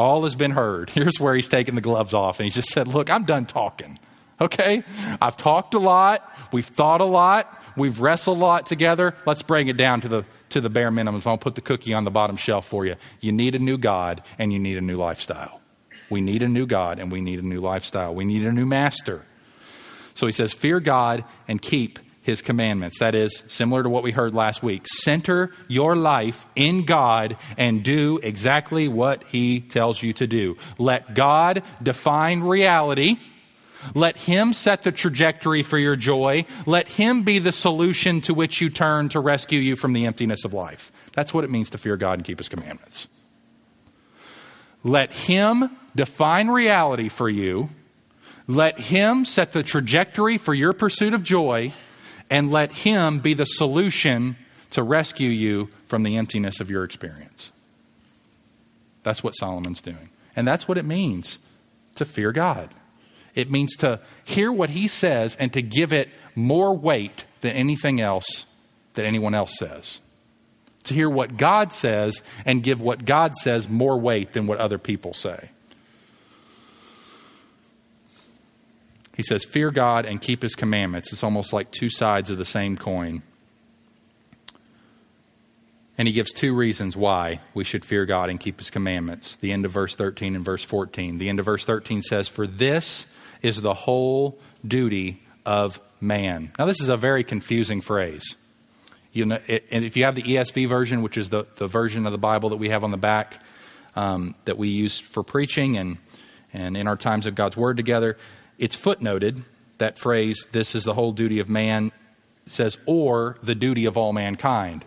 All 0.00 0.24
has 0.24 0.34
been 0.34 0.52
heard. 0.52 0.88
Here's 0.94 1.20
where 1.20 1.34
he's 1.34 1.48
taking 1.48 1.74
the 1.74 1.82
gloves 1.82 2.14
off 2.14 2.40
and 2.40 2.44
he 2.44 2.50
just 2.50 2.70
said, 2.70 2.88
Look, 2.88 3.10
I'm 3.10 3.24
done 3.24 3.44
talking. 3.44 3.98
Okay? 4.40 4.82
I've 5.20 5.36
talked 5.36 5.74
a 5.74 5.78
lot. 5.78 6.26
We've 6.50 6.64
thought 6.64 7.02
a 7.02 7.04
lot. 7.04 7.62
We've 7.76 8.00
wrestled 8.00 8.38
a 8.38 8.40
lot 8.40 8.64
together. 8.64 9.14
Let's 9.26 9.42
bring 9.42 9.68
it 9.68 9.76
down 9.76 10.00
to 10.00 10.08
the, 10.08 10.24
to 10.48 10.62
the 10.62 10.70
bare 10.70 10.90
minimum. 10.90 11.20
I'll 11.26 11.36
put 11.36 11.54
the 11.54 11.60
cookie 11.60 11.92
on 11.92 12.04
the 12.04 12.10
bottom 12.10 12.38
shelf 12.38 12.66
for 12.66 12.86
you. 12.86 12.96
You 13.20 13.32
need 13.32 13.54
a 13.54 13.58
new 13.58 13.76
God 13.76 14.22
and 14.38 14.50
you 14.50 14.58
need 14.58 14.78
a 14.78 14.80
new 14.80 14.96
lifestyle. 14.96 15.60
We 16.08 16.22
need 16.22 16.42
a 16.42 16.48
new 16.48 16.64
God 16.64 16.98
and 16.98 17.12
we 17.12 17.20
need 17.20 17.38
a 17.38 17.46
new 17.46 17.60
lifestyle. 17.60 18.14
We 18.14 18.24
need 18.24 18.46
a 18.46 18.52
new 18.52 18.64
master. 18.64 19.26
So 20.14 20.24
he 20.24 20.32
says, 20.32 20.54
Fear 20.54 20.80
God 20.80 21.24
and 21.46 21.60
keep 21.60 21.98
his 22.22 22.42
commandments. 22.42 22.98
That 23.00 23.14
is 23.14 23.44
similar 23.48 23.82
to 23.82 23.88
what 23.88 24.02
we 24.02 24.12
heard 24.12 24.34
last 24.34 24.62
week. 24.62 24.86
Center 24.86 25.52
your 25.68 25.96
life 25.96 26.46
in 26.54 26.84
God 26.84 27.36
and 27.56 27.82
do 27.82 28.20
exactly 28.22 28.88
what 28.88 29.24
he 29.24 29.60
tells 29.60 30.02
you 30.02 30.12
to 30.14 30.26
do. 30.26 30.56
Let 30.78 31.14
God 31.14 31.62
define 31.82 32.40
reality 32.40 33.18
let 33.94 34.16
Him 34.16 34.52
set 34.52 34.82
the 34.82 34.92
trajectory 34.92 35.62
for 35.62 35.78
your 35.78 35.96
joy. 35.96 36.44
Let 36.66 36.88
Him 36.88 37.22
be 37.22 37.38
the 37.38 37.52
solution 37.52 38.20
to 38.22 38.34
which 38.34 38.60
you 38.60 38.70
turn 38.70 39.08
to 39.10 39.20
rescue 39.20 39.58
you 39.58 39.76
from 39.76 39.92
the 39.92 40.06
emptiness 40.06 40.44
of 40.44 40.52
life. 40.52 40.92
That's 41.12 41.32
what 41.32 41.44
it 41.44 41.50
means 41.50 41.70
to 41.70 41.78
fear 41.78 41.96
God 41.96 42.18
and 42.18 42.24
keep 42.24 42.38
His 42.38 42.48
commandments. 42.48 43.08
Let 44.84 45.12
Him 45.12 45.76
define 45.94 46.48
reality 46.48 47.08
for 47.08 47.28
you. 47.28 47.70
Let 48.46 48.78
Him 48.78 49.24
set 49.24 49.52
the 49.52 49.62
trajectory 49.62 50.38
for 50.38 50.54
your 50.54 50.72
pursuit 50.72 51.14
of 51.14 51.22
joy. 51.22 51.72
And 52.30 52.50
let 52.50 52.72
Him 52.72 53.18
be 53.18 53.34
the 53.34 53.44
solution 53.44 54.36
to 54.70 54.82
rescue 54.82 55.28
you 55.28 55.68
from 55.86 56.04
the 56.04 56.16
emptiness 56.16 56.60
of 56.60 56.70
your 56.70 56.84
experience. 56.84 57.52
That's 59.02 59.22
what 59.22 59.32
Solomon's 59.32 59.82
doing. 59.82 60.10
And 60.36 60.46
that's 60.46 60.68
what 60.68 60.78
it 60.78 60.84
means 60.84 61.38
to 61.96 62.04
fear 62.04 62.32
God. 62.32 62.70
It 63.34 63.50
means 63.50 63.76
to 63.76 64.00
hear 64.24 64.52
what 64.52 64.70
he 64.70 64.88
says 64.88 65.36
and 65.36 65.52
to 65.52 65.62
give 65.62 65.92
it 65.92 66.08
more 66.34 66.76
weight 66.76 67.26
than 67.40 67.52
anything 67.52 68.00
else 68.00 68.44
that 68.94 69.04
anyone 69.04 69.34
else 69.34 69.56
says. 69.58 70.00
To 70.84 70.94
hear 70.94 71.10
what 71.10 71.36
God 71.36 71.72
says 71.72 72.22
and 72.44 72.62
give 72.62 72.80
what 72.80 73.04
God 73.04 73.34
says 73.36 73.68
more 73.68 73.98
weight 73.98 74.32
than 74.32 74.46
what 74.46 74.58
other 74.58 74.78
people 74.78 75.14
say. 75.14 75.50
He 79.20 79.24
says, 79.24 79.44
Fear 79.44 79.70
God 79.72 80.06
and 80.06 80.18
keep 80.18 80.40
his 80.40 80.54
commandments. 80.54 81.12
It's 81.12 81.22
almost 81.22 81.52
like 81.52 81.70
two 81.70 81.90
sides 81.90 82.30
of 82.30 82.38
the 82.38 82.44
same 82.46 82.78
coin. 82.78 83.22
And 85.98 86.08
he 86.08 86.14
gives 86.14 86.32
two 86.32 86.56
reasons 86.56 86.96
why 86.96 87.40
we 87.52 87.62
should 87.64 87.84
fear 87.84 88.06
God 88.06 88.30
and 88.30 88.40
keep 88.40 88.58
his 88.58 88.70
commandments. 88.70 89.36
The 89.36 89.52
end 89.52 89.66
of 89.66 89.72
verse 89.72 89.94
13 89.94 90.36
and 90.36 90.42
verse 90.42 90.64
14. 90.64 91.18
The 91.18 91.28
end 91.28 91.38
of 91.38 91.44
verse 91.44 91.66
13 91.66 92.00
says, 92.00 92.28
For 92.28 92.46
this 92.46 93.04
is 93.42 93.60
the 93.60 93.74
whole 93.74 94.38
duty 94.66 95.20
of 95.44 95.82
man. 96.00 96.52
Now, 96.58 96.64
this 96.64 96.80
is 96.80 96.88
a 96.88 96.96
very 96.96 97.22
confusing 97.22 97.82
phrase. 97.82 98.36
You 99.12 99.26
know, 99.26 99.38
it, 99.46 99.66
and 99.70 99.84
if 99.84 99.98
you 99.98 100.06
have 100.06 100.14
the 100.14 100.22
ESV 100.22 100.66
version, 100.66 101.02
which 101.02 101.18
is 101.18 101.28
the, 101.28 101.44
the 101.56 101.66
version 101.66 102.06
of 102.06 102.12
the 102.12 102.18
Bible 102.18 102.48
that 102.48 102.56
we 102.56 102.70
have 102.70 102.84
on 102.84 102.90
the 102.90 102.96
back 102.96 103.38
um, 103.94 104.34
that 104.46 104.56
we 104.56 104.68
use 104.68 104.98
for 104.98 105.22
preaching 105.22 105.76
and, 105.76 105.98
and 106.54 106.74
in 106.74 106.88
our 106.88 106.96
times 106.96 107.26
of 107.26 107.34
God's 107.34 107.58
Word 107.58 107.76
together, 107.76 108.16
it's 108.60 108.76
footnoted, 108.76 109.42
that 109.78 109.98
phrase, 109.98 110.46
this 110.52 110.74
is 110.74 110.84
the 110.84 110.94
whole 110.94 111.12
duty 111.12 111.40
of 111.40 111.48
man, 111.48 111.90
says, 112.46 112.78
or 112.86 113.38
the 113.42 113.54
duty 113.54 113.86
of 113.86 113.96
all 113.96 114.12
mankind. 114.12 114.84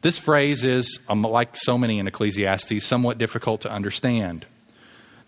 This 0.00 0.16
phrase 0.16 0.62
is, 0.62 1.00
um, 1.08 1.22
like 1.22 1.56
so 1.56 1.76
many 1.76 1.98
in 1.98 2.06
Ecclesiastes, 2.06 2.84
somewhat 2.84 3.18
difficult 3.18 3.62
to 3.62 3.70
understand. 3.70 4.46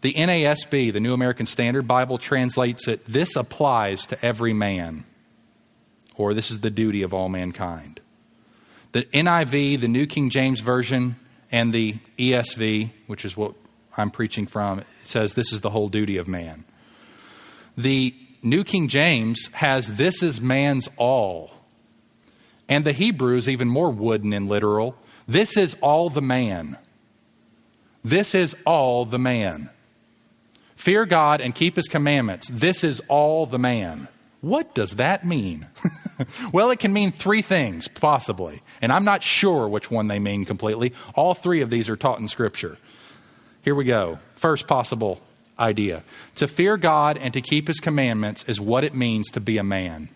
The 0.03 0.15
NASB, 0.15 0.93
the 0.93 1.01
New 1.01 1.13
American 1.13 1.47
Standard 1.47 1.89
Bible, 1.89 2.19
translates 2.19 2.87
it, 2.87 3.05
this 3.07 3.35
applies 3.35 4.07
to 4.07 4.25
every 4.25 4.53
man, 4.53 5.05
or 6.15 6.33
this 6.33 6.53
is 6.53 6.61
the 6.61 6.71
duty 6.71 7.03
of 7.03 7.13
all 7.13 7.29
mankind. 7.29 8.01
The 8.93 9.03
NIV, 9.13 9.81
the 9.81 9.89
New 9.89 10.07
King 10.07 10.31
James 10.31 10.61
Version, 10.61 11.17
and 11.51 11.73
the 11.73 11.97
ESV, 12.17 12.91
which 13.09 13.25
is 13.25 13.37
what 13.37 13.55
I'm 13.97 14.11
preaching 14.13 14.47
from, 14.47 14.83
says 15.03 15.35
this 15.35 15.53
is 15.53 15.61
the 15.61 15.71
whole 15.71 15.89
duty 15.89 16.17
of 16.17 16.29
man. 16.29 16.65
The 17.77 18.15
New 18.43 18.65
King 18.65 18.89
James 18.89 19.49
has 19.53 19.97
this 19.97 20.23
is 20.23 20.41
man's 20.41 20.89
all. 20.97 21.53
And 22.69 22.85
the 22.85 22.93
Hebrew 22.93 23.37
is 23.37 23.49
even 23.49 23.69
more 23.69 23.91
wooden 23.91 24.33
and 24.33 24.49
literal. 24.49 24.97
This 25.27 25.57
is 25.57 25.77
all 25.81 26.09
the 26.09 26.23
man. 26.23 26.79
This 28.05 28.35
is 28.35 28.57
all 28.65 29.05
the 29.05 29.19
man. 29.19 29.71
Fear 30.77 31.07
God 31.07 31.41
and 31.41 31.55
keep 31.55 31.77
his 31.77 31.89
commandments. 31.89 32.49
This 32.51 32.85
is 32.85 33.03
all 33.09 33.45
the 33.45 33.59
man. 33.59 34.09
What 34.41 34.75
does 34.75 34.97
that 34.97 35.27
mean? 35.27 35.67
well, 36.53 36.71
it 36.71 36.79
can 36.79 36.93
mean 36.93 37.13
three 37.13 37.43
things, 37.43 37.89
possibly. 37.89 38.63
And 38.81 38.91
I'm 38.91 39.05
not 39.05 39.23
sure 39.23 39.69
which 39.69 39.91
one 39.91 40.09
they 40.09 40.19
mean 40.19 40.47
completely. 40.47 40.95
All 41.15 41.35
three 41.35 41.61
of 41.61 41.69
these 41.69 41.91
are 41.91 41.97
taught 41.97 42.21
in 42.21 42.29
Scripture. 42.29 42.79
Here 43.63 43.75
we 43.75 43.85
go. 43.85 44.19
First 44.37 44.67
possible 44.67 45.21
idea 45.61 46.03
to 46.37 46.49
fear 46.49 46.77
God 46.77 47.19
and 47.19 47.33
to 47.35 47.41
keep 47.41 47.69
his 47.69 47.79
commandments 47.79 48.45
is 48.45 48.61
what 48.61 48.85
it 48.85 48.95
means 48.95 49.31
to 49.33 49.41
be 49.41 49.59
a 49.59 49.65
man. 49.65 50.09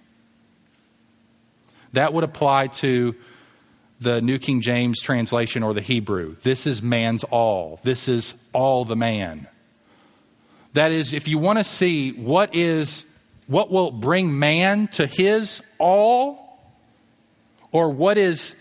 That 1.93 2.13
would 2.13 2.25
apply 2.25 2.69
to 2.69 3.15
the 4.01 4.21
New 4.21 4.39
King 4.39 4.61
James 4.61 5.01
translation 5.01 5.63
or 5.63 5.75
the 5.75 5.81
Hebrew. 5.81 6.37
This 6.43 6.67
is 6.67 6.83
man's 6.83 7.25
all. 7.25 7.81
This 7.85 8.09
is 8.09 8.35
all 8.53 8.85
the 8.85 8.97
man. 8.97 9.47
That 10.73 10.91
is, 10.91 11.13
if 11.13 11.29
you 11.29 11.39
want 11.39 11.59
to 11.59 11.65
see 11.65 12.11
what 12.11 12.55
is 12.55 13.07
what 13.47 13.71
will 13.71 13.91
bring 13.91 14.39
man 14.39 14.89
to 14.89 15.07
his 15.07 15.61
all, 15.79 16.59
or 17.71 17.91
what 17.91 18.17
is 18.17 18.55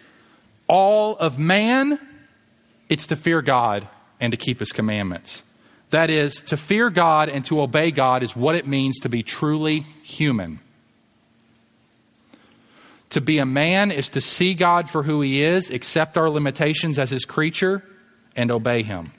all 0.68 1.16
of 1.18 1.40
man, 1.40 2.00
it's 2.90 3.08
to 3.08 3.16
fear 3.16 3.42
God 3.42 3.88
and 4.20 4.32
to 4.32 4.38
keep 4.38 4.60
his 4.60 4.72
commandments. 4.72 5.44
That 5.94 6.10
is, 6.10 6.41
to 6.48 6.58
fear 6.58 6.89
God 6.89 7.30
and 7.30 7.46
to 7.46 7.62
obey 7.62 7.91
God 7.91 8.24
is 8.24 8.36
what 8.36 8.56
it 8.56 8.66
means 8.66 9.02
to 9.02 9.10
be 9.10 9.22
truly 9.22 9.82
human. 10.02 10.60
To 13.12 13.22
be 13.22 13.38
a 13.38 13.46
man 13.46 13.91
is 13.91 14.10
to 14.10 14.20
see 14.20 14.56
God 14.56 14.89
for 14.89 15.04
who 15.04 15.22
he 15.22 15.44
is, 15.44 15.70
accept 15.70 16.18
our 16.18 16.32
limitations 16.32 16.98
as 16.98 17.12
his 17.12 17.26
creature, 17.26 17.84
and 18.36 18.50
obey 18.50 18.82
him. 18.82 19.12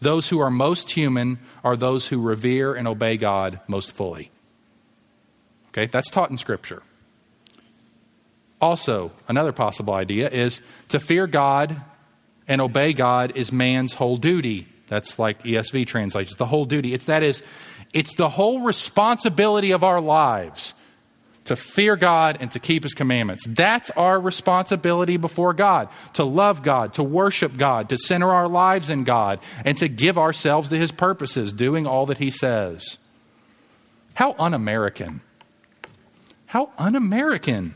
Those 0.00 0.28
who 0.28 0.40
are 0.40 0.50
most 0.50 0.90
human 0.90 1.38
are 1.62 1.76
those 1.76 2.08
who 2.08 2.20
revere 2.20 2.74
and 2.74 2.88
obey 2.88 3.16
God 3.16 3.60
most 3.68 3.92
fully. 3.92 4.32
Okay, 5.68 5.86
that's 5.86 6.10
taught 6.10 6.32
in 6.32 6.38
Scripture. 6.38 6.82
Also, 8.60 9.12
another 9.28 9.52
possible 9.52 9.94
idea 9.94 10.28
is 10.28 10.60
to 10.88 10.98
fear 10.98 11.28
God 11.28 11.80
and 12.48 12.60
obey 12.60 12.92
God 12.92 13.36
is 13.36 13.52
man's 13.52 13.94
whole 13.94 14.16
duty. 14.16 14.66
That's 14.88 15.18
like 15.18 15.42
ESV 15.42 15.86
translates 15.86 16.34
the 16.34 16.46
whole 16.46 16.64
duty. 16.64 16.94
It's 16.94 17.06
that 17.06 17.22
is, 17.22 17.42
it's 17.92 18.14
the 18.14 18.28
whole 18.28 18.60
responsibility 18.60 19.72
of 19.72 19.84
our 19.84 20.00
lives 20.00 20.74
to 21.48 21.56
fear 21.56 21.96
God 21.96 22.38
and 22.40 22.50
to 22.52 22.58
keep 22.58 22.82
His 22.82 22.94
commandments. 22.94 23.46
That's 23.48 23.90
our 23.90 24.20
responsibility 24.20 25.16
before 25.16 25.54
God 25.54 25.88
to 26.14 26.24
love 26.24 26.62
God, 26.62 26.94
to 26.94 27.02
worship 27.02 27.56
God, 27.56 27.88
to 27.88 27.98
center 27.98 28.30
our 28.30 28.48
lives 28.48 28.90
in 28.90 29.04
God, 29.04 29.40
and 29.64 29.76
to 29.78 29.88
give 29.88 30.18
ourselves 30.18 30.68
to 30.68 30.76
His 30.76 30.92
purposes, 30.92 31.52
doing 31.52 31.86
all 31.86 32.06
that 32.06 32.18
He 32.18 32.30
says. 32.30 32.98
How 34.14 34.34
un 34.38 34.52
American. 34.52 35.22
How 36.46 36.70
un 36.76 36.96
American. 36.96 37.74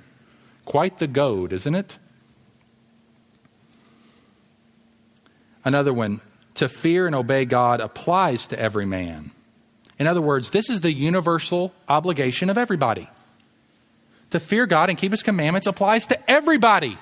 Quite 0.64 0.98
the 0.98 1.06
goad, 1.06 1.52
isn't 1.52 1.74
it? 1.74 1.98
Another 5.64 5.92
one 5.92 6.20
to 6.55 6.68
fear 6.68 7.07
and 7.07 7.14
obey 7.14 7.44
God 7.44 7.80
applies 7.80 8.46
to 8.48 8.59
every 8.59 8.86
man. 8.86 9.30
In 9.98 10.07
other 10.07 10.20
words, 10.20 10.50
this 10.50 10.68
is 10.68 10.80
the 10.80 10.92
universal 10.92 11.72
obligation 11.88 12.50
of 12.50 12.59
everybody 12.59 13.09
to 14.32 14.40
fear 14.40 14.66
God 14.66 14.88
and 14.88 14.98
keep 14.98 15.12
his 15.12 15.22
commandments 15.22 15.66
applies 15.66 16.07
to 16.09 16.30
everybody. 16.30 16.98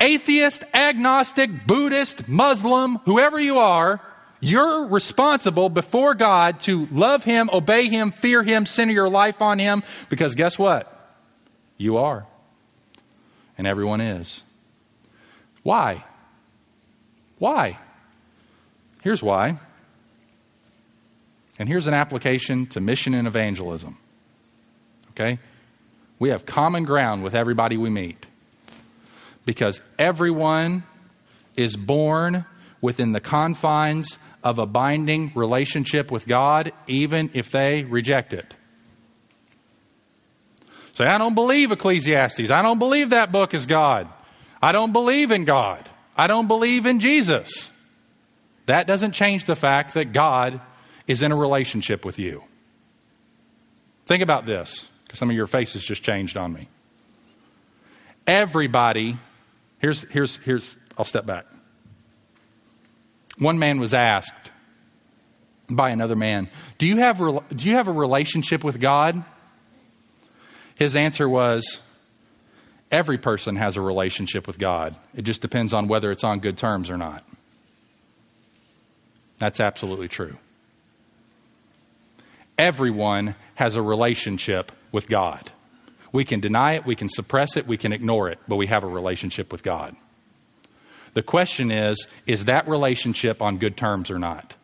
Atheist, 0.00 0.64
agnostic, 0.74 1.66
Buddhist, 1.66 2.28
Muslim, 2.28 2.96
whoever 2.98 3.40
you 3.40 3.58
are, 3.58 4.00
you're 4.40 4.86
responsible 4.86 5.68
before 5.68 6.14
God 6.14 6.60
to 6.62 6.86
love 6.92 7.24
him, 7.24 7.50
obey 7.52 7.88
him, 7.88 8.12
fear 8.12 8.42
him, 8.42 8.66
center 8.66 8.92
your 8.92 9.08
life 9.08 9.42
on 9.42 9.58
him, 9.58 9.82
because 10.08 10.34
guess 10.36 10.58
what? 10.58 10.94
You 11.76 11.96
are. 11.96 12.26
And 13.56 13.66
everyone 13.66 14.00
is. 14.00 14.44
Why? 15.64 16.04
Why? 17.38 17.78
Here's 19.02 19.22
why. 19.22 19.58
And 21.58 21.68
here's 21.68 21.86
an 21.86 21.94
application 21.94 22.66
to 22.66 22.80
mission 22.80 23.14
and 23.14 23.26
evangelism. 23.26 23.98
Okay? 25.10 25.38
We 26.18 26.30
have 26.30 26.46
common 26.46 26.84
ground 26.84 27.22
with 27.22 27.34
everybody 27.34 27.76
we 27.76 27.90
meet 27.90 28.24
because 29.44 29.80
everyone 29.98 30.84
is 31.56 31.76
born 31.76 32.44
within 32.80 33.12
the 33.12 33.20
confines 33.20 34.18
of 34.44 34.58
a 34.58 34.66
binding 34.66 35.32
relationship 35.34 36.10
with 36.10 36.26
God, 36.26 36.72
even 36.86 37.30
if 37.34 37.50
they 37.50 37.82
reject 37.82 38.32
it. 38.32 38.54
Say, 40.92 41.04
I 41.04 41.18
don't 41.18 41.34
believe 41.34 41.72
Ecclesiastes. 41.72 42.50
I 42.50 42.62
don't 42.62 42.78
believe 42.78 43.10
that 43.10 43.32
book 43.32 43.54
is 43.54 43.66
God. 43.66 44.08
I 44.62 44.72
don't 44.72 44.92
believe 44.92 45.30
in 45.30 45.44
God. 45.44 45.88
I 46.16 46.26
don't 46.26 46.48
believe 46.48 46.86
in 46.86 46.98
Jesus. 46.98 47.70
That 48.68 48.86
doesn't 48.86 49.12
change 49.12 49.46
the 49.46 49.56
fact 49.56 49.94
that 49.94 50.12
God 50.12 50.60
is 51.06 51.22
in 51.22 51.32
a 51.32 51.36
relationship 51.36 52.04
with 52.04 52.18
you. 52.18 52.44
Think 54.04 54.22
about 54.22 54.44
this. 54.44 54.86
Because 55.04 55.18
some 55.18 55.30
of 55.30 55.36
your 55.36 55.46
faces 55.46 55.82
just 55.82 56.02
changed 56.02 56.36
on 56.36 56.52
me. 56.52 56.68
Everybody, 58.26 59.16
here's, 59.78 60.02
here's, 60.10 60.36
here's, 60.36 60.76
I'll 60.98 61.06
step 61.06 61.24
back. 61.24 61.46
One 63.38 63.58
man 63.58 63.80
was 63.80 63.94
asked 63.94 64.50
by 65.70 65.88
another 65.88 66.16
man, 66.16 66.50
do 66.76 66.86
you 66.86 66.98
have, 66.98 67.18
do 67.18 67.68
you 67.68 67.74
have 67.74 67.88
a 67.88 67.92
relationship 67.92 68.62
with 68.62 68.78
God? 68.80 69.24
His 70.74 70.94
answer 70.94 71.26
was, 71.26 71.80
Every 72.90 73.18
person 73.18 73.56
has 73.56 73.76
a 73.76 73.82
relationship 73.82 74.46
with 74.46 74.58
God. 74.58 74.96
It 75.14 75.22
just 75.22 75.42
depends 75.42 75.74
on 75.74 75.88
whether 75.88 76.10
it's 76.10 76.24
on 76.24 76.40
good 76.40 76.56
terms 76.56 76.88
or 76.88 76.96
not. 76.96 77.22
That's 79.38 79.60
absolutely 79.60 80.08
true. 80.08 80.36
Everyone 82.58 83.36
has 83.54 83.76
a 83.76 83.82
relationship 83.82 84.72
with 84.90 85.08
God. 85.08 85.52
We 86.10 86.24
can 86.24 86.40
deny 86.40 86.74
it, 86.74 86.86
we 86.86 86.96
can 86.96 87.08
suppress 87.08 87.56
it, 87.56 87.66
we 87.66 87.76
can 87.76 87.92
ignore 87.92 88.28
it, 88.30 88.38
but 88.48 88.56
we 88.56 88.66
have 88.66 88.82
a 88.82 88.88
relationship 88.88 89.52
with 89.52 89.62
God. 89.62 89.94
The 91.14 91.22
question 91.22 91.70
is 91.70 92.06
is 92.26 92.46
that 92.46 92.68
relationship 92.68 93.42
on 93.42 93.58
good 93.58 93.76
terms 93.76 94.10
or 94.10 94.18
not? 94.18 94.54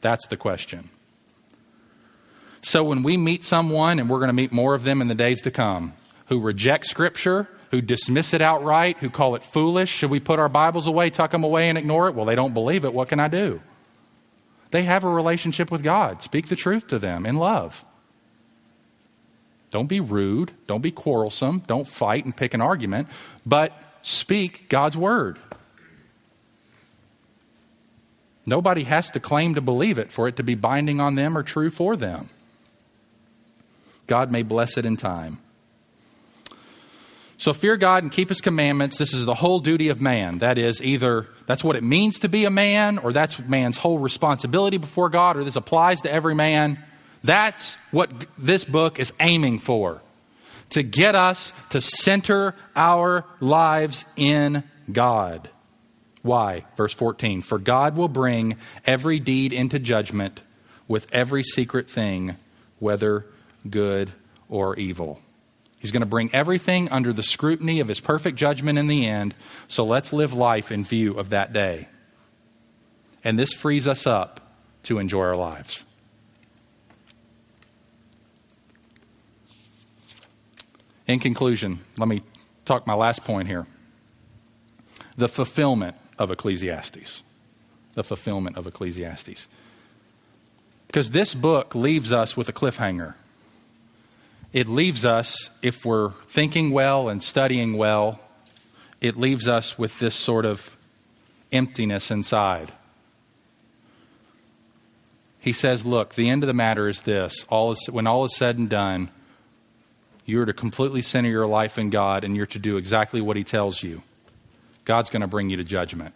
That's 0.00 0.26
the 0.28 0.36
question. 0.36 0.90
So 2.60 2.82
when 2.82 3.02
we 3.02 3.16
meet 3.16 3.44
someone, 3.44 3.98
and 3.98 4.10
we're 4.10 4.18
going 4.18 4.28
to 4.28 4.34
meet 4.34 4.52
more 4.52 4.74
of 4.74 4.82
them 4.82 5.00
in 5.00 5.08
the 5.08 5.14
days 5.14 5.42
to 5.42 5.50
come, 5.50 5.92
who 6.28 6.40
reject 6.40 6.86
Scripture, 6.86 7.48
who 7.76 7.82
dismiss 7.82 8.32
it 8.32 8.40
outright, 8.40 8.96
who 9.00 9.10
call 9.10 9.34
it 9.34 9.44
foolish, 9.44 9.90
should 9.90 10.08
we 10.08 10.18
put 10.18 10.38
our 10.38 10.48
Bibles 10.48 10.86
away, 10.86 11.10
tuck 11.10 11.30
them 11.30 11.44
away, 11.44 11.68
and 11.68 11.76
ignore 11.76 12.08
it? 12.08 12.14
Well, 12.14 12.24
they 12.24 12.34
don't 12.34 12.54
believe 12.54 12.86
it. 12.86 12.94
What 12.94 13.10
can 13.10 13.20
I 13.20 13.28
do? 13.28 13.60
They 14.70 14.84
have 14.84 15.04
a 15.04 15.10
relationship 15.10 15.70
with 15.70 15.82
God. 15.82 16.22
Speak 16.22 16.48
the 16.48 16.56
truth 16.56 16.86
to 16.86 16.98
them 16.98 17.26
in 17.26 17.36
love. 17.36 17.84
Don't 19.70 19.88
be 19.88 20.00
rude. 20.00 20.52
Don't 20.66 20.80
be 20.80 20.90
quarrelsome. 20.90 21.64
Don't 21.66 21.86
fight 21.86 22.24
and 22.24 22.34
pick 22.34 22.54
an 22.54 22.62
argument, 22.62 23.08
but 23.44 23.78
speak 24.00 24.70
God's 24.70 24.96
word. 24.96 25.38
Nobody 28.46 28.84
has 28.84 29.10
to 29.10 29.20
claim 29.20 29.54
to 29.54 29.60
believe 29.60 29.98
it 29.98 30.10
for 30.10 30.28
it 30.28 30.36
to 30.36 30.42
be 30.42 30.54
binding 30.54 30.98
on 30.98 31.14
them 31.14 31.36
or 31.36 31.42
true 31.42 31.68
for 31.68 31.94
them. 31.94 32.30
God 34.06 34.30
may 34.30 34.42
bless 34.42 34.78
it 34.78 34.86
in 34.86 34.96
time. 34.96 35.40
So 37.38 37.52
fear 37.52 37.76
God 37.76 38.02
and 38.02 38.10
keep 38.10 38.30
his 38.30 38.40
commandments. 38.40 38.96
This 38.96 39.12
is 39.12 39.26
the 39.26 39.34
whole 39.34 39.60
duty 39.60 39.88
of 39.88 40.00
man. 40.00 40.38
That 40.38 40.56
is 40.56 40.80
either 40.82 41.26
that's 41.46 41.62
what 41.62 41.76
it 41.76 41.82
means 41.82 42.20
to 42.20 42.28
be 42.28 42.44
a 42.46 42.50
man, 42.50 42.98
or 42.98 43.12
that's 43.12 43.38
man's 43.38 43.76
whole 43.76 43.98
responsibility 43.98 44.78
before 44.78 45.10
God, 45.10 45.36
or 45.36 45.44
this 45.44 45.56
applies 45.56 46.00
to 46.02 46.10
every 46.10 46.34
man. 46.34 46.82
That's 47.22 47.76
what 47.90 48.10
this 48.38 48.64
book 48.64 48.98
is 48.98 49.12
aiming 49.20 49.58
for 49.58 50.00
to 50.70 50.82
get 50.82 51.14
us 51.14 51.52
to 51.70 51.80
center 51.80 52.54
our 52.74 53.24
lives 53.40 54.04
in 54.16 54.64
God. 54.90 55.50
Why? 56.22 56.64
Verse 56.76 56.92
14 56.92 57.42
For 57.42 57.58
God 57.58 57.96
will 57.96 58.08
bring 58.08 58.56
every 58.86 59.20
deed 59.20 59.52
into 59.52 59.78
judgment 59.78 60.40
with 60.88 61.06
every 61.12 61.42
secret 61.42 61.88
thing, 61.88 62.36
whether 62.78 63.26
good 63.68 64.12
or 64.48 64.76
evil. 64.76 65.20
He's 65.78 65.92
going 65.92 66.00
to 66.00 66.06
bring 66.06 66.30
everything 66.32 66.88
under 66.88 67.12
the 67.12 67.22
scrutiny 67.22 67.80
of 67.80 67.88
his 67.88 68.00
perfect 68.00 68.38
judgment 68.38 68.78
in 68.78 68.86
the 68.86 69.06
end. 69.06 69.34
So 69.68 69.84
let's 69.84 70.12
live 70.12 70.32
life 70.32 70.72
in 70.72 70.84
view 70.84 71.18
of 71.18 71.30
that 71.30 71.52
day. 71.52 71.88
And 73.22 73.38
this 73.38 73.52
frees 73.52 73.86
us 73.86 74.06
up 74.06 74.40
to 74.84 74.98
enjoy 74.98 75.22
our 75.22 75.36
lives. 75.36 75.84
In 81.06 81.20
conclusion, 81.20 81.80
let 81.98 82.08
me 82.08 82.22
talk 82.64 82.86
my 82.86 82.94
last 82.94 83.24
point 83.24 83.48
here 83.48 83.66
the 85.16 85.28
fulfillment 85.28 85.96
of 86.18 86.30
Ecclesiastes. 86.30 87.22
The 87.94 88.04
fulfillment 88.04 88.56
of 88.56 88.66
Ecclesiastes. 88.66 89.46
Because 90.86 91.10
this 91.10 91.34
book 91.34 91.74
leaves 91.74 92.12
us 92.12 92.36
with 92.36 92.48
a 92.48 92.52
cliffhanger. 92.52 93.14
It 94.52 94.68
leaves 94.68 95.04
us, 95.04 95.50
if 95.62 95.84
we're 95.84 96.12
thinking 96.28 96.70
well 96.70 97.08
and 97.08 97.22
studying 97.22 97.76
well, 97.76 98.20
it 99.00 99.16
leaves 99.16 99.46
us 99.48 99.78
with 99.78 99.98
this 99.98 100.14
sort 100.14 100.44
of 100.44 100.76
emptiness 101.52 102.10
inside. 102.10 102.72
He 105.40 105.52
says, 105.52 105.86
Look, 105.86 106.14
the 106.14 106.28
end 106.28 106.42
of 106.42 106.46
the 106.48 106.54
matter 106.54 106.88
is 106.88 107.02
this. 107.02 107.44
All 107.48 107.72
is, 107.72 107.86
when 107.90 108.06
all 108.06 108.24
is 108.24 108.34
said 108.34 108.58
and 108.58 108.68
done, 108.68 109.10
you 110.24 110.40
are 110.40 110.46
to 110.46 110.52
completely 110.52 111.02
center 111.02 111.28
your 111.28 111.46
life 111.46 111.78
in 111.78 111.90
God 111.90 112.24
and 112.24 112.36
you're 112.36 112.46
to 112.46 112.58
do 112.58 112.76
exactly 112.76 113.20
what 113.20 113.36
He 113.36 113.44
tells 113.44 113.82
you. 113.82 114.02
God's 114.84 115.10
going 115.10 115.20
to 115.20 115.28
bring 115.28 115.50
you 115.50 115.56
to 115.56 115.64
judgment. 115.64 116.14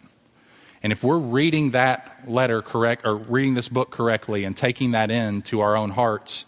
And 0.83 0.91
if 0.91 1.03
we're 1.03 1.17
reading 1.17 1.71
that 1.71 2.27
letter 2.27 2.61
correct, 2.61 3.05
or 3.05 3.15
reading 3.15 3.53
this 3.53 3.69
book 3.69 3.91
correctly 3.91 4.43
and 4.43 4.57
taking 4.57 4.91
that 4.91 5.11
in 5.11 5.43
to 5.43 5.61
our 5.61 5.77
own 5.77 5.91
hearts, 5.91 6.45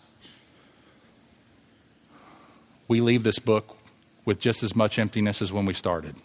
we 2.93 3.01
leave 3.01 3.23
this 3.23 3.39
book 3.39 3.75
with 4.23 4.39
just 4.39 4.61
as 4.61 4.75
much 4.75 4.99
emptiness 4.99 5.41
as 5.41 5.51
when 5.51 5.65
we 5.65 5.73
started. 5.73 6.15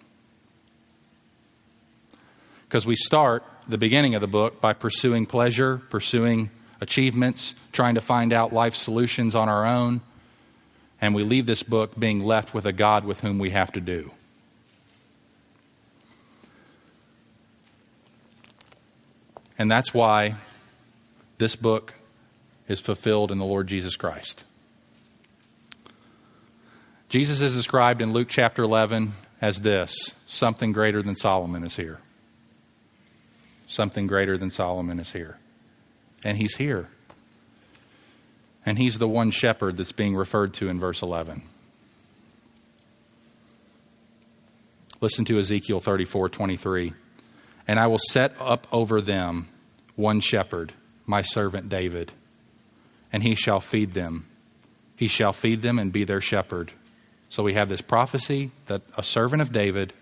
Because 2.67 2.85
we 2.85 2.95
start 2.95 3.43
the 3.67 3.79
beginning 3.79 4.15
of 4.15 4.21
the 4.21 4.27
book 4.27 4.61
by 4.61 4.75
pursuing 4.75 5.25
pleasure, 5.25 5.79
pursuing 5.89 6.51
achievements, 6.83 7.55
trying 7.73 7.95
to 7.95 8.03
find 8.03 8.35
out 8.35 8.53
life 8.53 8.75
solutions 8.75 9.35
on 9.35 9.49
our 9.49 9.65
own, 9.65 10.03
and 11.01 11.15
we 11.15 11.25
leave 11.25 11.47
this 11.47 11.63
book 11.63 11.99
being 11.99 12.23
left 12.23 12.53
with 12.53 12.67
a 12.67 12.73
God 12.73 13.07
with 13.07 13.21
whom 13.21 13.39
we 13.39 13.49
have 13.49 13.73
to 13.73 13.81
do. 13.81 14.11
And 19.57 19.71
that's 19.71 19.95
why 19.95 20.35
this 21.39 21.57
book 21.57 21.95
is 22.69 22.79
fulfilled 22.79 23.33
in 23.33 23.39
the 23.39 23.47
Lord 23.47 23.69
Jesus 23.69 23.97
Christ. 23.97 24.45
Jesus 27.09 27.41
is 27.41 27.55
described 27.55 28.03
in 28.03 28.13
Luke 28.13 28.29
chapter 28.29 28.63
11 28.63 29.13
as 29.41 29.63
this 29.63 29.95
something 30.27 30.73
greater 30.73 31.03
than 31.03 31.17
Solomon 31.17 31.65
is 31.65 31.77
here. 31.77 32.01
Something 33.67 34.07
greater 34.07 34.37
than 34.37 34.51
Solomon 34.51 35.01
is 35.01 35.13
here. 35.13 35.39
And 36.23 36.37
he's 36.37 36.57
here. 36.57 36.89
And 38.67 38.77
he's 38.77 38.99
the 38.99 39.09
one 39.09 39.31
shepherd 39.31 39.79
that's 39.79 39.93
being 39.93 40.17
referred 40.17 40.53
to 40.55 40.69
in 40.69 40.79
verse 40.79 41.01
11. 41.01 41.43
Listen 45.01 45.25
to 45.27 45.39
Ezekiel 45.39 45.81
34 45.81 46.29
23. 46.29 46.93
And 47.67 47.79
I 47.79 47.87
will 47.87 48.01
set 48.11 48.35
up 48.39 48.67
over 48.71 49.01
them 49.01 49.49
one 49.97 50.21
shepherd, 50.21 50.75
my 51.07 51.23
servant 51.23 51.69
David, 51.69 52.13
and 53.13 53.23
he 53.23 53.35
shall 53.35 53.61
feed 53.61 53.95
them. 53.95 54.27
He 54.97 55.07
shall 55.07 55.33
feed 55.33 55.63
them 55.63 55.79
and 55.79 55.93
be 55.93 56.05
their 56.05 56.21
shepherd. 56.21 56.73
So 57.31 57.43
we 57.43 57.55
have 57.55 57.69
this 57.69 57.81
prophecy 57.81 58.51
that 58.67 58.83
a 58.97 59.03
servant 59.03 59.43
of 59.43 59.53
David 59.53 59.93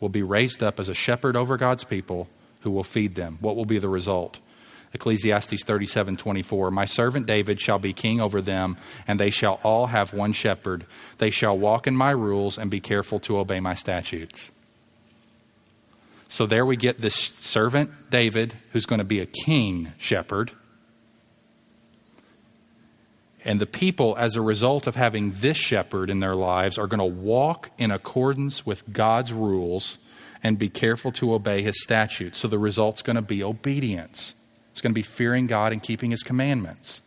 will 0.00 0.08
be 0.08 0.22
raised 0.22 0.62
up 0.62 0.80
as 0.80 0.88
a 0.88 0.94
shepherd 0.94 1.36
over 1.36 1.56
God's 1.56 1.84
people 1.84 2.28
who 2.60 2.70
will 2.70 2.84
feed 2.84 3.14
them. 3.14 3.38
What 3.40 3.56
will 3.56 3.64
be 3.64 3.78
the 3.78 3.88
result? 3.88 4.40
Ecclesiastes 4.92 5.64
37:24 5.64 6.70
My 6.72 6.84
servant 6.84 7.26
David 7.26 7.60
shall 7.60 7.78
be 7.78 7.92
king 7.92 8.20
over 8.20 8.40
them 8.40 8.76
and 9.06 9.20
they 9.20 9.30
shall 9.30 9.60
all 9.62 9.88
have 9.88 10.12
one 10.12 10.32
shepherd 10.32 10.86
they 11.18 11.30
shall 11.30 11.56
walk 11.58 11.86
in 11.86 11.94
my 11.94 12.10
rules 12.12 12.56
and 12.56 12.70
be 12.70 12.80
careful 12.80 13.18
to 13.20 13.38
obey 13.38 13.60
my 13.60 13.74
statutes 13.74 14.50
So 16.28 16.46
there 16.46 16.64
we 16.64 16.76
get 16.76 17.00
this 17.00 17.34
servant 17.38 18.10
David 18.10 18.54
who's 18.72 18.86
going 18.86 19.00
to 19.00 19.04
be 19.04 19.20
a 19.20 19.26
king 19.26 19.92
shepherd 19.98 20.52
and 23.46 23.60
the 23.60 23.66
people, 23.66 24.16
as 24.18 24.34
a 24.34 24.40
result 24.40 24.88
of 24.88 24.96
having 24.96 25.30
this 25.36 25.56
shepherd 25.56 26.10
in 26.10 26.18
their 26.18 26.34
lives, 26.34 26.78
are 26.78 26.88
going 26.88 26.98
to 26.98 27.04
walk 27.04 27.70
in 27.78 27.92
accordance 27.92 28.66
with 28.66 28.92
God's 28.92 29.32
rules 29.32 29.98
and 30.42 30.58
be 30.58 30.68
careful 30.68 31.12
to 31.12 31.32
obey 31.32 31.62
his 31.62 31.80
statutes. 31.80 32.40
So 32.40 32.48
the 32.48 32.58
result's 32.58 33.02
going 33.02 33.14
to 33.14 33.22
be 33.22 33.44
obedience. 33.44 34.34
It's 34.72 34.80
going 34.80 34.90
to 34.90 34.98
be 34.98 35.02
fearing 35.02 35.46
God 35.46 35.72
and 35.72 35.80
keeping 35.80 36.10
his 36.10 36.24
commandments. 36.24 37.00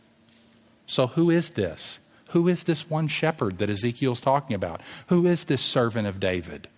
So, 0.87 1.07
who 1.07 1.29
is 1.29 1.51
this? 1.51 1.99
Who 2.29 2.47
is 2.47 2.63
this 2.63 2.89
one 2.89 3.09
shepherd 3.09 3.57
that 3.57 3.69
Ezekiel's 3.69 4.21
talking 4.21 4.55
about? 4.55 4.81
Who 5.07 5.27
is 5.27 5.43
this 5.43 5.61
servant 5.61 6.07
of 6.07 6.21
David? 6.21 6.69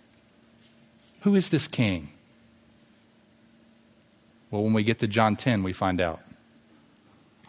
Who 1.22 1.36
is 1.36 1.49
this 1.49 1.68
king? 1.68 2.09
Well, 4.49 4.64
when 4.64 4.74
we 4.74 4.84
get 4.84 4.99
to 4.99 5.07
John 5.07 5.36
10, 5.36 5.62
we 5.62 5.72
find 5.72 6.01
out. 6.01 6.20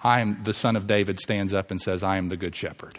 I 0.03 0.21
am 0.21 0.43
the 0.43 0.55
son 0.55 0.77
of 0.77 0.87
David 0.87 1.21
stands 1.21 1.55
up 1.55 1.71
and 1.71 1.81
says, 1.81 2.03
I 2.03 2.17
am 2.17 2.29
the 2.29 2.37
good 2.37 2.57
shepherd. 2.57 2.99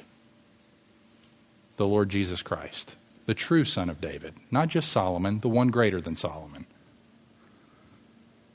The 1.77 1.87
Lord 1.87 2.09
Jesus 2.09 2.41
Christ, 2.41 2.95
the 3.25 3.33
true 3.33 3.65
son 3.65 3.89
of 3.89 3.99
David, 3.99 4.35
not 4.51 4.69
just 4.69 4.91
Solomon, 4.91 5.39
the 5.39 5.49
one 5.49 5.69
greater 5.69 5.99
than 5.99 6.15
Solomon. 6.15 6.65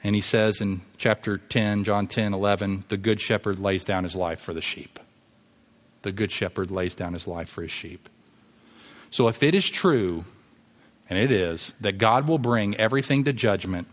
And 0.03 0.15
he 0.15 0.21
says 0.21 0.61
in 0.61 0.83
chapter 0.97 1.39
10, 1.39 1.85
John 1.85 2.07
10, 2.07 2.33
11, 2.33 2.85
the 2.89 2.97
good 2.97 3.21
shepherd 3.21 3.59
lays 3.59 3.85
down 3.85 4.05
his 4.05 4.15
life 4.15 4.41
for 4.41 4.55
the 4.55 4.61
sheep. 4.61 5.01
The 6.03 6.13
good 6.13 6.31
shepherd 6.31 6.71
lays 6.71 6.95
down 6.95 7.15
his 7.15 7.27
life 7.27 7.49
for 7.49 7.63
his 7.63 7.73
sheep. 7.73 8.09
So 9.11 9.27
if 9.27 9.43
it 9.43 9.55
is 9.55 9.69
true, 9.69 10.25
and 11.11 11.19
it 11.19 11.33
is, 11.33 11.73
that 11.81 11.99
God 11.99 12.29
will 12.29 12.39
bring 12.39 12.77
everything 12.77 13.25
to 13.25 13.33
judgment 13.33 13.89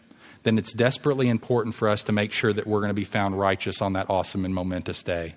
then 0.46 0.60
it's 0.60 0.74
desperately 0.74 1.28
important 1.28 1.74
for 1.74 1.90
us 1.90 2.04
to 2.04 2.12
make 2.12 2.32
sure 2.32 2.54
that 2.54 2.68
we're 2.68 2.80
going 2.80 2.92
to 2.92 2.94
be 2.94 3.04
found 3.04 3.38
righteous 3.38 3.82
on 3.82 3.94
that 3.94 4.12
awesome 4.12 4.46
and 4.46 4.54
momentous 4.54 5.02
day. 5.02 5.34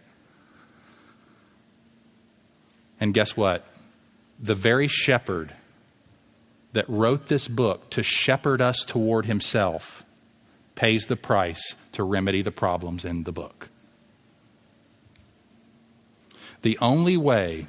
And 3.01 3.15
guess 3.15 3.35
what? 3.35 3.67
The 4.39 4.55
very 4.55 4.87
shepherd 4.87 5.55
that 6.75 6.85
wrote 6.91 7.29
this 7.29 7.49
book 7.49 7.89
to 7.91 8.03
shepherd 8.03 8.61
us 8.61 8.85
toward 8.85 9.25
himself 9.25 10.05
pays 10.75 11.07
the 11.07 11.17
price 11.17 11.75
to 11.93 12.05
remedy 12.05 12.43
the 12.43 12.53
problems 12.53 13.07
in 13.07 13.25
the 13.25 13.33
book. 13.33 13.71
The 16.61 16.77
only 16.81 17.17
way 17.17 17.67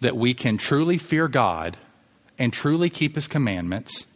that 0.00 0.16
we 0.16 0.34
can 0.34 0.58
truly 0.58 0.98
fear 0.98 1.28
God 1.28 1.76
and 2.36 2.52
truly 2.52 2.90
keep 2.90 3.14
his 3.14 3.28
commandments 3.28 4.06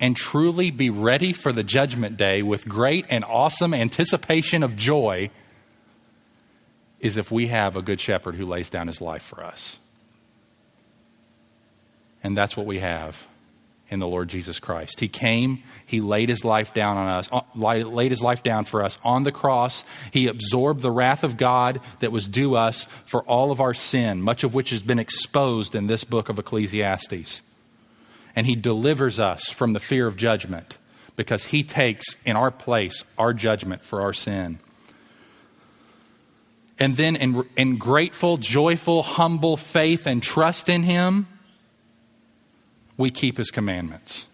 and 0.00 0.16
truly 0.16 0.70
be 0.70 0.90
ready 0.90 1.32
for 1.32 1.52
the 1.52 1.62
judgment 1.62 2.16
day 2.16 2.42
with 2.42 2.68
great 2.68 3.06
and 3.10 3.24
awesome 3.24 3.72
anticipation 3.72 4.62
of 4.62 4.76
joy 4.76 5.30
is 7.00 7.16
if 7.16 7.30
we 7.30 7.48
have 7.48 7.76
a 7.76 7.82
good 7.82 8.00
shepherd 8.00 8.34
who 8.34 8.46
lays 8.46 8.70
down 8.70 8.88
his 8.88 9.00
life 9.00 9.22
for 9.22 9.44
us. 9.44 9.78
And 12.22 12.36
that's 12.36 12.56
what 12.56 12.66
we 12.66 12.78
have 12.78 13.26
in 13.90 14.00
the 14.00 14.08
Lord 14.08 14.28
Jesus 14.28 14.58
Christ. 14.58 14.98
He 14.98 15.08
came, 15.08 15.62
he 15.84 16.00
laid 16.00 16.30
his 16.30 16.44
life 16.44 16.72
down 16.72 16.96
on 16.96 17.08
us, 17.08 17.30
laid 17.54 18.10
his 18.10 18.22
life 18.22 18.42
down 18.42 18.64
for 18.64 18.82
us 18.82 18.98
on 19.04 19.22
the 19.24 19.32
cross. 19.32 19.84
He 20.10 20.26
absorbed 20.26 20.80
the 20.80 20.90
wrath 20.90 21.22
of 21.22 21.36
God 21.36 21.80
that 22.00 22.10
was 22.10 22.26
due 22.26 22.56
us 22.56 22.86
for 23.04 23.22
all 23.24 23.52
of 23.52 23.60
our 23.60 23.74
sin, 23.74 24.22
much 24.22 24.42
of 24.42 24.54
which 24.54 24.70
has 24.70 24.80
been 24.80 24.98
exposed 24.98 25.74
in 25.74 25.86
this 25.86 26.04
book 26.04 26.30
of 26.30 26.38
Ecclesiastes 26.38 27.42
and 28.36 28.46
He 28.46 28.56
delivers 28.56 29.20
us 29.20 29.50
from 29.50 29.72
the 29.72 29.80
fear 29.80 30.06
of 30.06 30.16
judgment 30.16 30.76
because 31.16 31.44
He 31.44 31.62
takes 31.62 32.04
in 32.24 32.36
our 32.36 32.50
place 32.50 33.04
our 33.18 33.32
judgment 33.32 33.84
for 33.84 34.00
our 34.02 34.12
sin. 34.12 34.58
and 36.78 36.96
then 36.96 37.16
in, 37.16 37.44
in 37.56 37.76
grateful, 37.76 38.36
joyful, 38.36 39.02
humble 39.02 39.56
faith 39.56 40.06
and 40.06 40.22
trust 40.22 40.68
in 40.68 40.82
Him, 40.82 41.26
we 42.96 43.10
keep 43.10 43.36
His 43.36 43.50
commandments. 43.50 44.26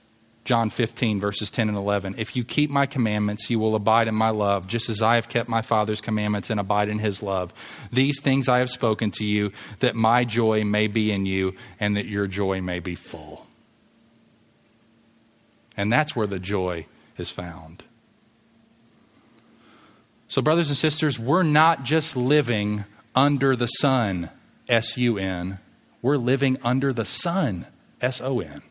John 0.45 0.71
15, 0.71 1.21
verses 1.21 1.51
10 1.51 1.69
and 1.69 1.77
11. 1.77 2.17
If 2.19 2.35
you 2.35 2.45
keep 2.45 2.71
my 2.71 2.87
commandments, 2.87 3.51
you 3.51 3.59
will 3.59 3.75
abide 3.77 4.09
in 4.09 4.15
my 4.15 4.31
love, 4.31 4.67
just 4.67 4.89
as 4.89 5.03
I 5.03 5.17
have 5.17 5.29
kept 5.29 5.49
my 5.49 5.63
Father's 5.63 6.01
commandments 6.01 6.51
and 6.51 6.59
abide 6.59 6.89
in 6.89 6.99
his 6.99 7.23
love. 7.23 7.53
These 7.93 8.21
things 8.21 8.49
I 8.49 8.59
have 8.59 8.71
spoken 8.71 9.11
to 9.13 9.25
you, 9.25 9.53
that 9.81 9.95
my 9.95 10.25
joy 10.25 10.65
may 10.65 10.89
be 10.89 11.13
in 11.13 11.27
you, 11.27 11.55
and 11.79 11.97
that 11.97 12.07
your 12.07 12.27
joy 12.27 12.61
may 12.63 12.81
be 12.81 12.95
full. 12.95 13.47
And 15.77 15.91
that's 15.91 16.15
where 16.15 16.27
the 16.27 16.39
joy 16.39 16.87
is 17.17 17.31
found. 17.31 17.85
So, 20.29 20.43
brothers 20.43 20.69
and 20.69 20.79
sisters, 20.79 21.19
we're 21.19 21.43
not 21.43 21.83
just 21.83 22.17
living 22.17 22.85
under 23.15 23.57
the 23.57 23.67
sun, 23.67 24.31
S 24.69 24.97
U 24.97 25.19
N. 25.19 25.59
We're 26.03 26.17
living 26.17 26.57
under 26.63 26.93
the 26.93 27.05
sun, 27.05 27.67
S 28.01 28.21
O 28.21 28.41
N. 28.41 28.63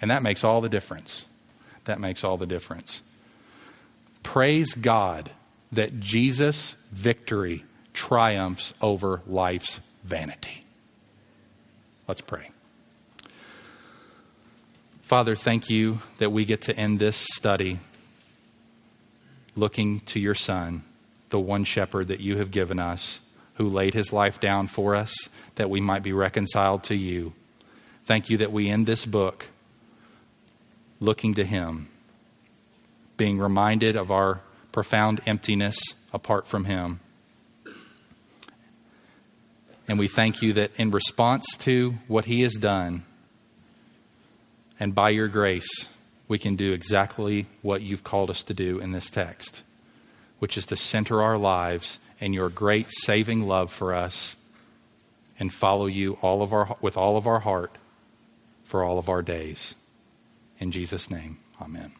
And 0.00 0.10
that 0.10 0.22
makes 0.22 0.44
all 0.44 0.60
the 0.60 0.68
difference. 0.68 1.26
That 1.84 2.00
makes 2.00 2.24
all 2.24 2.36
the 2.36 2.46
difference. 2.46 3.02
Praise 4.22 4.74
God 4.74 5.30
that 5.72 6.00
Jesus' 6.00 6.76
victory 6.92 7.64
triumphs 7.92 8.72
over 8.80 9.22
life's 9.26 9.80
vanity. 10.04 10.64
Let's 12.06 12.20
pray. 12.20 12.50
Father, 15.08 15.34
thank 15.34 15.70
you 15.70 16.00
that 16.18 16.32
we 16.32 16.44
get 16.44 16.60
to 16.60 16.76
end 16.76 16.98
this 16.98 17.26
study 17.32 17.78
looking 19.56 20.00
to 20.00 20.20
your 20.20 20.34
Son, 20.34 20.84
the 21.30 21.40
one 21.40 21.64
shepherd 21.64 22.08
that 22.08 22.20
you 22.20 22.36
have 22.36 22.50
given 22.50 22.78
us, 22.78 23.20
who 23.54 23.70
laid 23.70 23.94
his 23.94 24.12
life 24.12 24.38
down 24.38 24.66
for 24.66 24.94
us 24.94 25.14
that 25.54 25.70
we 25.70 25.80
might 25.80 26.02
be 26.02 26.12
reconciled 26.12 26.84
to 26.84 26.94
you. 26.94 27.32
Thank 28.04 28.28
you 28.28 28.36
that 28.36 28.52
we 28.52 28.68
end 28.68 28.84
this 28.84 29.06
book 29.06 29.46
looking 31.00 31.32
to 31.36 31.44
him, 31.46 31.88
being 33.16 33.38
reminded 33.38 33.96
of 33.96 34.10
our 34.10 34.42
profound 34.72 35.22
emptiness 35.24 35.78
apart 36.12 36.46
from 36.46 36.66
him. 36.66 37.00
And 39.88 39.98
we 39.98 40.06
thank 40.06 40.42
you 40.42 40.52
that 40.52 40.72
in 40.76 40.90
response 40.90 41.46
to 41.60 41.94
what 42.08 42.26
he 42.26 42.42
has 42.42 42.52
done, 42.56 43.04
and 44.80 44.94
by 44.94 45.10
your 45.10 45.28
grace, 45.28 45.88
we 46.28 46.38
can 46.38 46.56
do 46.56 46.72
exactly 46.72 47.46
what 47.62 47.82
you've 47.82 48.04
called 48.04 48.30
us 48.30 48.42
to 48.44 48.54
do 48.54 48.78
in 48.78 48.92
this 48.92 49.10
text, 49.10 49.62
which 50.38 50.56
is 50.56 50.66
to 50.66 50.76
center 50.76 51.22
our 51.22 51.38
lives 51.38 51.98
in 52.20 52.32
your 52.32 52.48
great 52.48 52.86
saving 52.90 53.46
love 53.46 53.72
for 53.72 53.94
us 53.94 54.36
and 55.38 55.52
follow 55.52 55.86
you 55.86 56.18
all 56.20 56.42
of 56.42 56.52
our, 56.52 56.76
with 56.80 56.96
all 56.96 57.16
of 57.16 57.26
our 57.26 57.40
heart 57.40 57.72
for 58.64 58.84
all 58.84 58.98
of 58.98 59.08
our 59.08 59.22
days. 59.22 59.74
In 60.58 60.72
Jesus' 60.72 61.10
name, 61.10 61.38
amen. 61.60 61.92